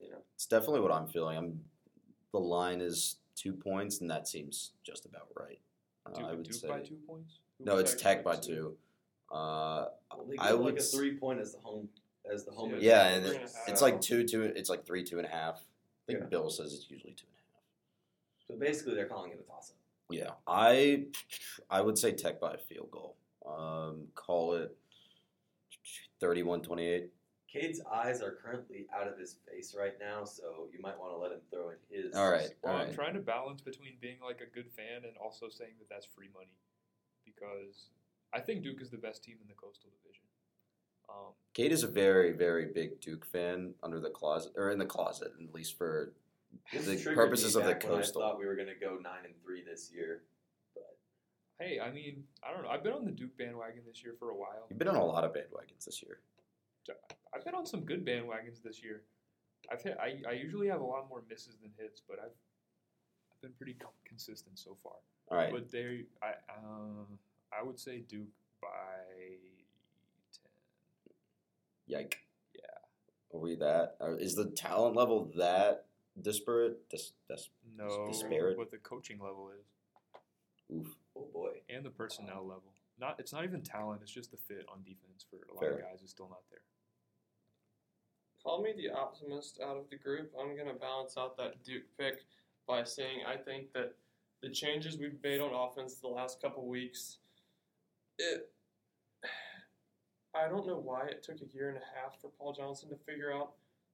Yeah. 0.00 0.06
You 0.06 0.12
know. 0.12 0.18
It's 0.34 0.46
definitely 0.46 0.80
what 0.80 0.90
I'm 0.92 1.06
feeling. 1.06 1.36
I'm. 1.36 1.60
The 2.32 2.38
line 2.40 2.80
is 2.80 3.16
two 3.36 3.52
points, 3.52 4.00
and 4.00 4.10
that 4.10 4.26
seems 4.26 4.70
just 4.84 5.04
about 5.04 5.28
right. 5.38 5.58
Uh, 6.06 6.14
Duke, 6.14 6.26
I 6.26 6.32
would 6.32 6.42
Duke 6.44 6.54
say. 6.54 6.68
by 6.68 6.80
two 6.80 6.96
points? 7.06 7.34
No, 7.60 7.76
it's 7.76 7.92
Tech 7.92 8.00
Tech 8.16 8.24
by 8.24 8.34
by 8.34 8.40
two. 8.40 8.54
two. 8.54 8.76
Uh, 9.36 9.88
Well, 10.16 10.26
I 10.38 10.48
give 10.48 10.58
would 10.58 10.64
like 10.64 10.74
a 10.76 10.78
s- 10.78 10.92
three 10.94 11.16
point 11.16 11.40
as 11.40 11.52
the 11.52 11.58
home 11.60 11.88
as 12.32 12.44
the 12.46 12.52
home. 12.52 12.70
Yeah, 12.70 12.78
yeah, 12.80 13.08
it's 13.08 13.16
and 13.16 13.26
three 13.26 13.42
it's, 13.44 13.58
it's 13.68 13.82
like 13.82 14.00
two, 14.00 14.24
two. 14.26 14.42
It's 14.44 14.70
like 14.70 14.86
three, 14.86 15.04
two 15.04 15.18
and 15.18 15.26
a 15.26 15.30
half. 15.30 15.56
I 15.56 16.06
think 16.06 16.20
Yeah. 16.20 16.26
Bill 16.26 16.48
says 16.48 16.72
it's 16.72 16.90
usually 16.90 17.12
two 17.12 17.26
and 17.28 17.36
a 17.36 17.44
half. 17.54 18.48
So 18.48 18.56
basically, 18.58 18.94
they're 18.94 19.06
calling 19.06 19.30
it 19.32 19.38
a 19.38 19.48
toss 19.50 19.70
up. 19.70 19.76
Yeah, 20.10 20.30
I, 20.46 21.04
I 21.70 21.80
would 21.80 21.96
say 21.96 22.12
Tech 22.12 22.40
by 22.40 22.54
a 22.54 22.58
field 22.58 22.90
goal. 22.90 23.16
Um, 23.46 24.08
call 24.14 24.54
it 24.54 24.76
31-28. 26.22 27.08
Cade's 27.52 27.82
eyes 27.92 28.22
are 28.22 28.38
currently 28.42 28.86
out 28.98 29.06
of 29.06 29.18
his 29.18 29.36
face 29.46 29.74
right 29.78 29.94
now, 30.00 30.24
so 30.24 30.68
you 30.72 30.80
might 30.80 30.98
want 30.98 31.12
to 31.12 31.18
let 31.18 31.32
him 31.32 31.40
throw 31.50 31.70
in 31.70 31.76
his. 31.90 32.14
All 32.14 32.30
right, 32.30 32.48
Well, 32.62 32.74
all 32.74 32.80
I'm 32.80 32.94
trying 32.94 33.14
to 33.14 33.20
balance 33.20 33.60
between 33.60 33.92
being 34.00 34.16
like 34.24 34.40
a 34.40 34.54
good 34.54 34.70
fan 34.70 35.04
and 35.04 35.12
also 35.22 35.48
saying 35.50 35.72
that 35.78 35.88
that's 35.90 36.06
free 36.06 36.30
money, 36.32 36.56
because 37.26 37.88
I 38.32 38.40
think 38.40 38.62
Duke 38.62 38.80
is 38.80 38.90
the 38.90 38.96
best 38.96 39.22
team 39.22 39.36
in 39.42 39.48
the 39.48 39.54
Coastal 39.54 39.90
Division. 40.02 40.24
Um, 41.10 41.32
Kate 41.52 41.72
is 41.72 41.82
a 41.82 41.88
very, 41.88 42.32
very 42.32 42.66
big 42.72 43.00
Duke 43.02 43.26
fan 43.26 43.74
under 43.82 44.00
the 44.00 44.08
closet, 44.08 44.52
or 44.56 44.70
in 44.70 44.78
the 44.78 44.86
closet, 44.86 45.32
at 45.38 45.54
least 45.54 45.76
for 45.76 46.14
This 46.72 46.86
the 46.86 47.14
purposes 47.14 47.54
me 47.54 47.62
of 47.62 47.66
the 47.68 47.74
back 47.74 47.84
when 47.84 47.92
Coastal. 47.94 48.22
I 48.22 48.28
thought 48.28 48.38
we 48.38 48.46
were 48.46 48.56
going 48.56 48.68
to 48.68 48.74
go 48.80 48.98
nine 49.02 49.24
and 49.24 49.34
three 49.42 49.62
this 49.62 49.90
year. 49.94 50.22
But 50.74 50.96
hey, 51.58 51.78
I 51.80 51.90
mean, 51.90 52.24
I 52.42 52.52
don't 52.52 52.62
know. 52.62 52.70
I've 52.70 52.82
been 52.82 52.92
on 52.92 53.04
the 53.04 53.10
Duke 53.10 53.36
bandwagon 53.36 53.82
this 53.86 54.02
year 54.02 54.14
for 54.18 54.30
a 54.30 54.34
while. 54.36 54.66
You've 54.70 54.78
been 54.78 54.88
on 54.88 54.96
a 54.96 55.04
lot 55.04 55.24
of 55.24 55.32
bandwagons 55.32 55.84
this 55.84 56.02
year. 56.02 56.20
I've 57.34 57.44
been 57.44 57.54
on 57.54 57.66
some 57.66 57.80
good 57.84 58.04
bandwagons 58.04 58.62
this 58.62 58.82
year. 58.82 59.02
I've 59.70 59.82
hit. 59.82 59.96
I, 60.00 60.16
I 60.28 60.32
usually 60.32 60.68
have 60.68 60.80
a 60.80 60.84
lot 60.84 61.08
more 61.08 61.22
misses 61.28 61.56
than 61.62 61.70
hits, 61.78 62.02
but 62.08 62.18
I've 62.18 62.26
I've 63.32 63.40
been 63.40 63.52
pretty 63.52 63.76
consistent 64.06 64.58
so 64.58 64.76
far. 64.82 64.92
All 65.30 65.38
right, 65.38 65.52
But 65.52 65.70
they, 65.70 66.04
I 66.22 66.32
um, 66.58 67.06
I 67.58 67.62
would 67.62 67.78
say 67.78 68.00
Duke 68.00 68.28
by 68.60 68.68
ten. 70.32 70.50
yike. 71.86 72.18
Yeah. 72.54 73.34
Are 73.36 73.40
we 73.40 73.54
that? 73.56 73.96
Is 74.18 74.34
the 74.34 74.50
talent 74.50 74.96
level 74.96 75.30
that 75.36 75.86
disparate? 76.20 76.88
Dis, 76.90 77.12
dis, 77.28 77.50
No, 77.76 78.06
disparate? 78.08 78.56
but 78.56 78.70
the 78.70 78.78
coaching 78.78 79.18
level 79.18 79.50
is, 79.58 79.66
oof. 80.76 80.94
oh 81.16 81.28
boy, 81.32 81.60
and 81.68 81.84
the 81.84 81.90
personnel 81.90 82.42
level. 82.42 82.72
Not, 83.00 83.16
it's 83.18 83.32
not 83.32 83.44
even 83.44 83.62
talent. 83.62 84.00
It's 84.02 84.12
just 84.12 84.30
the 84.30 84.36
fit 84.36 84.66
on 84.72 84.82
defense 84.84 85.24
for 85.28 85.36
a 85.50 85.54
lot 85.54 85.60
Fair. 85.60 85.72
of 85.72 85.80
guys 85.80 86.02
is 86.02 86.10
still 86.10 86.28
not 86.28 86.42
there. 86.50 86.60
Call 88.44 88.62
me 88.62 88.72
the 88.76 88.90
optimist 88.90 89.60
out 89.64 89.76
of 89.76 89.88
the 89.90 89.96
group. 89.96 90.32
I'm 90.38 90.56
gonna 90.56 90.74
balance 90.74 91.16
out 91.16 91.36
that 91.36 91.62
Duke 91.64 91.84
pick 91.98 92.24
by 92.66 92.82
saying 92.84 93.20
I 93.26 93.36
think 93.36 93.72
that 93.72 93.94
the 94.42 94.50
changes 94.50 94.98
we've 94.98 95.20
made 95.22 95.40
on 95.40 95.52
offense 95.54 95.94
the 95.94 96.08
last 96.08 96.42
couple 96.42 96.66
weeks, 96.66 97.18
it. 98.18 98.50
I 100.34 100.48
don't 100.48 100.66
know 100.66 100.78
why 100.78 101.06
it 101.06 101.22
took 101.22 101.36
a 101.40 101.54
year 101.54 101.68
and 101.68 101.76
a 101.78 101.80
half 101.94 102.20
for 102.20 102.30
Paul 102.38 102.52
Johnson 102.52 102.88
to 102.88 102.96
figure 103.06 103.32
out 103.32 103.52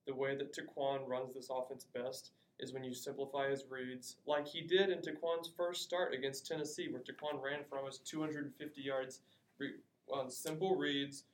the 0.08 0.14
way 0.14 0.34
that 0.34 0.56
TaQuon 0.56 1.06
runs 1.06 1.34
this 1.34 1.50
offense 1.50 1.84
best 1.94 2.32
is 2.58 2.72
when 2.72 2.82
you 2.82 2.94
simplify 2.94 3.48
his 3.48 3.64
reads, 3.70 4.16
like 4.26 4.48
he 4.48 4.62
did 4.62 4.88
in 4.88 4.98
TaQuon's 4.98 5.50
first 5.56 5.82
start 5.82 6.14
against 6.14 6.46
Tennessee, 6.46 6.88
where 6.90 7.02
TaQuon 7.02 7.40
ran 7.40 7.60
for 7.68 7.78
almost 7.78 8.06
250 8.06 8.80
yards 8.80 9.20
on 10.10 10.30
simple 10.30 10.74
reads, 10.74 11.24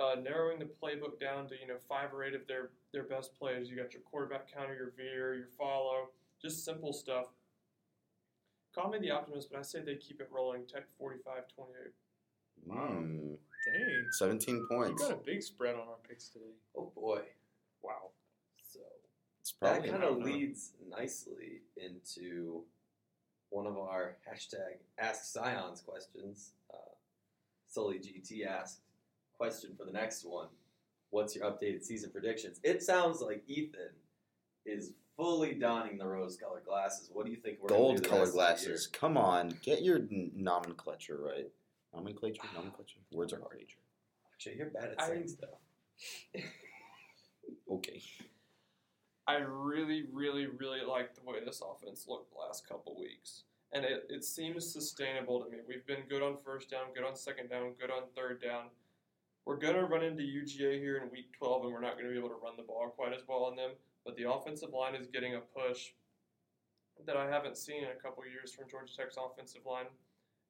uh, 0.00 0.16
narrowing 0.20 0.58
the 0.58 0.64
playbook 0.64 1.20
down 1.20 1.46
to 1.48 1.54
you 1.60 1.68
know 1.68 1.76
five 1.88 2.12
or 2.12 2.24
eight 2.24 2.34
of 2.34 2.46
their 2.48 2.70
their 2.92 3.04
best 3.04 3.38
plays. 3.38 3.70
You 3.70 3.76
got 3.76 3.92
your 3.92 4.02
quarterback 4.02 4.52
counter, 4.52 4.74
your 4.74 4.92
veer, 4.96 5.34
your 5.34 5.46
follow, 5.56 6.08
just 6.42 6.64
simple 6.64 6.92
stuff. 6.92 7.26
Call 8.74 8.90
me 8.90 8.98
the 8.98 9.12
optimist, 9.12 9.50
but 9.52 9.60
I 9.60 9.62
say 9.62 9.82
they 9.82 9.94
keep 9.94 10.20
it 10.20 10.28
rolling. 10.32 10.62
Tech 10.66 10.84
45-28. 11.00 11.92
Mm, 12.68 13.36
Dang, 13.64 14.06
17 14.12 14.66
we 14.68 14.76
points. 14.76 15.02
got 15.02 15.12
a 15.12 15.16
big 15.16 15.42
spread 15.42 15.74
on 15.74 15.82
our 15.82 15.96
picks 16.08 16.28
today. 16.28 16.44
oh 16.76 16.90
boy. 16.94 17.20
Wow. 17.82 18.10
So 18.72 18.80
It's 19.40 19.54
that 19.60 19.86
kind 19.86 20.02
of 20.04 20.18
leads 20.18 20.72
nicely 20.88 21.62
into 21.76 22.62
one 23.50 23.66
of 23.66 23.76
our 23.78 24.16
hashtag 24.28 24.78
Ask 24.98 25.24
Scions 25.24 25.80
questions. 25.80 26.52
Uh, 26.72 26.76
Sully 27.68 27.98
GT 27.98 28.46
asked 28.46 28.80
question 29.36 29.70
for 29.78 29.84
the 29.84 29.92
next 29.92 30.24
one. 30.24 30.48
What's 31.10 31.36
your 31.36 31.44
updated 31.50 31.84
season 31.84 32.10
predictions? 32.10 32.58
It 32.64 32.82
sounds 32.82 33.20
like 33.20 33.44
Ethan 33.46 33.90
is 34.66 34.92
fully 35.16 35.54
donning 35.54 35.96
the 35.98 36.06
rose-colored 36.06 36.64
glasses. 36.66 37.08
What 37.12 37.24
do 37.24 37.30
you 37.30 37.36
think 37.38 37.58
we're 37.60 37.68
gonna 37.68 37.80
do 37.80 37.84
gold-colored 38.02 38.20
rest 38.20 38.34
year? 38.34 38.72
glasses. 38.72 38.86
Come 38.88 39.16
on, 39.16 39.54
get 39.62 39.82
your 39.82 40.00
nomenclature 40.34 41.18
right. 41.22 41.48
Nomenclature, 41.94 42.42
nomenclature. 42.54 43.00
Words 43.12 43.32
are 43.32 43.40
hard. 43.40 43.64
Actually, 44.34 44.56
you're 44.56 44.70
bad 44.70 44.90
at 44.90 45.02
I- 45.02 45.08
saying 45.08 45.28
stuff. 45.28 45.50
Okay. 47.70 48.02
I 49.26 49.36
really, 49.36 50.04
really, 50.12 50.46
really 50.46 50.82
like 50.82 51.14
the 51.14 51.22
way 51.22 51.36
this 51.44 51.62
offense 51.62 52.06
looked 52.08 52.32
the 52.32 52.38
last 52.38 52.68
couple 52.68 52.98
weeks. 52.98 53.44
And 53.72 53.84
it, 53.84 54.06
it 54.10 54.24
seems 54.24 54.70
sustainable 54.70 55.42
to 55.42 55.50
me. 55.50 55.58
We've 55.66 55.86
been 55.86 56.02
good 56.08 56.22
on 56.22 56.36
first 56.44 56.70
down, 56.70 56.92
good 56.94 57.04
on 57.04 57.16
second 57.16 57.48
down, 57.48 57.72
good 57.80 57.90
on 57.90 58.02
third 58.14 58.42
down. 58.42 58.64
We're 59.46 59.56
going 59.56 59.74
to 59.74 59.84
run 59.84 60.04
into 60.04 60.22
UGA 60.22 60.78
here 60.78 60.98
in 60.98 61.10
week 61.10 61.32
12, 61.36 61.64
and 61.64 61.72
we're 61.72 61.80
not 61.80 61.94
going 61.94 62.06
to 62.06 62.12
be 62.12 62.18
able 62.18 62.28
to 62.30 62.40
run 62.42 62.56
the 62.56 62.62
ball 62.62 62.92
quite 62.96 63.12
as 63.12 63.22
well 63.26 63.44
on 63.44 63.56
them. 63.56 63.72
But 64.04 64.16
the 64.16 64.30
offensive 64.30 64.70
line 64.72 64.94
is 64.94 65.06
getting 65.06 65.34
a 65.34 65.40
push 65.40 65.92
that 67.06 67.16
I 67.16 67.28
haven't 67.28 67.56
seen 67.56 67.82
in 67.82 67.90
a 67.90 68.00
couple 68.00 68.22
years 68.26 68.52
from 68.52 68.68
Georgia 68.70 68.94
Tech's 68.96 69.16
offensive 69.16 69.62
line. 69.66 69.86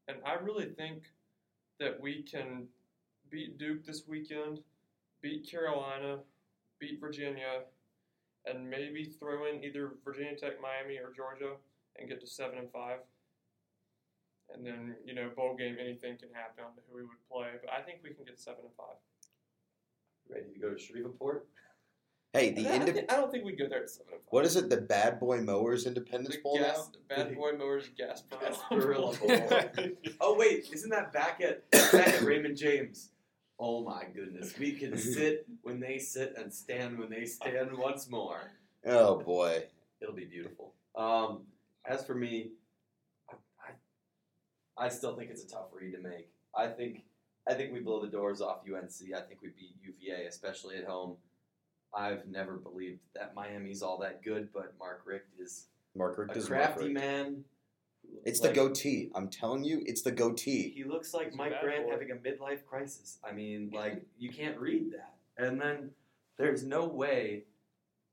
And 0.08 0.18
I 0.26 0.34
really 0.34 0.66
think 0.66 1.04
that 1.80 2.00
we 2.00 2.22
can 2.22 2.66
beat 3.30 3.58
Duke 3.58 3.84
this 3.84 4.02
weekend, 4.06 4.60
beat 5.20 5.48
Carolina, 5.48 6.18
beat 6.78 7.00
Virginia, 7.00 7.62
and 8.46 8.68
maybe 8.68 9.04
throw 9.04 9.46
in 9.46 9.64
either 9.64 9.92
Virginia 10.04 10.36
Tech, 10.36 10.60
Miami, 10.60 10.98
or 10.98 11.12
Georgia 11.14 11.54
and 11.96 12.08
get 12.08 12.20
to 12.20 12.26
seven 12.26 12.58
and 12.58 12.70
five. 12.70 12.98
And 14.52 14.64
then 14.64 14.96
you 15.04 15.14
know 15.14 15.30
bowl 15.34 15.56
game, 15.56 15.76
anything 15.80 16.16
can 16.18 16.28
happen 16.32 16.64
on 16.64 16.70
who 16.88 16.96
we 16.96 17.02
would 17.02 17.28
play, 17.30 17.48
but 17.60 17.72
I 17.72 17.80
think 17.80 18.00
we 18.02 18.10
can 18.10 18.24
get 18.24 18.38
seven 18.38 18.60
and 18.64 18.74
five. 18.76 18.96
Ready 20.28 20.52
to 20.52 20.58
go 20.58 20.70
to 20.70 20.78
Shreveport? 20.78 21.46
Hey, 22.34 22.50
the 22.50 22.68
I, 22.68 22.78
don't 22.78 22.92
think, 22.92 23.12
I 23.12 23.16
don't 23.16 23.30
think 23.30 23.44
we 23.44 23.52
go 23.52 23.68
there 23.68 23.84
at 23.84 23.90
seven 23.90 24.12
and 24.12 24.20
five. 24.22 24.26
What 24.30 24.44
is 24.44 24.56
it? 24.56 24.68
The 24.68 24.78
Bad 24.78 25.20
Boy 25.20 25.40
Mowers 25.40 25.86
Independence 25.86 26.34
The 26.34 26.42
Bowl 26.42 26.56
now? 26.56 26.64
gas, 26.64 26.90
Bad 27.08 27.36
Boy 27.36 27.52
Mowers 27.56 27.88
Gas 27.96 28.24
Gasparilla 28.28 29.16
Bowl. 29.76 29.90
Oh 30.20 30.36
wait, 30.36 30.68
isn't 30.72 30.90
that 30.90 31.12
back 31.12 31.40
at 31.40 31.70
back 31.70 31.94
at 31.94 32.22
Raymond 32.22 32.56
James? 32.56 33.10
Oh 33.60 33.84
my 33.84 34.06
goodness, 34.12 34.58
we 34.58 34.72
can 34.72 34.98
sit 35.14 35.46
when 35.62 35.78
they 35.78 35.98
sit 35.98 36.34
and 36.36 36.52
stand 36.52 36.98
when 36.98 37.08
they 37.08 37.24
stand 37.24 37.70
once 37.78 38.10
more. 38.10 38.50
Oh 38.84 39.20
boy. 39.20 39.62
It'll 40.00 40.12
be 40.12 40.24
beautiful. 40.24 40.74
Um, 40.96 41.42
as 41.86 42.04
for 42.04 42.16
me, 42.16 42.50
I, 43.30 43.34
I, 44.80 44.86
I 44.86 44.88
still 44.88 45.16
think 45.16 45.30
it's 45.30 45.44
a 45.44 45.48
tough 45.48 45.68
read 45.72 45.92
to 45.92 46.00
make. 46.00 46.30
I 46.52 46.66
think 46.66 47.04
I 47.48 47.54
think 47.54 47.72
we 47.72 47.78
blow 47.78 48.00
the 48.02 48.10
doors 48.10 48.40
off 48.40 48.62
UNC. 48.66 49.14
I 49.16 49.20
think 49.20 49.40
we 49.40 49.50
beat 49.50 49.76
UVA, 49.84 50.26
especially 50.26 50.76
at 50.78 50.84
home. 50.84 51.16
I've 51.96 52.26
never 52.26 52.56
believed 52.56 53.00
that 53.14 53.34
Miami's 53.34 53.82
all 53.82 53.98
that 53.98 54.22
good, 54.22 54.48
but 54.52 54.74
Mark 54.78 55.02
Richt 55.06 55.26
is 55.38 55.66
Mark 55.94 56.18
Richt 56.18 56.34
a 56.34 56.38
is 56.38 56.46
crafty 56.48 56.92
Mark 56.92 56.94
Richt. 56.94 56.94
man. 56.94 57.44
It's 58.24 58.40
the 58.40 58.52
goatee. 58.52 59.10
I'm 59.14 59.28
telling 59.28 59.64
you, 59.64 59.82
it's 59.86 60.02
the 60.02 60.12
goatee. 60.12 60.70
He 60.74 60.84
looks 60.84 61.14
like 61.14 61.28
He's 61.30 61.36
Mike 61.38 61.60
Grant 61.62 61.86
boy. 61.86 61.90
having 61.92 62.10
a 62.10 62.14
midlife 62.16 62.64
crisis. 62.64 63.18
I 63.28 63.32
mean, 63.32 63.70
like 63.74 64.04
you 64.18 64.30
can't 64.30 64.58
read 64.58 64.92
that. 64.92 65.14
And 65.36 65.60
then 65.60 65.90
there's 66.36 66.64
no 66.64 66.86
way, 66.86 67.44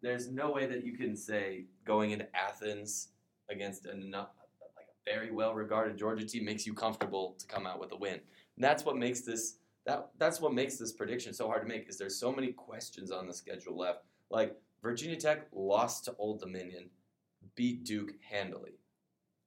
there's 0.01 0.29
no 0.29 0.51
way 0.51 0.65
that 0.67 0.85
you 0.85 0.93
can 0.97 1.15
say 1.15 1.65
going 1.85 2.11
into 2.11 2.27
Athens 2.35 3.09
against 3.49 3.85
a 3.85 3.95
not, 3.97 4.33
like 4.77 4.85
a 4.87 5.11
very 5.11 5.31
well 5.31 5.53
regarded 5.53 5.97
Georgia 5.97 6.25
team 6.25 6.45
makes 6.45 6.65
you 6.65 6.73
comfortable 6.73 7.35
to 7.39 7.45
come 7.47 7.67
out 7.67 7.79
with 7.79 7.91
a 7.91 7.97
win. 7.97 8.19
And 8.55 8.63
that's 8.63 8.85
what 8.85 8.95
makes 8.97 9.21
this 9.21 9.55
that 9.85 10.09
that's 10.17 10.39
what 10.39 10.53
makes 10.53 10.77
this 10.77 10.91
prediction 10.91 11.33
so 11.33 11.47
hard 11.47 11.63
to 11.63 11.67
make. 11.67 11.89
Is 11.89 11.97
there's 11.97 12.19
so 12.19 12.31
many 12.31 12.51
questions 12.51 13.11
on 13.11 13.27
the 13.27 13.33
schedule 13.33 13.77
left. 13.77 14.03
Like 14.29 14.55
Virginia 14.81 15.17
Tech 15.17 15.47
lost 15.51 16.05
to 16.05 16.15
Old 16.17 16.39
Dominion, 16.39 16.89
beat 17.55 17.83
Duke 17.83 18.13
handily. 18.21 18.73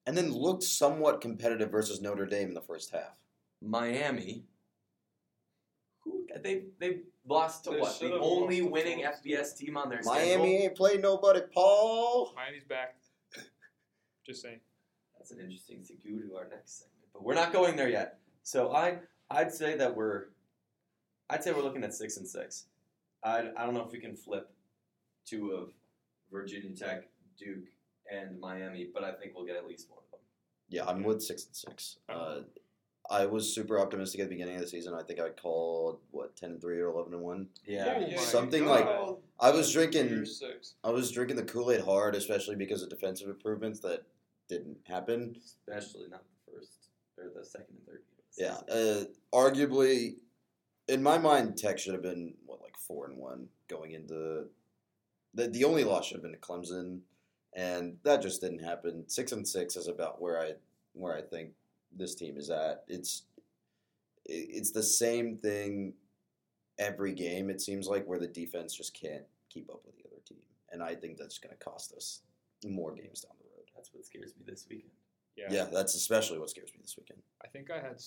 And 0.07 0.16
then 0.16 0.32
looked 0.32 0.62
somewhat 0.62 1.22
competitive 1.22 1.70
versus 1.70 2.03
Notre 2.03 2.26
Dame 2.26 2.49
in 2.49 2.55
the 2.55 2.61
first 2.61 2.91
half. 2.91 3.16
Miami, 3.62 4.45
who 6.01 6.26
they 6.43 6.64
they 6.78 7.01
lost 7.26 7.64
to 7.64 7.70
They 7.70 7.80
what? 7.80 7.99
The 7.99 8.18
only 8.18 8.61
winning 8.61 8.99
Florida 8.99 9.20
FBS 9.24 9.57
team 9.57 9.76
on 9.76 9.89
their 9.89 10.01
Miami 10.05 10.20
schedule. 10.20 10.43
Miami 10.45 10.57
ain't 10.64 10.76
played 10.76 11.01
nobody, 11.01 11.41
Paul. 11.53 12.32
Miami's 12.37 12.64
back. 12.64 12.97
Just 14.26 14.43
saying. 14.43 14.61
That's 15.18 15.30
an 15.30 15.41
interesting 15.41 15.78
segue 15.78 16.28
to 16.28 16.37
our 16.37 16.47
next 16.51 16.80
segment, 16.80 17.09
but 17.14 17.24
we're 17.24 17.35
not 17.35 17.51
going 17.51 17.76
there 17.76 17.89
yet. 17.89 18.18
So 18.43 18.74
I 18.74 18.99
I'd 19.31 19.53
say 19.53 19.77
that 19.77 19.95
we're 19.97 20.25
I'd 21.31 21.43
say 21.43 21.53
we're 21.53 21.62
looking 21.62 21.85
at 21.85 21.95
six 21.95 22.16
and 22.16 22.27
six. 22.27 22.66
I 23.22 23.51
I 23.57 23.64
don't 23.64 23.75
know 23.75 23.85
if 23.85 23.93
we 23.93 23.99
can 24.01 24.14
flip 24.14 24.51
two 25.27 25.53
of 25.53 25.70
Virginia 26.31 26.70
Tech, 26.77 27.05
Duke, 27.39 27.64
and 28.12 28.39
Miami, 28.41 28.89
but 28.93 29.05
I 29.05 29.12
think 29.12 29.33
we'll 29.35 29.47
get 29.47 29.57
at 29.57 29.66
least 29.66 29.89
one 29.91 29.99
of 30.05 30.11
them. 30.11 30.20
Yeah, 30.68 30.85
I'm 30.87 31.03
with 31.03 31.22
six 31.22 31.47
and 31.47 31.55
six. 31.57 31.99
Uh, 32.09 32.41
I 33.11 33.27
was 33.27 33.55
super 33.55 33.79
optimistic 33.79 34.20
at 34.20 34.29
the 34.29 34.35
beginning 34.35 34.57
of 34.57 34.62
the 34.62 34.66
season. 34.66 34.95
I 34.95 35.03
think 35.03 35.20
I 35.20 35.29
called 35.31 35.99
what 36.11 36.37
ten 36.37 36.53
and 36.53 36.61
three 36.61 36.79
or 36.81 36.89
eleven 36.89 37.14
and 37.14 37.22
one. 37.22 37.49
Yeah, 37.66 37.95
Oh 37.97 38.01
my 38.11 38.16
Something 38.16 38.64
God. 38.64 38.70
like- 38.87 39.16
I 39.41 39.51
was 39.51 39.72
drinking. 39.72 40.25
Six. 40.27 40.75
I 40.85 40.91
was 40.91 41.11
drinking 41.11 41.37
the 41.37 41.43
Kool 41.43 41.70
Aid 41.72 41.81
hard, 41.83 42.14
especially 42.14 42.55
because 42.57 42.83
of 42.83 42.89
defensive 42.89 43.29
improvements 43.29 43.81
that 43.81 44.05
didn't 44.49 44.79
happen. 44.87 45.37
especially 45.45 46.07
not 46.09 46.22
the 46.47 46.53
first 46.53 46.89
or 47.18 47.31
the 47.37 47.45
second 47.45 47.66
and 47.77 47.87
third. 47.87 48.03
Yeah, 48.37 48.57
uh, 48.70 49.05
arguably, 49.32 50.16
in 50.89 51.03
my 51.03 51.18
mind, 51.18 51.57
Tech 51.57 51.78
should 51.78 51.95
have 51.95 52.03
been 52.03 52.35
what 52.47 52.61
like 52.61 52.76
four 52.76 53.07
and 53.07 53.16
one 53.16 53.47
going 53.68 53.93
into 53.93 54.47
the 55.35 55.49
the 55.49 55.64
only 55.64 55.85
loss 55.85 56.07
should 56.07 56.16
have 56.16 56.22
been 56.22 56.32
to 56.32 56.39
Clemson, 56.39 57.01
and 57.55 57.97
that 58.05 58.22
just 58.22 58.41
didn't 58.41 58.64
happen. 58.64 59.05
Six 59.09 59.32
and 59.32 59.47
six 59.47 59.76
is 59.76 59.89
about 59.89 60.20
where 60.20 60.41
I 60.41 60.53
where 60.95 61.16
I 61.16 61.22
think 61.22 61.51
this 61.97 62.14
team 62.14 62.37
is 62.37 62.51
at. 62.51 62.85
It's 62.89 63.22
it's 64.26 64.70
the 64.72 64.82
same 64.82 65.37
thing 65.37 65.95
every 66.78 67.12
game. 67.12 67.51
It 67.51 67.61
seems 67.61 67.87
like 67.87 68.07
where 68.07 68.18
the 68.18 68.26
defense 68.26 68.74
just 68.74 68.99
can't 68.99 69.24
keep 69.51 69.70
up 69.70 69.82
with 69.85 69.97
the 69.97 70.05
other 70.09 70.22
team, 70.26 70.39
and 70.72 70.82
I 70.82 70.95
think 70.95 71.18
that's 71.18 71.39
going 71.39 71.57
to 71.57 71.64
cost 71.64 71.93
us 71.93 72.20
more 72.66 72.95
games 72.95 73.20
down 73.20 73.37
the 73.39 73.49
road. 73.57 73.66
That's 73.76 73.91
what 73.93 74.07
scares 74.07 74.32
me 74.37 74.45
this 74.47 74.66
weekend. 74.68 74.91
Yeah. 75.37 75.51
Yeah, 75.51 75.66
that's 75.66 75.95
especially 75.95 76.39
what 76.39 76.51
scares 76.51 76.70
me 76.72 76.80
this 76.80 76.95
weekend. 76.97 77.20
I 77.43 77.49
think 77.49 77.70
I 77.70 77.82
had. 77.82 77.99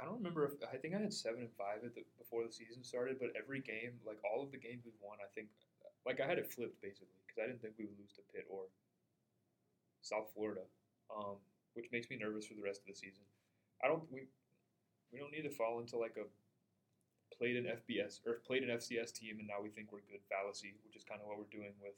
I 0.00 0.04
don't 0.04 0.18
remember 0.18 0.44
if 0.44 0.52
I 0.68 0.76
think 0.76 0.94
I 0.94 1.00
had 1.00 1.12
seven 1.12 1.46
and 1.46 1.54
five 1.56 1.80
at 1.86 1.94
the, 1.94 2.02
before 2.18 2.44
the 2.44 2.52
season 2.52 2.82
started, 2.82 3.16
but 3.20 3.30
every 3.38 3.60
game, 3.60 3.96
like 4.04 4.18
all 4.26 4.42
of 4.42 4.50
the 4.50 4.58
games 4.58 4.82
we've 4.84 4.98
won, 5.00 5.22
I 5.22 5.30
think, 5.34 5.48
like 6.04 6.20
I 6.20 6.26
had 6.26 6.36
it 6.36 6.50
flipped 6.50 6.82
basically 6.82 7.14
because 7.24 7.40
I 7.40 7.46
didn't 7.46 7.62
think 7.62 7.78
we 7.78 7.86
would 7.86 7.96
lose 7.96 8.12
to 8.18 8.22
Pitt 8.34 8.44
or 8.50 8.68
South 10.02 10.28
Florida, 10.34 10.66
um, 11.08 11.40
which 11.72 11.88
makes 11.94 12.10
me 12.10 12.18
nervous 12.18 12.44
for 12.44 12.58
the 12.58 12.66
rest 12.66 12.82
of 12.84 12.90
the 12.90 12.98
season. 12.98 13.24
I 13.80 13.88
don't 13.88 14.04
we 14.12 14.28
we 15.08 15.22
don't 15.22 15.32
need 15.32 15.46
to 15.48 15.54
fall 15.54 15.80
into 15.80 15.96
like 15.96 16.18
a 16.20 16.26
played 17.32 17.56
an 17.56 17.66
FBS 17.66 18.20
or 18.26 18.44
played 18.46 18.62
an 18.62 18.70
FCS 18.76 19.14
team 19.14 19.38
and 19.38 19.48
now 19.48 19.62
we 19.62 19.70
think 19.70 19.90
we're 19.90 20.04
good 20.10 20.22
fallacy, 20.28 20.74
which 20.84 20.94
is 20.94 21.02
kind 21.06 21.22
of 21.22 21.26
what 21.26 21.38
we're 21.38 21.50
doing 21.54 21.74
with 21.80 21.96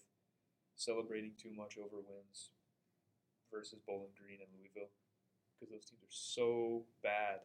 celebrating 0.77 1.33
too 1.41 1.53
much 1.57 1.81
over 1.81 2.05
wins 2.05 2.53
versus 3.53 3.79
Bowling 3.87 4.13
Green 4.19 4.39
and 4.41 4.51
Louisville 4.59 4.91
because 5.59 5.71
those 5.73 5.85
teams 5.89 6.03
are 6.03 6.11
so 6.11 6.85
bad. 7.03 7.41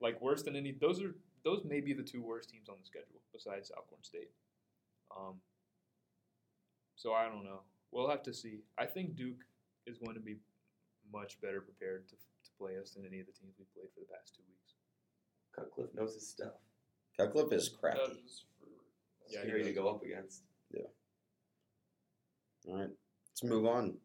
Like 0.00 0.20
worse 0.20 0.42
than 0.42 0.56
any. 0.56 0.72
Those 0.72 1.02
are 1.02 1.14
those 1.44 1.62
may 1.64 1.80
be 1.80 1.92
the 1.92 2.02
two 2.02 2.22
worst 2.22 2.50
teams 2.50 2.68
on 2.68 2.76
the 2.80 2.86
schedule 2.86 3.20
besides 3.32 3.70
Alcorn 3.70 4.02
State. 4.02 4.30
Um. 5.16 5.40
So 6.96 7.12
I 7.12 7.24
don't 7.26 7.44
know. 7.44 7.60
We'll 7.90 8.08
have 8.10 8.22
to 8.24 8.32
see. 8.34 8.60
I 8.78 8.86
think 8.86 9.16
Duke 9.16 9.44
is 9.86 9.98
going 9.98 10.14
to 10.14 10.20
be 10.20 10.36
much 11.12 11.40
better 11.40 11.60
prepared 11.60 12.08
to, 12.08 12.14
to 12.16 12.50
play 12.58 12.72
us 12.80 12.92
than 12.92 13.04
any 13.06 13.20
of 13.20 13.26
the 13.26 13.32
teams 13.32 13.54
we've 13.58 13.72
played 13.74 13.88
for 13.94 14.00
the 14.00 14.06
past 14.12 14.34
two 14.34 14.42
weeks. 14.48 14.74
Cutcliffe 15.54 15.94
knows 15.94 16.14
his 16.14 16.28
stuff. 16.28 16.54
Cutcliffe 17.18 17.52
is 17.52 17.70
That 17.70 17.78
crafty. 17.80 18.22
is 18.24 18.44
for- 18.58 18.66
Yeah, 19.28 19.42
he 19.42 19.48
Scary 19.48 19.64
to 19.64 19.72
go 19.72 19.88
up 19.88 20.02
against. 20.02 20.42
Yeah. 20.72 20.88
All 22.68 22.78
right, 22.80 22.88
let's 23.30 23.44
move 23.44 23.66
on. 23.66 23.98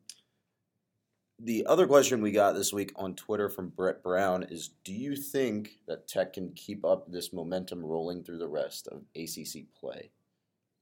The 1.42 1.66
other 1.68 1.88
question 1.88 2.22
we 2.22 2.32
got 2.32 2.54
this 2.54 2.74
week 2.74 2.92
on 2.98 3.16
Twitter 3.16 3.48
from 3.48 3.70
Brett 3.70 4.04
Brown 4.04 4.44
is 4.44 4.72
Do 4.84 4.94
you 4.94 5.16
think 5.16 5.78
that 5.88 6.08
Tech 6.08 6.34
can 6.34 6.52
keep 6.54 6.84
up 6.84 7.10
this 7.10 7.32
momentum 7.32 7.86
rolling 7.86 8.24
through 8.24 8.40
the 8.40 8.48
rest 8.48 8.88
of 8.90 9.04
ACC 9.16 9.64
play? 9.80 10.12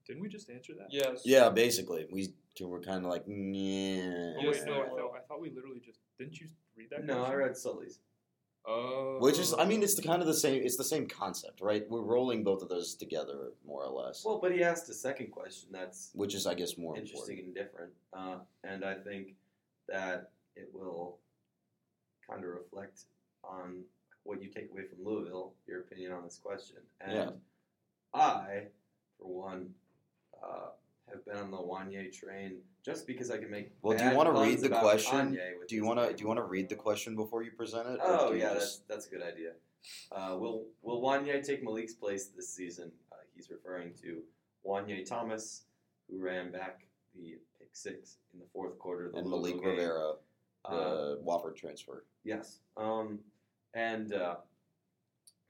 Didn't 0.07 0.21
we 0.21 0.29
just 0.29 0.49
answer 0.49 0.73
that? 0.79 0.87
Yes. 0.89 1.21
Yeah, 1.25 1.49
basically. 1.49 2.07
We 2.11 2.29
were 2.61 2.81
kind 2.81 3.05
of 3.05 3.11
like, 3.11 3.23
Oh, 3.27 3.31
yeah. 3.31 4.33
Yes, 4.41 4.59
wait, 4.59 4.65
no, 4.65 4.81
I 4.81 4.87
thought, 4.87 5.13
I 5.15 5.19
thought 5.27 5.41
we 5.41 5.51
literally 5.51 5.81
just 5.85 5.99
didn't 6.17 6.39
you 6.39 6.47
read 6.75 6.89
that? 6.89 7.05
No, 7.05 7.23
I 7.23 7.33
read 7.35 7.55
Sully's. 7.55 7.99
Oh, 8.65 9.17
Which 9.21 9.37
is, 9.39 9.53
I 9.53 9.63
mean, 9.65 9.81
it's 9.81 9.95
the 9.95 10.01
kind 10.01 10.21
of 10.21 10.27
the 10.27 10.33
same. 10.33 10.61
It's 10.61 10.75
the 10.75 10.83
same 10.83 11.07
concept, 11.07 11.61
right? 11.61 11.85
We're 11.89 12.01
rolling 12.01 12.43
both 12.43 12.61
of 12.61 12.67
those 12.67 12.95
together, 12.95 13.51
more 13.65 13.83
or 13.85 14.03
less. 14.03 14.25
Well, 14.25 14.39
but 14.41 14.51
he 14.51 14.61
asked 14.61 14.89
a 14.89 14.93
second 14.93 15.31
question 15.31 15.69
that's 15.71 16.09
which 16.13 16.35
is, 16.35 16.45
I 16.45 16.53
guess, 16.53 16.77
more 16.77 16.97
interesting 16.97 17.37
important. 17.37 17.57
and 17.57 17.65
different, 17.65 17.91
uh, 18.11 18.39
and 18.65 18.83
I 18.83 18.95
think 18.95 19.35
that 19.87 20.31
it 20.57 20.69
will 20.73 21.19
kind 22.27 22.43
of 22.43 22.49
reflect 22.49 23.05
on 23.43 23.83
what 24.23 24.41
you 24.41 24.49
take 24.49 24.69
away 24.71 24.83
from 24.83 25.05
Louisville, 25.05 25.53
your 25.67 25.81
opinion 25.81 26.11
on 26.11 26.23
this 26.23 26.37
question. 26.37 26.77
And 26.99 27.13
Yeah. 27.13 27.31
I, 28.13 28.67
for 29.17 29.27
one, 29.27 29.73
uh, 30.43 30.71
have 31.09 31.23
been 31.25 31.37
on 31.37 31.51
the 31.51 31.57
Juanyeh 31.57 32.11
train 32.11 32.61
just 32.83 33.07
because 33.07 33.31
I 33.31 33.37
can 33.37 33.49
make. 33.49 33.71
Well, 33.81 33.97
do 33.97 34.03
you 34.03 34.15
wanna 34.15 34.33
read 34.33 34.59
the 34.59 34.69
question? 34.69 35.39
Do 35.67 35.75
you 35.75 35.85
want 35.85 35.99
to? 35.99 36.13
Do 36.13 36.21
you 36.21 36.27
want 36.27 36.37
to 36.39 36.43
read 36.43 36.67
the 36.67 36.75
question 36.75 37.15
before 37.15 37.43
you 37.43 37.51
present 37.51 37.87
it? 37.87 37.99
Oh 38.03 38.33
yeah, 38.33 38.53
just- 38.53 38.87
that's 38.87 39.05
that's 39.05 39.07
a 39.07 39.09
good 39.09 39.21
idea. 39.21 39.53
Uh, 40.11 40.35
will 40.37 40.67
Will 40.81 41.01
Juanyeh 41.01 41.41
take 41.43 41.63
Malik's 41.63 41.93
place 41.93 42.27
this 42.27 42.49
season? 42.53 42.91
Uh, 43.11 43.15
he's 43.33 43.49
referring 43.49 43.93
to 44.01 44.21
Juanyeh 44.65 45.05
Thomas, 45.05 45.63
who 46.09 46.19
ran 46.19 46.51
back 46.51 46.87
the 47.15 47.39
pick 47.57 47.73
six 47.73 48.17
in 48.33 48.39
the 48.39 48.45
fourth 48.51 48.77
quarter. 48.77 49.09
The 49.11 49.19
and 49.19 49.29
Malik 49.29 49.55
game. 49.55 49.63
Rivera, 49.63 50.15
the 50.69 51.19
Wofford 51.25 51.55
transfer. 51.55 52.05
yes, 52.23 52.59
um, 52.77 53.19
and 53.73 54.13
uh, 54.13 54.35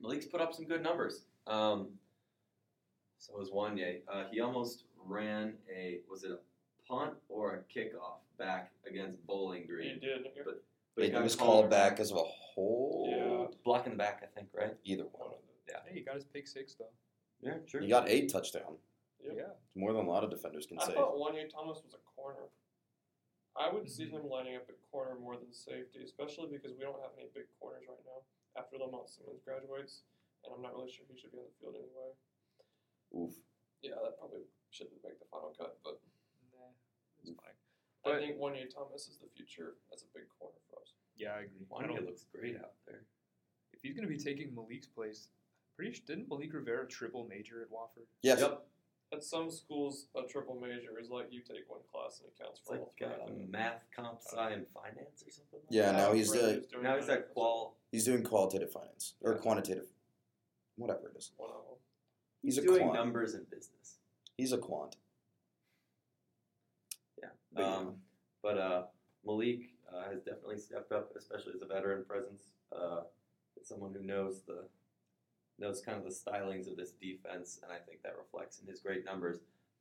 Malik's 0.02 0.26
put 0.26 0.42
up 0.42 0.54
some 0.54 0.66
good 0.66 0.84
numbers. 0.84 1.26
Um, 1.48 1.90
so 3.18 3.40
is 3.42 3.50
Juanyeh. 3.50 4.02
Uh, 4.12 4.26
he 4.32 4.40
almost 4.42 4.84
ran 5.06 5.54
a 5.74 6.00
was 6.10 6.24
it 6.24 6.32
a 6.32 6.38
punt 6.92 7.14
or 7.30 7.56
a 7.56 7.80
kickoff 7.80 8.20
back 8.38 8.72
against 8.88 9.26
Bowling 9.26 9.66
Green? 9.68 9.96
He 9.96 10.00
Green? 10.00 10.24
did. 10.24 10.28
But, 10.46 10.62
but 10.96 11.04
he 11.04 11.10
It 11.10 11.14
got 11.14 11.24
was 11.24 11.36
called 11.36 11.50
called 11.62 11.70
back 11.72 12.00
as 12.00 12.12
a 12.12 12.16
whole. 12.16 13.48
Yeah. 13.50 13.56
blocking 13.64 13.94
the 13.94 13.98
back, 13.98 14.22
I 14.24 14.28
think, 14.40 14.50
right? 14.54 14.76
Either 14.84 15.04
One 15.04 15.12
one. 15.14 15.28
of 15.30 15.32
the- 15.32 15.44
Hey, 15.86 15.96
he 15.96 16.02
got 16.02 16.16
his 16.16 16.24
pick 16.26 16.48
six 16.48 16.76
though. 16.76 16.86
Yeah, 17.42 17.56
sure. 17.66 17.82
He 17.82 17.88
got 17.88 18.08
eight 18.10 18.32
touchdown. 18.32 18.76
Yep. 19.24 19.34
Yeah. 19.36 19.44
More 19.76 19.94
than 19.94 20.06
a 20.06 20.10
lot 20.10 20.24
of 20.24 20.30
defenders 20.30 20.66
can 20.66 20.80
I 20.80 20.86
say. 20.86 20.92
I 20.94 20.96
thought 20.96 21.16
Juanyeh 21.18 21.50
Thomas 21.52 21.82
was 21.84 21.94
a 21.94 21.98
corner. 22.16 22.40
I 23.58 23.74
would 23.74 23.90
see 23.90 24.06
Mm-hmm. 24.06 24.22
him 24.22 24.30
lining 24.30 24.56
up 24.56 24.70
at 24.70 24.78
corner 24.92 25.18
more 25.20 25.36
than 25.36 25.50
safety, 25.52 26.00
especially 26.06 26.48
because 26.54 26.78
we 26.78 26.86
don't 26.86 27.02
have 27.02 27.12
any 27.18 27.30
big 27.34 27.50
corners 27.60 27.84
right 27.90 28.00
now 28.06 28.22
after 28.54 28.78
Lamont 28.78 29.10
Simmons 29.10 29.42
graduates, 29.44 30.06
and 30.46 30.54
I'm 30.54 30.62
not 30.62 30.78
really 30.78 30.92
sure 30.94 31.06
he 31.10 31.18
should 31.18 31.34
be 31.34 31.42
on 31.42 31.50
the 31.50 31.58
field 31.58 31.76
anyway. 31.78 32.12
Oof. 33.18 33.34
Yeah, 33.82 33.98
that 34.02 34.18
probably 34.22 34.46
shouldn't 34.70 35.02
make 35.04 35.18
the 35.18 35.26
final 35.34 35.54
cut, 35.58 35.78
but 35.84 35.98
Nah, 36.54 36.70
it's 37.22 37.34
fine. 37.34 37.58
I 38.06 38.14
But- 38.14 38.20
think 38.22 38.38
Juanyeh 38.38 38.70
Thomas 38.70 39.10
is 39.10 39.18
the 39.18 39.28
future 39.34 39.78
as 39.92 40.04
a 40.06 40.08
big 40.14 40.30
corner 40.38 40.58
for 40.70 40.82
us. 40.82 40.94
Yeah, 41.18 41.34
I 41.36 41.50
agree. 41.50 41.66
I 41.66 41.82
Juanyeh 41.82 41.96
don't- 41.98 42.06
looks 42.06 42.26
great 42.30 42.58
out 42.58 42.78
there. 42.86 43.06
if 43.74 43.82
he's 43.82 43.94
going 43.94 44.08
to 44.08 44.14
be 44.14 44.18
taking 44.22 44.54
Malik's 44.56 44.88
place, 44.88 45.30
pretty 45.76 45.94
sure, 45.94 46.06
didn't 46.06 46.30
Malik 46.30 46.54
Rivera 46.54 46.88
triple 46.88 47.26
major 47.28 47.62
at 47.62 47.70
Wofford? 47.70 48.08
Yes. 48.22 48.40
Yep. 48.40 48.66
At 49.14 49.24
some 49.24 49.50
schools, 49.50 50.08
a 50.18 50.28
triple 50.28 50.60
major 50.60 51.00
is 51.00 51.10
like 51.10 51.28
you 51.32 51.40
take 51.42 51.64
one 51.70 51.80
class 51.90 52.20
and 52.20 52.28
it 52.30 52.38
counts 52.44 52.60
It's 52.60 52.68
for 52.68 52.74
like 52.74 52.82
all 52.82 53.28
three. 53.28 53.44
uh, 53.46 53.48
math, 53.50 53.86
comp 53.96 54.20
sci, 54.22 54.52
and 54.52 54.66
finance 54.74 55.24
or 55.26 55.32
something. 55.32 55.60
Like 55.64 55.68
Yeah, 55.70 55.94
that. 55.94 55.98
now 55.98 56.12
he's 56.14 56.30
Brady 56.30 56.46
uh, 56.46 56.72
doing 56.72 56.84
now 56.84 56.98
he's 56.98 57.08
that. 57.08 57.18
at 57.20 57.34
qual. 57.34 57.78
he's 57.90 58.04
doing 58.04 58.24
qualitative 58.24 58.70
finance 58.72 59.14
or 59.22 59.34
Yeah. 59.34 59.40
quantitative. 59.40 59.88
whatever 60.76 61.08
it 61.08 61.18
is. 61.18 61.32
One 61.38 61.50
of 61.52 61.56
them. 61.56 61.76
He's, 62.44 62.56
He's 62.56 62.64
a 62.64 62.68
doing 62.68 62.82
quant. 62.84 62.94
numbers 63.00 63.34
in 63.34 63.46
business. 63.50 63.98
He's 64.38 64.52
a 64.52 64.58
quant. 64.60 64.96
Yeah. 67.20 67.30
But 67.54 67.62
yeah. 67.62 67.76
Um, 67.78 67.96
but 68.44 68.58
uh, 68.60 68.84
Malik 69.26 69.70
uh, 69.92 70.10
has 70.12 70.20
definitely 70.22 70.58
stepped 70.60 70.92
up, 70.92 71.12
especially 71.18 71.54
as 71.56 71.62
a 71.62 71.66
veteran 71.66 72.04
presence. 72.06 72.44
Uh, 72.72 73.02
as 73.60 73.68
someone 73.68 73.94
who 73.94 74.04
knows 74.06 74.44
the 74.44 74.68
knows 75.60 75.82
kind 75.82 75.98
of 75.98 76.04
the 76.04 76.10
stylings 76.10 76.70
of 76.70 76.78
this 76.78 76.92
defense, 76.92 77.60
and 77.64 77.72
I 77.72 77.78
think 77.78 78.04
that 78.04 78.18
reflects 78.18 78.60
in 78.60 78.68
his 78.68 78.80
great 78.82 79.06
numbers. 79.06 79.40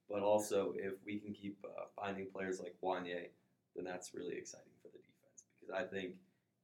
But 0.08 0.22
also, 0.22 0.72
if 0.76 0.94
we 1.04 1.18
can 1.18 1.32
keep 1.32 1.58
uh, 1.64 1.84
finding 1.96 2.26
players 2.26 2.60
like 2.60 2.76
Juanyeh, 2.82 3.28
then 3.74 3.84
that's 3.84 4.14
really 4.14 4.36
exciting 4.36 4.72
for 4.80 4.88
the 4.88 4.98
defense 4.98 5.44
because 5.60 5.74
I 5.74 5.82
think 5.84 6.14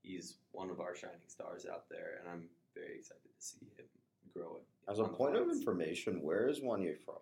he's 0.02 0.36
one 0.52 0.70
of 0.70 0.80
our 0.80 0.94
shining 0.94 1.28
stars 1.28 1.66
out 1.70 1.88
there, 1.90 2.20
and 2.20 2.30
I'm 2.30 2.48
very 2.74 2.96
excited 2.98 3.22
to 3.24 3.44
see 3.44 3.66
him 3.76 3.86
grow 4.34 4.56
it. 4.56 4.90
As 4.90 4.98
a 4.98 5.04
on 5.04 5.10
point 5.10 5.36
of 5.36 5.48
information, 5.48 6.22
where 6.22 6.48
is 6.48 6.60
Juanyeh 6.60 6.98
from? 7.04 7.16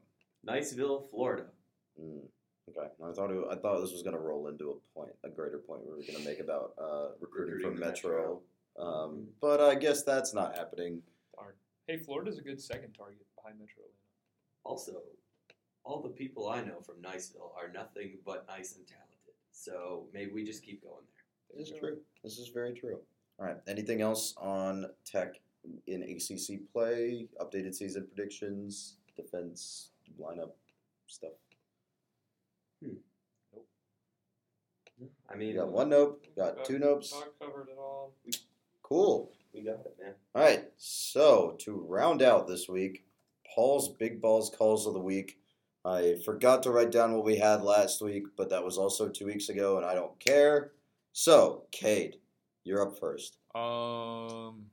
Niceville, 0.47 1.11
Florida. 1.11 1.47
Mm, 2.01 2.23
okay, 2.71 2.89
I 3.05 3.13
thought 3.13 3.31
it, 3.31 3.45
I 3.51 3.57
thought 3.57 3.81
this 3.81 3.93
was 3.93 4.03
going 4.03 4.17
to 4.17 4.23
roll 4.23 4.49
into 4.49 4.71
a 4.71 4.99
point, 4.99 5.13
a 5.25 5.29
greater 5.29 5.59
point 5.59 5.83
we 5.85 5.91
were 5.91 5.97
going 5.97 6.23
to 6.23 6.29
make 6.29 6.41
about 6.41 6.73
uh, 6.79 7.09
recruiting, 7.21 7.55
Recruiting 7.55 7.61
from 7.61 7.81
the 7.81 7.87
Metro. 7.87 8.41
Um, 8.79 9.27
but 9.41 9.61
I 9.61 9.75
guess 9.75 10.03
that's 10.03 10.33
not 10.33 10.57
happening. 10.57 11.03
Darn. 11.89 11.99
Hey, 11.99 12.05
Florida's 12.05 12.39
a 12.39 12.43
good 12.43 12.61
second 12.61 12.93
target 12.93 13.27
behind 13.37 13.59
Metro 13.59 13.83
Atlanta. 13.83 13.95
Also, 14.65 15.03
all 15.85 16.03
the 16.03 16.09
people 16.11 16.49
I 16.49 16.63
know 16.63 16.81
from 16.85 16.97
Niceville 17.03 17.55
are 17.57 17.71
nothing 17.73 18.19
but 18.25 18.47
nice 18.49 18.77
and 18.77 18.87
talented. 18.87 19.07
So 19.53 20.07
maybe 20.13 20.33
we 20.33 20.45
just 20.45 20.63
keep 20.65 20.83
going 20.83 21.05
there. 21.07 21.59
This 21.59 21.71
is 21.71 21.79
true. 21.79 21.99
This 22.23 22.39
is 22.39 22.49
very 22.49 22.75
true. 22.75 22.99
All 23.39 23.47
right. 23.47 23.57
Anything 23.67 24.03
else 24.03 24.35
on 24.37 24.87
Tech 25.05 25.41
in 25.87 26.03
ACC 26.03 26.61
play? 26.73 27.27
Updated 27.41 27.75
season 27.75 28.07
predictions, 28.07 28.97
defense 29.17 29.91
lineup 30.21 30.51
stuff. 31.07 31.33
Hmm. 32.83 32.95
Nope. 33.53 33.67
I 35.31 35.35
mean, 35.37 35.49
You 35.49 35.55
got 35.57 35.73
one 35.73 35.89
nope. 35.89 36.25
Got 36.37 36.57
Got- 36.57 36.65
two 36.67 36.79
nopes. 36.79 37.13
Not 37.13 37.39
covered 37.41 37.69
at 37.73 37.79
all. 37.79 38.13
Cool. 38.83 39.33
We 39.55 39.63
got 39.63 39.81
it, 39.81 39.97
man. 40.01 40.15
All 40.35 40.43
right. 40.43 40.65
So 40.77 41.57
to 41.61 41.85
round 41.89 42.23
out 42.23 42.47
this 42.47 42.69
week, 42.69 43.05
Paul's 43.55 43.89
big 43.89 44.21
balls 44.21 44.51
calls 44.51 44.87
of 44.87 44.95
the 44.95 45.01
week. 45.01 45.39
I 45.85 46.17
forgot 46.25 46.63
to 46.65 46.71
write 46.71 46.93
down 46.93 47.15
what 47.15 47.25
we 47.25 47.37
had 47.37 47.63
last 47.63 48.03
week, 48.03 48.25
but 48.37 48.51
that 48.51 48.65
was 48.65 48.77
also 48.79 49.09
two 49.09 49.27
weeks 49.27 49.49
ago, 49.49 49.77
and 49.77 49.87
I 49.87 49.95
don't 49.95 50.19
care. 50.21 50.73
So, 51.13 51.65
Cade, 51.73 52.17
you're 52.65 52.83
up 52.83 52.99
first. 52.99 53.39
Um. 53.55 54.67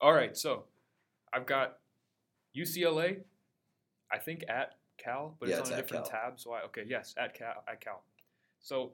All 0.00 0.12
right, 0.12 0.36
so 0.36 0.64
I've 1.32 1.46
got 1.46 1.78
UCLA. 2.56 3.18
I 4.12 4.18
think 4.18 4.44
at 4.48 4.74
Cal, 4.98 5.36
but 5.40 5.48
Yeah, 5.48 5.56
it's 5.56 5.68
it's 5.68 5.70
on 5.72 5.78
a 5.78 5.82
different 5.82 6.04
Cal. 6.08 6.22
tab. 6.22 6.40
So 6.40 6.52
I 6.52 6.62
okay, 6.66 6.84
yes, 6.86 7.14
at 7.18 7.34
Cal. 7.34 7.64
At 7.68 7.80
Cal. 7.80 8.02
So 8.60 8.92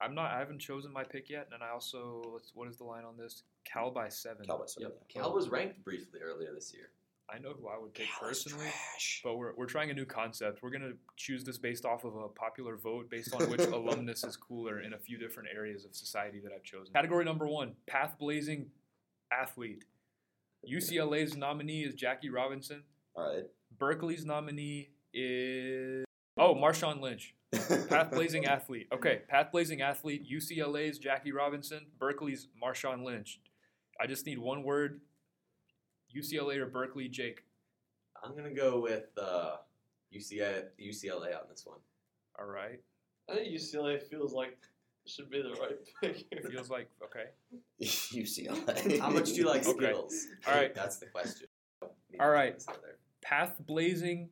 I'm 0.00 0.14
not. 0.14 0.32
I 0.32 0.38
haven't 0.38 0.58
chosen 0.58 0.92
my 0.92 1.04
pick 1.04 1.30
yet, 1.30 1.48
and 1.52 1.62
I 1.62 1.70
also 1.70 2.22
let's. 2.32 2.52
What 2.54 2.68
is 2.68 2.76
the 2.76 2.84
line 2.84 3.04
on 3.04 3.16
this? 3.16 3.42
Cal 3.64 3.90
by 3.90 4.08
seven. 4.08 4.44
Cal 4.44 4.58
by 4.58 4.66
seven. 4.66 4.90
Yep. 4.90 5.08
Cal 5.08 5.34
was 5.34 5.48
ranked 5.48 5.84
briefly 5.84 6.20
earlier 6.22 6.52
this 6.54 6.72
year. 6.74 6.90
I 7.32 7.38
know 7.38 7.54
who 7.58 7.68
I 7.68 7.78
would 7.78 7.94
pick 7.94 8.06
Cal 8.06 8.28
personally. 8.28 8.66
But 9.22 9.38
we're, 9.38 9.54
we're 9.54 9.66
trying 9.66 9.90
a 9.90 9.94
new 9.94 10.04
concept. 10.04 10.62
We're 10.62 10.70
going 10.70 10.82
to 10.82 10.96
choose 11.16 11.42
this 11.42 11.56
based 11.56 11.86
off 11.86 12.04
of 12.04 12.14
a 12.16 12.28
popular 12.28 12.76
vote 12.76 13.08
based 13.10 13.34
on 13.34 13.48
which 13.50 13.60
alumnus 13.72 14.24
is 14.24 14.36
cooler 14.36 14.80
in 14.80 14.92
a 14.92 14.98
few 14.98 15.16
different 15.16 15.48
areas 15.54 15.84
of 15.84 15.94
society 15.94 16.40
that 16.40 16.52
I've 16.52 16.64
chosen. 16.64 16.92
Category 16.92 17.24
number 17.24 17.46
one 17.48 17.72
path 17.86 18.16
blazing 18.18 18.66
athlete. 19.32 19.84
UCLA's 20.70 21.36
nominee 21.36 21.82
is 21.82 21.94
Jackie 21.94 22.30
Robinson. 22.30 22.82
All 23.16 23.34
right. 23.34 23.44
Berkeley's 23.78 24.24
nominee 24.24 24.90
is. 25.12 25.83
Oh, 26.36 26.54
Marshawn 26.54 27.00
Lynch. 27.00 27.34
Path 27.88 28.10
blazing 28.10 28.46
athlete. 28.46 28.88
Okay, 28.92 29.20
path 29.28 29.52
blazing 29.52 29.80
athlete. 29.80 30.26
UCLA's 30.28 30.98
Jackie 30.98 31.30
Robinson. 31.30 31.86
Berkeley's 32.00 32.48
Marshawn 32.60 33.04
Lynch. 33.04 33.40
I 34.00 34.08
just 34.08 34.26
need 34.26 34.40
one 34.40 34.64
word 34.64 35.00
UCLA 36.14 36.56
or 36.56 36.66
Berkeley, 36.66 37.08
Jake. 37.08 37.44
I'm 38.24 38.36
gonna 38.36 38.54
go 38.54 38.80
with 38.80 39.06
uh, 39.16 39.56
UCLA, 40.12 40.64
UCLA 40.82 41.36
on 41.36 41.48
this 41.48 41.64
one. 41.64 41.78
All 42.38 42.46
right. 42.46 42.80
I 43.30 43.34
think 43.34 43.54
UCLA 43.54 44.02
feels 44.02 44.32
like 44.32 44.58
it 45.04 45.10
should 45.10 45.30
be 45.30 45.42
the 45.42 45.50
right 45.60 45.78
pick 46.02 46.26
here. 46.30 46.50
Feels 46.50 46.70
like, 46.70 46.90
okay. 47.04 47.26
UCLA. 47.82 49.00
How 49.00 49.10
much 49.10 49.26
do 49.26 49.34
you 49.34 49.46
like 49.46 49.66
Okay. 49.68 49.92
All 49.92 50.54
right. 50.54 50.74
that's 50.74 50.98
the 50.98 51.06
question. 51.06 51.46
All 52.18 52.30
right. 52.30 52.60
So 52.60 52.72
there. 52.82 52.96
Path 53.22 53.56
blazing 53.64 54.30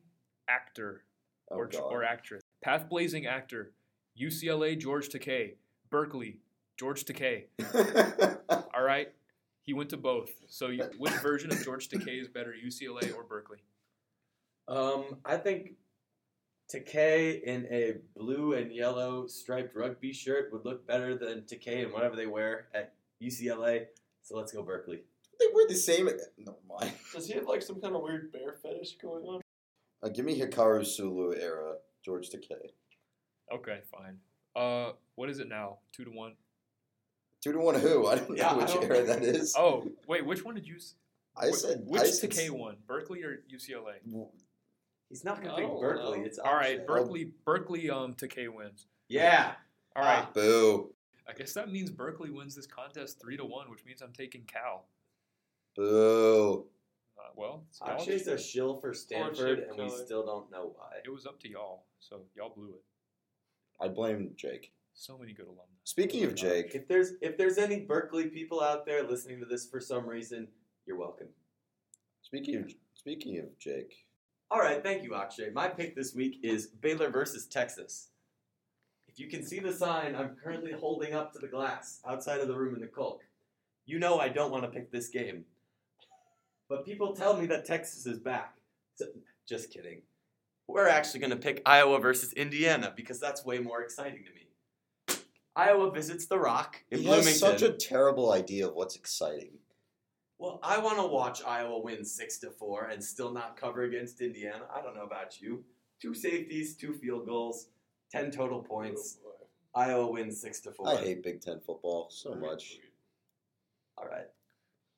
actor 0.49 1.03
Oh, 1.51 1.57
or, 1.57 1.67
God. 1.67 1.81
or 1.81 2.03
actress. 2.03 2.41
Path 2.63 2.89
blazing 2.89 3.25
actor. 3.25 3.71
UCLA 4.19 4.79
George 4.79 5.09
Takei. 5.09 5.53
Berkeley 5.89 6.39
George 6.77 7.05
Takei. 7.05 7.45
All 8.73 8.83
right. 8.83 9.09
He 9.61 9.73
went 9.73 9.89
to 9.91 9.97
both. 9.97 10.31
So 10.47 10.67
you, 10.67 10.83
which 10.97 11.13
version 11.13 11.51
of 11.51 11.63
George 11.63 11.87
Takei 11.89 12.21
is 12.21 12.27
better, 12.27 12.53
UCLA 12.53 13.15
or 13.15 13.23
Berkeley? 13.23 13.59
Um, 14.67 15.17
I 15.25 15.37
think 15.37 15.73
Takei 16.73 17.41
in 17.43 17.67
a 17.69 17.95
blue 18.17 18.53
and 18.53 18.73
yellow 18.73 19.27
striped 19.27 19.75
rugby 19.75 20.11
shirt 20.11 20.51
would 20.51 20.65
look 20.65 20.85
better 20.87 21.17
than 21.17 21.41
Takei 21.41 21.85
in 21.85 21.91
whatever 21.91 22.15
they 22.15 22.27
wear 22.27 22.67
at 22.73 22.93
UCLA. 23.21 23.85
So 24.21 24.35
let's 24.37 24.51
go 24.51 24.63
Berkeley. 24.63 25.01
they 25.39 25.45
wear 25.53 25.67
the 25.67 25.75
same. 25.75 26.09
No 26.37 26.57
mind. 26.67 26.93
Does 27.13 27.27
he 27.27 27.33
have 27.33 27.45
like 27.45 27.61
some 27.61 27.79
kind 27.79 27.95
of 27.95 28.01
weird 28.01 28.31
bear 28.31 28.55
fetish 28.61 28.97
going 29.01 29.23
on? 29.25 29.41
Uh, 30.03 30.09
give 30.09 30.25
me 30.25 30.39
Hikaru 30.39 30.85
Sulu 30.85 31.33
era 31.35 31.75
George 32.03 32.29
Takei. 32.29 32.71
Okay, 33.53 33.79
fine. 33.91 34.17
Uh, 34.55 34.91
what 35.15 35.29
is 35.29 35.39
it 35.39 35.47
now? 35.47 35.77
Two 35.91 36.03
to 36.05 36.11
one. 36.11 36.33
Two 37.41 37.53
to 37.53 37.59
one 37.59 37.75
who? 37.75 38.07
I 38.11 38.15
don't 38.15 38.35
Yeah, 38.37 38.43
know 38.43 38.49
I 38.49 38.55
which 38.63 38.73
don't- 38.73 38.83
era 38.83 39.03
that 39.03 39.23
is. 39.23 39.55
Oh, 39.57 39.87
wait, 40.07 40.25
which 40.25 40.43
one 40.43 40.55
did 40.55 40.67
you? 40.67 40.75
s- 40.75 40.95
I 41.37 41.47
wh- 41.49 41.53
said 41.53 41.83
which 41.85 42.01
I 42.01 42.05
said 42.05 42.29
Takei 42.31 42.45
s- 42.45 42.51
won? 42.51 42.75
Berkeley 42.87 43.23
or 43.23 43.43
UCLA? 43.51 43.95
He's 45.09 45.23
not 45.23 45.41
gonna 45.41 45.53
I 45.53 45.59
pick 45.61 45.67
don't 45.67 45.79
Berkeley. 45.79 46.19
know. 46.19 46.25
It's 46.25 46.39
All 46.39 46.53
right, 46.53 46.75
Akshay. 46.75 46.85
Berkeley. 46.85 47.31
Berkeley. 47.45 47.89
Um, 47.89 48.13
Takei 48.13 48.49
wins. 48.53 48.87
Yeah. 49.07 49.53
All 49.95 50.03
right. 50.03 50.23
Ah. 50.27 50.31
Boo. 50.33 50.93
I 51.27 51.33
guess 51.33 51.53
that 51.53 51.71
means 51.71 51.89
Berkeley 51.91 52.29
wins 52.31 52.55
this 52.55 52.67
contest 52.67 53.21
three 53.21 53.37
to 53.37 53.45
one, 53.45 53.69
which 53.71 53.85
means 53.85 54.01
I'm 54.01 54.11
taking 54.11 54.41
Cal. 54.43 54.85
Boo. 55.75 56.65
Uh, 57.23 57.27
well, 57.35 57.63
it's 57.69 57.79
y'all- 57.79 57.97
Akshay's 57.97 58.27
a 58.27 58.37
shill 58.37 58.75
for 58.79 58.93
Stanford, 58.93 59.59
Chip 59.59 59.69
and 59.69 59.77
we 59.79 59.89
Kelly. 59.89 60.05
still 60.05 60.25
don't 60.25 60.51
know 60.51 60.73
why. 60.75 60.99
it 61.05 61.09
was 61.09 61.25
up 61.25 61.39
to 61.41 61.49
y'all, 61.49 61.85
so 61.99 62.21
y'all 62.35 62.53
blew 62.53 62.73
it. 62.75 62.83
I 63.79 63.87
blame 63.87 64.33
Jake. 64.35 64.73
So 64.93 65.17
many 65.17 65.33
good 65.33 65.45
alumni. 65.47 65.63
Speaking 65.85 66.23
of 66.23 66.35
Jake, 66.35 66.75
If 66.75 66.87
there's 66.87 67.13
if 67.21 67.37
there's 67.37 67.57
any 67.57 67.79
Berkeley 67.79 68.27
people 68.29 68.61
out 68.61 68.85
there 68.85 69.03
listening 69.03 69.39
to 69.39 69.45
this 69.45 69.67
for 69.67 69.79
some 69.79 70.05
reason, 70.07 70.47
you're 70.85 70.97
welcome. 70.97 71.27
speaking 72.21 72.55
of 72.57 72.71
speaking 72.93 73.39
of 73.39 73.57
Jake, 73.57 74.05
All 74.51 74.59
right, 74.59 74.83
thank 74.83 75.03
you, 75.03 75.15
Akshay. 75.15 75.49
My 75.49 75.67
pick 75.67 75.95
this 75.95 76.13
week 76.13 76.39
is 76.43 76.67
Baylor 76.67 77.09
versus 77.09 77.47
Texas. 77.47 78.09
If 79.07 79.19
you 79.19 79.27
can 79.27 79.43
see 79.43 79.59
the 79.59 79.73
sign 79.73 80.15
I'm 80.15 80.35
currently 80.35 80.71
holding 80.73 81.13
up 81.15 81.33
to 81.33 81.39
the 81.39 81.47
glass 81.47 81.99
outside 82.05 82.39
of 82.39 82.47
the 82.47 82.55
room 82.55 82.75
in 82.75 82.81
the 82.81 82.87
Colk, 82.87 83.23
you 83.85 83.97
know 83.99 84.19
I 84.19 84.29
don't 84.29 84.51
want 84.51 84.63
to 84.63 84.69
pick 84.69 84.91
this 84.91 85.09
game. 85.09 85.45
But 86.73 86.85
people 86.85 87.13
tell 87.13 87.37
me 87.37 87.45
that 87.45 87.65
Texas 87.65 88.07
is 88.07 88.17
back. 88.17 88.55
So, 88.95 89.05
just 89.47 89.71
kidding. 89.71 90.01
We're 90.67 90.87
actually 90.87 91.19
going 91.19 91.29
to 91.29 91.35
pick 91.35 91.61
Iowa 91.67 91.99
versus 91.99 92.33
Indiana 92.33 92.91
because 92.95 93.19
that's 93.19 93.45
way 93.45 93.59
more 93.59 93.83
exciting 93.83 94.23
to 94.25 94.31
me. 94.33 95.19
Iowa 95.55 95.91
visits 95.91 96.25
The 96.25 96.39
Rock 96.39 96.83
in 96.89 96.97
he 96.97 97.05
Bloomington. 97.05 97.31
has 97.31 97.39
such 97.39 97.61
a 97.61 97.73
terrible 97.73 98.31
idea 98.31 98.67
of 98.67 98.73
what's 98.73 98.95
exciting. 98.95 99.51
Well, 100.39 100.59
I 100.63 100.79
want 100.79 100.97
to 100.97 101.05
watch 101.05 101.43
Iowa 101.43 101.79
win 101.79 102.03
six 102.03 102.39
to 102.39 102.49
four 102.49 102.85
and 102.85 103.03
still 103.03 103.31
not 103.31 103.55
cover 103.55 103.83
against 103.83 104.19
Indiana. 104.21 104.63
I 104.75 104.81
don't 104.81 104.95
know 104.95 105.05
about 105.05 105.39
you. 105.39 105.63
Two 106.01 106.15
safeties, 106.15 106.75
two 106.75 106.95
field 106.95 107.27
goals, 107.27 107.67
ten 108.11 108.31
total 108.31 108.63
points. 108.63 109.19
Oh. 109.23 109.45
Iowa 109.79 110.11
wins 110.11 110.41
six 110.41 110.59
to 110.61 110.71
four. 110.71 110.89
I 110.89 110.95
hate 110.95 111.21
Big 111.21 111.39
Ten 111.39 111.59
football 111.59 112.07
so 112.09 112.33
much. 112.33 112.79
All 113.95 114.07
right. 114.07 114.25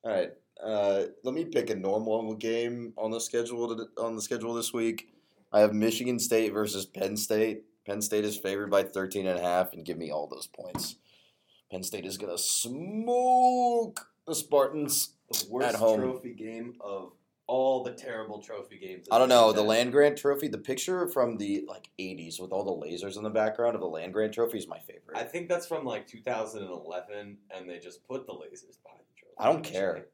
All 0.05 0.11
right, 0.11 0.31
uh, 0.63 1.03
let 1.23 1.33
me 1.33 1.45
pick 1.45 1.69
a 1.69 1.75
normal 1.75 2.33
game 2.35 2.93
on 2.97 3.11
the 3.11 3.19
schedule 3.19 3.75
to, 3.75 3.87
on 4.01 4.15
the 4.15 4.21
schedule 4.21 4.53
this 4.53 4.73
week. 4.73 5.09
I 5.51 5.59
have 5.59 5.73
Michigan 5.73 6.19
State 6.19 6.53
versus 6.53 6.85
Penn 6.85 7.17
State. 7.17 7.63
Penn 7.85 8.01
State 8.01 8.25
is 8.25 8.37
favored 8.37 8.71
by 8.71 8.83
13 8.83 9.27
and 9.27 9.39
a 9.39 9.41
half, 9.41 9.73
and 9.73 9.85
give 9.85 9.97
me 9.97 10.11
all 10.11 10.27
those 10.27 10.47
points. 10.47 10.95
Penn 11.71 11.83
State 11.83 12.05
is 12.05 12.17
gonna 12.17 12.37
smoke 12.37 14.07
the 14.25 14.35
Spartans. 14.35 15.13
The 15.31 15.45
worst 15.49 15.69
At 15.69 15.75
home. 15.75 16.01
trophy 16.01 16.33
game 16.33 16.75
of 16.81 17.13
all 17.47 17.83
the 17.83 17.91
terrible 17.91 18.41
trophy 18.41 18.77
games. 18.77 19.07
I 19.11 19.17
don't 19.19 19.29
know 19.29 19.51
the 19.51 19.61
land 19.61 19.91
grant 19.91 20.17
trophy. 20.17 20.47
The 20.47 20.57
picture 20.57 21.07
from 21.07 21.37
the 21.37 21.63
like 21.67 21.89
80s 21.99 22.39
with 22.39 22.51
all 22.51 22.63
the 22.63 22.87
lasers 22.87 23.17
in 23.17 23.23
the 23.23 23.29
background 23.29 23.75
of 23.75 23.81
the 23.81 23.87
land 23.87 24.13
grant 24.13 24.33
trophy 24.33 24.57
is 24.57 24.67
my 24.67 24.79
favorite. 24.79 25.15
I 25.15 25.23
think 25.23 25.47
that's 25.47 25.67
from 25.67 25.85
like 25.85 26.07
2011, 26.07 27.37
and 27.55 27.69
they 27.69 27.79
just 27.79 28.03
put 28.07 28.25
the 28.25 28.33
lasers 28.33 28.77
behind 28.83 29.01
the 29.01 29.15
trophy. 29.15 29.35
I 29.37 29.51
don't 29.51 29.63
care. 29.63 30.07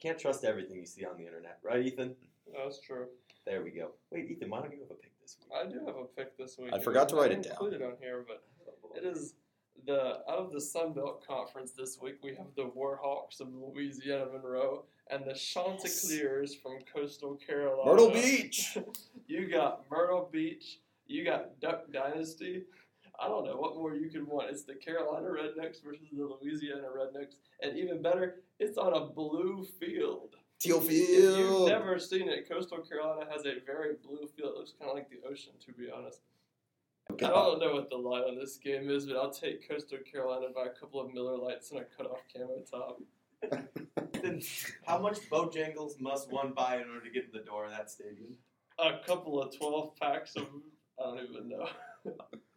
Can't 0.00 0.18
trust 0.18 0.44
everything 0.44 0.78
you 0.78 0.86
see 0.86 1.04
on 1.04 1.16
the 1.18 1.26
internet, 1.26 1.58
right, 1.62 1.84
Ethan? 1.84 2.14
That's 2.52 2.80
true. 2.80 3.06
There 3.46 3.62
we 3.62 3.70
go. 3.70 3.90
Wait, 4.10 4.30
Ethan, 4.30 4.50
why 4.50 4.60
don't 4.60 4.72
you 4.72 4.80
have 4.80 4.90
a 4.90 4.94
pick 4.94 5.12
this 5.20 5.36
week? 5.40 5.50
I 5.54 5.66
do 5.70 5.78
have 5.86 5.96
a 5.96 6.04
pick 6.04 6.36
this 6.36 6.56
week. 6.58 6.72
I 6.72 6.78
forgot 6.78 7.08
to 7.10 7.16
write 7.16 7.32
it 7.32 7.42
down. 7.42 7.52
Included 7.52 7.82
on 7.82 7.92
here, 8.00 8.24
but 8.26 8.42
it 8.96 9.04
is 9.04 9.34
the 9.86 10.18
out 10.28 10.38
of 10.38 10.52
the 10.52 10.60
Sun 10.60 10.92
Belt 10.92 11.26
Conference 11.26 11.72
this 11.72 11.98
week. 12.00 12.16
We 12.22 12.34
have 12.34 12.48
the 12.56 12.64
Warhawks 12.64 13.40
of 13.40 13.48
Louisiana 13.54 14.26
Monroe 14.32 14.84
and 15.10 15.24
the 15.24 15.34
Chanticleers 15.34 16.54
from 16.54 16.78
Coastal 16.92 17.36
Carolina. 17.36 17.90
Myrtle 17.90 18.10
Beach. 18.10 18.78
you 19.26 19.50
got 19.50 19.84
Myrtle 19.90 20.28
Beach. 20.30 20.80
You 21.06 21.24
got 21.24 21.58
Duck 21.60 21.90
Dynasty. 21.92 22.62
I 23.20 23.28
don't 23.28 23.44
know 23.44 23.56
what 23.56 23.76
more 23.76 23.94
you 23.94 24.08
could 24.08 24.26
want. 24.26 24.50
It's 24.50 24.62
the 24.62 24.74
Carolina 24.74 25.28
Rednecks 25.28 25.82
versus 25.84 26.08
the 26.10 26.24
Louisiana 26.24 26.88
Rednecks, 26.88 27.34
and 27.62 27.76
even 27.76 28.00
better, 28.00 28.36
it's 28.58 28.78
on 28.78 28.94
a 28.94 29.06
blue 29.06 29.66
field. 29.78 30.36
Teal 30.58 30.80
field. 30.80 31.08
If 31.08 31.38
you've 31.38 31.68
never 31.68 31.98
seen 31.98 32.28
it, 32.28 32.48
Coastal 32.48 32.78
Carolina 32.78 33.30
has 33.30 33.46
a 33.46 33.54
very 33.64 33.94
blue 34.02 34.28
field. 34.36 34.54
It 34.54 34.58
looks 34.58 34.72
kind 34.78 34.90
of 34.90 34.96
like 34.96 35.10
the 35.10 35.26
ocean, 35.28 35.52
to 35.66 35.72
be 35.72 35.88
honest. 35.94 36.20
I 37.10 37.28
don't 37.28 37.60
know 37.60 37.74
what 37.74 37.90
the 37.90 37.96
line 37.96 38.22
on 38.22 38.38
this 38.38 38.56
game 38.56 38.88
is, 38.88 39.06
but 39.06 39.16
I'll 39.16 39.32
take 39.32 39.68
Coastal 39.68 39.98
Carolina 40.10 40.46
by 40.54 40.66
a 40.66 40.70
couple 40.70 41.00
of 41.00 41.12
Miller 41.12 41.36
Lights 41.36 41.70
and 41.70 41.80
a 41.80 41.84
cut-off 41.84 42.20
camo 42.32 42.62
top. 42.70 43.00
How 44.86 44.98
much 44.98 45.18
Bojangles 45.30 45.98
must 46.00 46.30
one 46.30 46.52
buy 46.52 46.76
in 46.76 46.88
order 46.88 47.00
to 47.04 47.10
get 47.10 47.24
in 47.24 47.30
the 47.32 47.44
door 47.44 47.64
of 47.64 47.72
that 47.72 47.90
stadium? 47.90 48.34
A 48.78 49.04
couple 49.06 49.42
of 49.42 49.56
12 49.56 49.96
packs 49.96 50.36
of, 50.36 50.46
I 50.98 51.16
don't 51.16 51.30
even 51.30 51.48
know. 51.48 51.68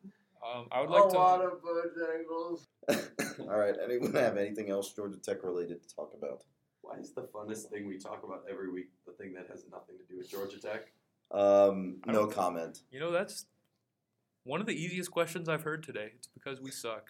Um, 0.43 0.67
I 0.71 0.81
would 0.81 0.89
like 0.89 1.09
to. 1.09 1.15
A 1.15 1.17
lot 1.17 1.41
of 1.41 1.61
Bojangles. 1.61 2.67
All 3.49 3.57
right. 3.57 3.75
Anyone 3.83 4.13
have 4.13 4.37
anything 4.37 4.69
else 4.69 4.91
Georgia 4.93 5.17
Tech 5.17 5.43
related 5.43 5.81
to 5.87 5.95
talk 5.95 6.13
about? 6.17 6.43
Why 6.81 6.97
is 6.97 7.13
the 7.13 7.21
funnest 7.33 7.69
thing 7.69 7.87
we 7.87 7.97
talk 7.97 8.23
about 8.23 8.43
every 8.49 8.69
week 8.69 8.89
the 9.07 9.13
thing 9.13 9.33
that 9.33 9.47
has 9.49 9.63
nothing 9.71 9.95
to 9.97 10.03
do 10.11 10.17
with 10.17 10.29
Georgia 10.29 10.59
Tech? 10.59 10.91
Um, 11.31 12.01
I 12.05 12.11
no 12.11 12.21
don't- 12.23 12.33
comment. 12.33 12.79
You 12.91 12.99
know, 12.99 13.11
that's 13.11 13.45
one 14.43 14.59
of 14.59 14.67
the 14.67 14.73
easiest 14.75 15.09
questions 15.11 15.47
I've 15.47 15.63
heard 15.63 15.83
today. 15.83 16.11
It's 16.17 16.27
because 16.27 16.59
we 16.59 16.71
suck. 16.71 17.07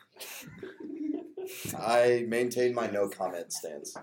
I 1.77 2.25
maintain 2.27 2.73
my 2.75 2.87
no 2.87 3.09
comment 3.09 3.51
stance. 3.51 3.95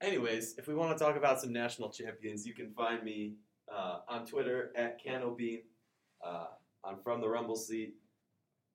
Anyways, 0.00 0.56
if 0.58 0.66
we 0.66 0.74
want 0.74 0.96
to 0.96 1.02
talk 1.02 1.16
about 1.16 1.40
some 1.40 1.52
national 1.52 1.90
champions, 1.90 2.44
you 2.46 2.54
can 2.54 2.72
find 2.72 3.02
me 3.02 3.34
uh, 3.72 4.00
on 4.08 4.26
Twitter 4.26 4.72
at 4.76 5.02
CanoBean. 5.04 5.62
Uh, 6.24 6.46
I'm 6.84 6.96
from 7.02 7.20
the 7.20 7.28
Rumble 7.28 7.56
seat. 7.56 7.94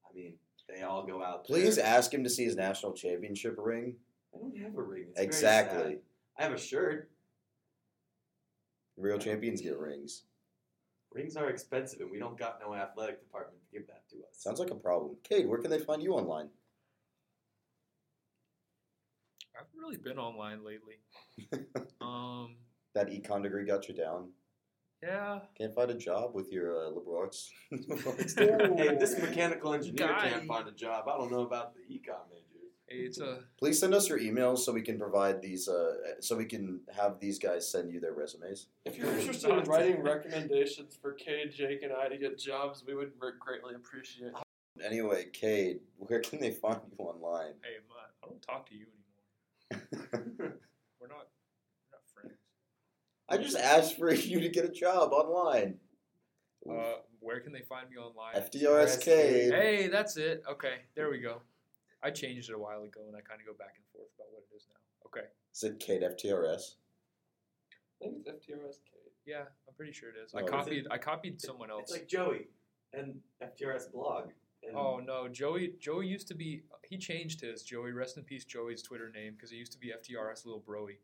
I 0.10 0.14
mean, 0.16 0.34
they 0.70 0.84
all 0.84 1.04
go 1.06 1.22
out. 1.24 1.48
there. 1.48 1.58
Please 1.58 1.78
ask 1.78 2.14
him 2.14 2.24
to 2.24 2.30
see 2.30 2.46
his 2.46 2.56
national 2.56 2.94
championship 2.94 3.56
ring. 3.58 3.96
I 4.34 4.40
don't 4.40 4.58
have 4.58 4.76
a 4.78 4.82
ring. 4.82 5.06
It's 5.10 5.20
Exactly. 5.20 5.98
I 6.38 6.44
have 6.44 6.54
a 6.54 6.58
shirt. 6.58 7.10
Real 8.98 9.18
champions 9.20 9.62
get 9.62 9.78
rings. 9.78 10.24
Rings 11.14 11.36
are 11.38 11.50
expensive, 11.50 12.02
and 12.02 12.12
we 12.12 12.20
don't 12.20 12.38
got 12.38 12.60
no 12.62 12.74
athletic 12.74 13.20
department 13.20 13.60
to 13.62 13.78
give 13.78 13.88
that 13.88 14.08
to 14.10 14.18
us. 14.18 14.34
Sounds 14.34 14.60
like 14.60 14.72
a 14.72 14.76
problem. 14.76 15.16
Cade, 15.24 15.48
where 15.48 15.60
can 15.60 15.72
they 15.72 15.80
find 15.80 16.02
you 16.04 16.14
online? 16.14 16.50
I 19.56 19.60
haven't 19.60 19.80
really 19.80 19.98
been 19.98 20.18
online 20.20 20.64
lately. 20.64 20.96
Um, 22.02 22.56
That 22.94 23.10
econ 23.10 23.44
degree 23.44 23.66
got 23.66 23.88
you 23.90 23.94
down. 23.96 24.30
Yeah. 25.02 25.40
Can't 25.58 25.74
find 25.74 25.92
a 25.92 25.96
job 25.96 26.34
with 26.34 26.52
your 26.52 26.86
uh, 26.86 26.90
liberal 26.90 27.18
arts. 27.18 27.52
hey, 27.72 28.98
this 29.00 29.18
mechanical 29.20 29.74
engineer 29.74 30.08
Guy. 30.08 30.30
can't 30.30 30.46
find 30.46 30.68
a 30.68 30.72
job. 30.72 31.08
I 31.08 31.18
don't 31.18 31.32
know 31.32 31.42
about 31.42 31.74
the 31.76 31.82
econ 31.82 32.30
majors. 32.30 32.44
Hey, 32.88 32.98
it's 33.00 33.20
a 33.20 33.40
Please 33.60 33.80
send 33.80 33.94
us 33.94 34.08
your 34.08 34.20
emails 34.20 34.60
so 34.60 34.72
we 34.72 34.82
can 34.82 34.98
provide 34.98 35.42
these. 35.42 35.68
Uh, 35.68 35.94
so 36.22 36.36
we 36.36 36.46
can 36.46 36.82
have 36.96 37.20
these 37.20 37.38
guys 37.38 37.70
send 37.70 37.92
you 37.92 38.00
their 38.00 38.14
resumes. 38.14 38.68
If 38.86 38.98
you're 38.98 39.12
interested 39.18 39.52
in 39.52 39.64
writing 39.66 40.02
recommendations 40.02 40.98
for 41.02 41.12
Kay, 41.14 41.50
Jake, 41.50 41.84
and 41.84 41.92
I 41.92 42.08
to 42.08 42.18
get 42.18 42.40
jobs, 42.40 42.84
we 42.88 42.96
would 42.96 43.12
greatly 43.20 43.76
appreciate 43.76 44.28
it. 44.28 44.34
Anyway, 44.84 45.26
Cade, 45.34 45.80
where 45.98 46.22
can 46.22 46.40
they 46.40 46.52
find 46.52 46.80
you 46.90 47.06
online? 47.06 47.54
hey, 47.62 47.78
Matt. 47.90 48.12
I 48.24 48.28
don't 48.28 48.42
talk 48.42 48.70
to 48.70 48.76
you 48.76 48.86
anymore. 49.72 49.98
We're 51.00 51.08
not. 51.08 51.28
We're 51.82 51.92
not 51.92 52.06
friends. 52.14 52.38
I 53.30 53.38
just 53.38 53.58
asked 53.58 53.98
for 53.98 54.12
you 54.14 54.40
to 54.42 54.50
get 54.50 54.66
a 54.66 54.70
job 54.72 55.12
online. 55.12 55.76
Uh, 56.70 56.96
where 57.20 57.40
can 57.40 57.54
they 57.54 57.62
find 57.62 57.90
me 57.90 57.98
online? 57.98 58.36
FTRS 58.36 59.02
Cade. 59.02 59.54
Hey, 59.54 59.88
that's 59.88 60.18
it. 60.18 60.44
Okay, 60.50 60.76
there 60.96 61.10
we 61.10 61.20
go. 61.20 61.42
I 62.04 62.12
changed 62.12 62.50
it 62.50 62.54
a 62.56 62.60
while 62.60 62.84
ago, 62.84 63.02
and 63.08 63.16
I 63.16 63.22
kind 63.22 63.42
of 63.42 63.48
go 63.48 63.54
back 63.58 63.74
and 63.76 63.84
forth 63.94 64.10
about 64.18 64.28
what 64.32 64.44
it 64.52 64.56
is 64.56 64.68
now. 64.70 64.80
Okay, 65.08 65.28
Is 65.54 65.64
it 65.64 65.80
Cade 65.80 66.02
FTRS? 66.04 66.76
I 68.02 68.06
think 68.06 68.18
it's 68.18 68.30
FTRS 68.30 68.78
K. 68.86 68.92
yeah, 69.26 69.46
I'm 69.68 69.74
pretty 69.76 69.92
sure 69.92 70.10
it 70.10 70.16
is. 70.24 70.32
Oh, 70.34 70.40
I 70.40 70.42
is 70.42 70.48
it? 70.48 70.52
copied. 70.52 70.88
I 70.92 70.98
copied 70.98 71.42
someone 71.42 71.72
else. 71.72 71.84
It's 71.84 71.92
like 71.94 72.08
Joey 72.08 72.48
and 72.94 73.16
FTRS 73.42 73.92
blog. 73.92 74.30
And 74.64 74.76
Oh 74.76 75.00
no, 75.04 75.28
Joey. 75.28 75.74
Joey 75.80 76.08
used 76.08 76.28
to 76.28 76.36
be. 76.36 76.62
He 76.88 76.98
changed 76.98 77.42
his. 77.42 77.64
Joey, 77.64 77.92
rest 77.92 78.18
in 78.18 78.24
peace, 78.24 78.46
Joey's 78.46 78.82
Twitter 78.82 79.10
name 79.14 79.34
because 79.34 79.50
he 79.50 79.58
used 79.58 79.72
to 79.72 79.80
be 79.80 79.88
FTRS 79.92 80.46
Little 80.46 80.62
Broy, 80.68 80.98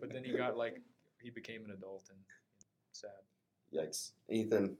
but 0.00 0.12
then 0.12 0.22
he 0.24 0.32
got 0.36 0.56
like 0.56 0.80
he 1.22 1.30
became 1.30 1.64
an 1.64 1.70
adult 1.72 2.04
and 2.10 2.18
sad. 2.92 3.10
Yikes. 3.74 4.12
Ethan. 4.30 4.76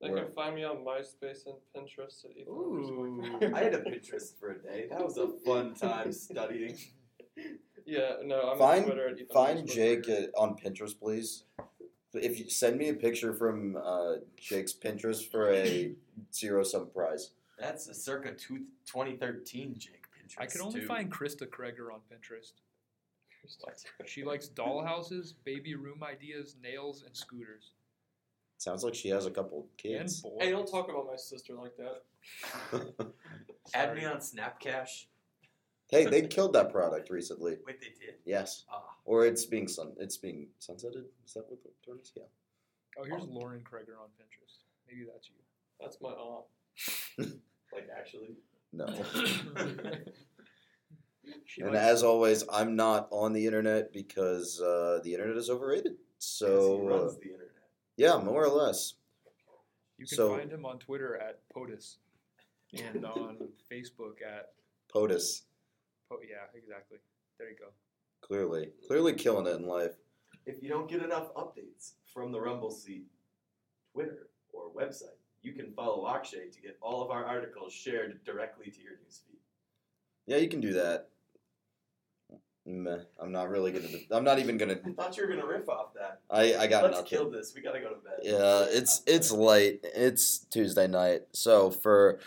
They 0.00 0.10
can 0.10 0.30
find 0.32 0.54
me 0.54 0.62
on 0.62 0.76
MySpace 0.84 1.46
and 1.46 1.56
Pinterest 1.74 2.24
at 2.24 2.36
Ethan 2.36 2.52
Ooh. 2.52 3.40
I 3.54 3.64
had 3.64 3.74
a 3.74 3.80
Pinterest 3.80 4.38
for 4.38 4.50
a 4.52 4.58
day. 4.62 4.86
That 4.88 5.04
was 5.04 5.16
a 5.18 5.28
fun 5.44 5.74
time 5.74 6.12
studying. 6.12 6.76
Yeah, 7.84 8.16
no, 8.24 8.50
I'm 8.52 8.58
Find- 8.58 8.80
on 8.84 8.90
Twitter 8.90 9.08
at 9.08 9.14
Ethan 9.14 9.26
Find 9.34 9.66
Jake 9.68 10.04
Greer. 10.04 10.28
uh, 10.36 10.40
on 10.40 10.56
Pinterest, 10.56 10.96
please. 10.98 11.44
If 12.14 12.38
you 12.38 12.48
send 12.48 12.78
me 12.78 12.88
a 12.90 12.94
picture 12.94 13.32
from 13.34 13.76
uh, 13.82 14.14
Jake's 14.36 14.72
Pinterest 14.72 15.28
for 15.28 15.50
a 15.52 15.92
zero 16.32 16.62
sum 16.62 16.90
prize. 16.94 17.30
That's 17.58 17.88
a 17.88 17.94
circa 17.94 18.32
two, 18.34 18.58
2013 18.86 19.74
Jake 19.78 20.04
Pinterest. 20.14 20.34
I 20.40 20.46
could 20.46 20.60
only 20.60 20.80
too. 20.80 20.86
find 20.86 21.10
Krista 21.10 21.46
Kreger 21.48 21.92
on 21.92 22.00
Pinterest. 22.12 22.52
She 24.06 24.24
likes 24.24 24.48
dollhouses, 24.48 25.34
baby 25.44 25.74
room 25.74 26.02
ideas, 26.02 26.56
nails, 26.62 27.02
and 27.06 27.16
scooters. 27.16 27.72
Sounds 28.58 28.82
like 28.84 28.94
she 28.94 29.08
has 29.10 29.26
a 29.26 29.30
couple 29.30 29.60
And 29.60 29.76
kids. 29.76 30.20
boys. 30.22 30.32
Hey, 30.40 30.50
don't 30.50 30.66
talk 30.70 30.88
about 30.88 31.06
my 31.06 31.16
sister 31.16 31.54
like 31.54 31.72
that. 31.76 32.02
Add 33.74 33.94
me 33.94 34.04
on 34.04 34.16
Snapcash. 34.18 35.06
hey, 35.90 36.06
they 36.06 36.22
killed 36.26 36.52
that 36.54 36.72
product 36.72 37.08
recently. 37.10 37.56
Wait, 37.66 37.80
they 37.80 37.88
did. 38.04 38.16
Yes, 38.24 38.64
Ah, 38.70 38.82
or 39.04 39.24
it's 39.26 39.44
being 39.46 39.68
sun. 39.68 39.92
It's 39.98 40.16
being 40.16 40.48
sunsetted. 40.60 41.04
Is 41.24 41.34
that 41.34 41.44
what 41.48 41.62
the 41.62 41.70
term 41.86 41.98
is? 42.02 42.12
Yeah. 42.16 42.24
Oh, 42.98 43.04
here's 43.04 43.22
Lauren 43.28 43.60
Kreger 43.60 43.96
on 44.02 44.08
Pinterest. 44.18 44.64
Maybe 44.88 45.06
that's 45.10 45.28
you. 45.28 45.36
That's 45.80 45.98
my 46.00 46.10
aunt. 46.10 46.46
like 47.72 47.88
actually. 47.96 48.36
No. 48.72 48.86
She 51.46 51.62
and 51.62 51.74
as 51.74 52.02
always, 52.02 52.44
I'm 52.52 52.76
not 52.76 53.08
on 53.10 53.32
the 53.32 53.46
internet 53.46 53.92
because 53.92 54.60
uh, 54.60 55.00
the 55.02 55.14
internet 55.14 55.36
is 55.36 55.50
overrated. 55.50 55.94
So 56.18 56.80
he 56.80 56.86
uh, 56.86 56.98
the 56.98 57.32
internet. 57.32 57.52
yeah, 57.96 58.18
more 58.18 58.44
or 58.44 58.50
less. 58.50 58.94
you 59.96 60.06
can 60.06 60.16
so- 60.16 60.36
find 60.36 60.50
him 60.50 60.66
on 60.66 60.78
Twitter 60.78 61.16
at 61.16 61.40
POTUS 61.54 61.96
and 62.74 63.04
on 63.16 63.38
Facebook 63.70 64.22
at 64.26 64.52
POTUS 64.92 65.42
po- 66.08 66.20
yeah, 66.28 66.46
exactly. 66.54 66.98
There 67.38 67.48
you 67.48 67.56
go. 67.56 67.68
clearly, 68.20 68.70
clearly 68.86 69.12
killing 69.12 69.46
it 69.46 69.56
in 69.56 69.66
life. 69.66 69.96
If 70.46 70.62
you 70.62 70.68
don't 70.68 70.88
get 70.88 71.02
enough 71.02 71.32
updates 71.34 71.92
from 72.12 72.32
the 72.32 72.40
Rumble 72.40 72.70
Seat 72.70 73.06
Twitter 73.92 74.28
or 74.52 74.72
website, 74.72 75.18
you 75.42 75.52
can 75.52 75.72
follow 75.72 76.08
Akshay 76.08 76.48
to 76.50 76.60
get 76.60 76.78
all 76.80 77.02
of 77.02 77.10
our 77.10 77.24
articles 77.24 77.72
shared 77.72 78.24
directly 78.24 78.70
to 78.70 78.80
your 78.80 78.94
newsfeed. 78.94 79.38
Yeah, 80.26 80.38
you 80.38 80.48
can 80.48 80.60
do 80.60 80.72
that. 80.72 81.10
Meh, 82.68 82.98
I'm 83.18 83.32
not 83.32 83.48
really 83.48 83.72
gonna. 83.72 83.88
I'm 84.10 84.24
not 84.24 84.38
even 84.38 84.58
gonna. 84.58 84.78
I 84.84 84.90
thought 84.92 85.16
you 85.16 85.26
were 85.26 85.34
gonna 85.34 85.46
riff 85.46 85.68
off 85.68 85.94
that. 85.94 86.20
I 86.30 86.54
I 86.54 86.66
got 86.66 86.82
Let's 86.84 86.96
nothing. 86.96 87.08
kill 87.08 87.30
this. 87.30 87.54
We 87.54 87.62
gotta 87.62 87.80
go 87.80 87.88
to 87.88 87.94
bed. 87.94 88.18
Yeah, 88.22 88.66
it's 88.68 89.02
it's 89.06 89.30
late. 89.32 89.80
It's 89.82 90.38
Tuesday 90.50 90.86
night. 90.86 91.22
So 91.32 91.70
for 91.70 92.18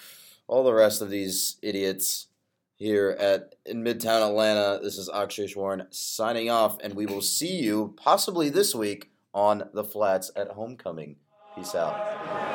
all 0.48 0.64
the 0.64 0.74
rest 0.74 1.02
of 1.02 1.12
these 1.12 1.58
idiots 1.62 2.28
here 2.76 3.16
at 3.20 3.54
in 3.68 3.84
Midtown 3.84 4.28
Atlanta, 4.28 4.80
this 4.82 4.98
is 4.98 5.10
Akshay 5.10 5.46
Shwarn 5.46 5.86
signing 5.94 6.50
off, 6.50 6.78
and 6.82 6.96
we 6.96 7.06
will 7.06 7.22
see 7.22 7.58
you 7.58 7.94
possibly 7.96 8.50
this 8.50 8.74
week 8.74 9.12
on 9.36 9.70
the 9.74 9.84
flats 9.84 10.32
at 10.36 10.50
homecoming. 10.50 11.18
Peace 11.56 11.76
out. 11.76 12.51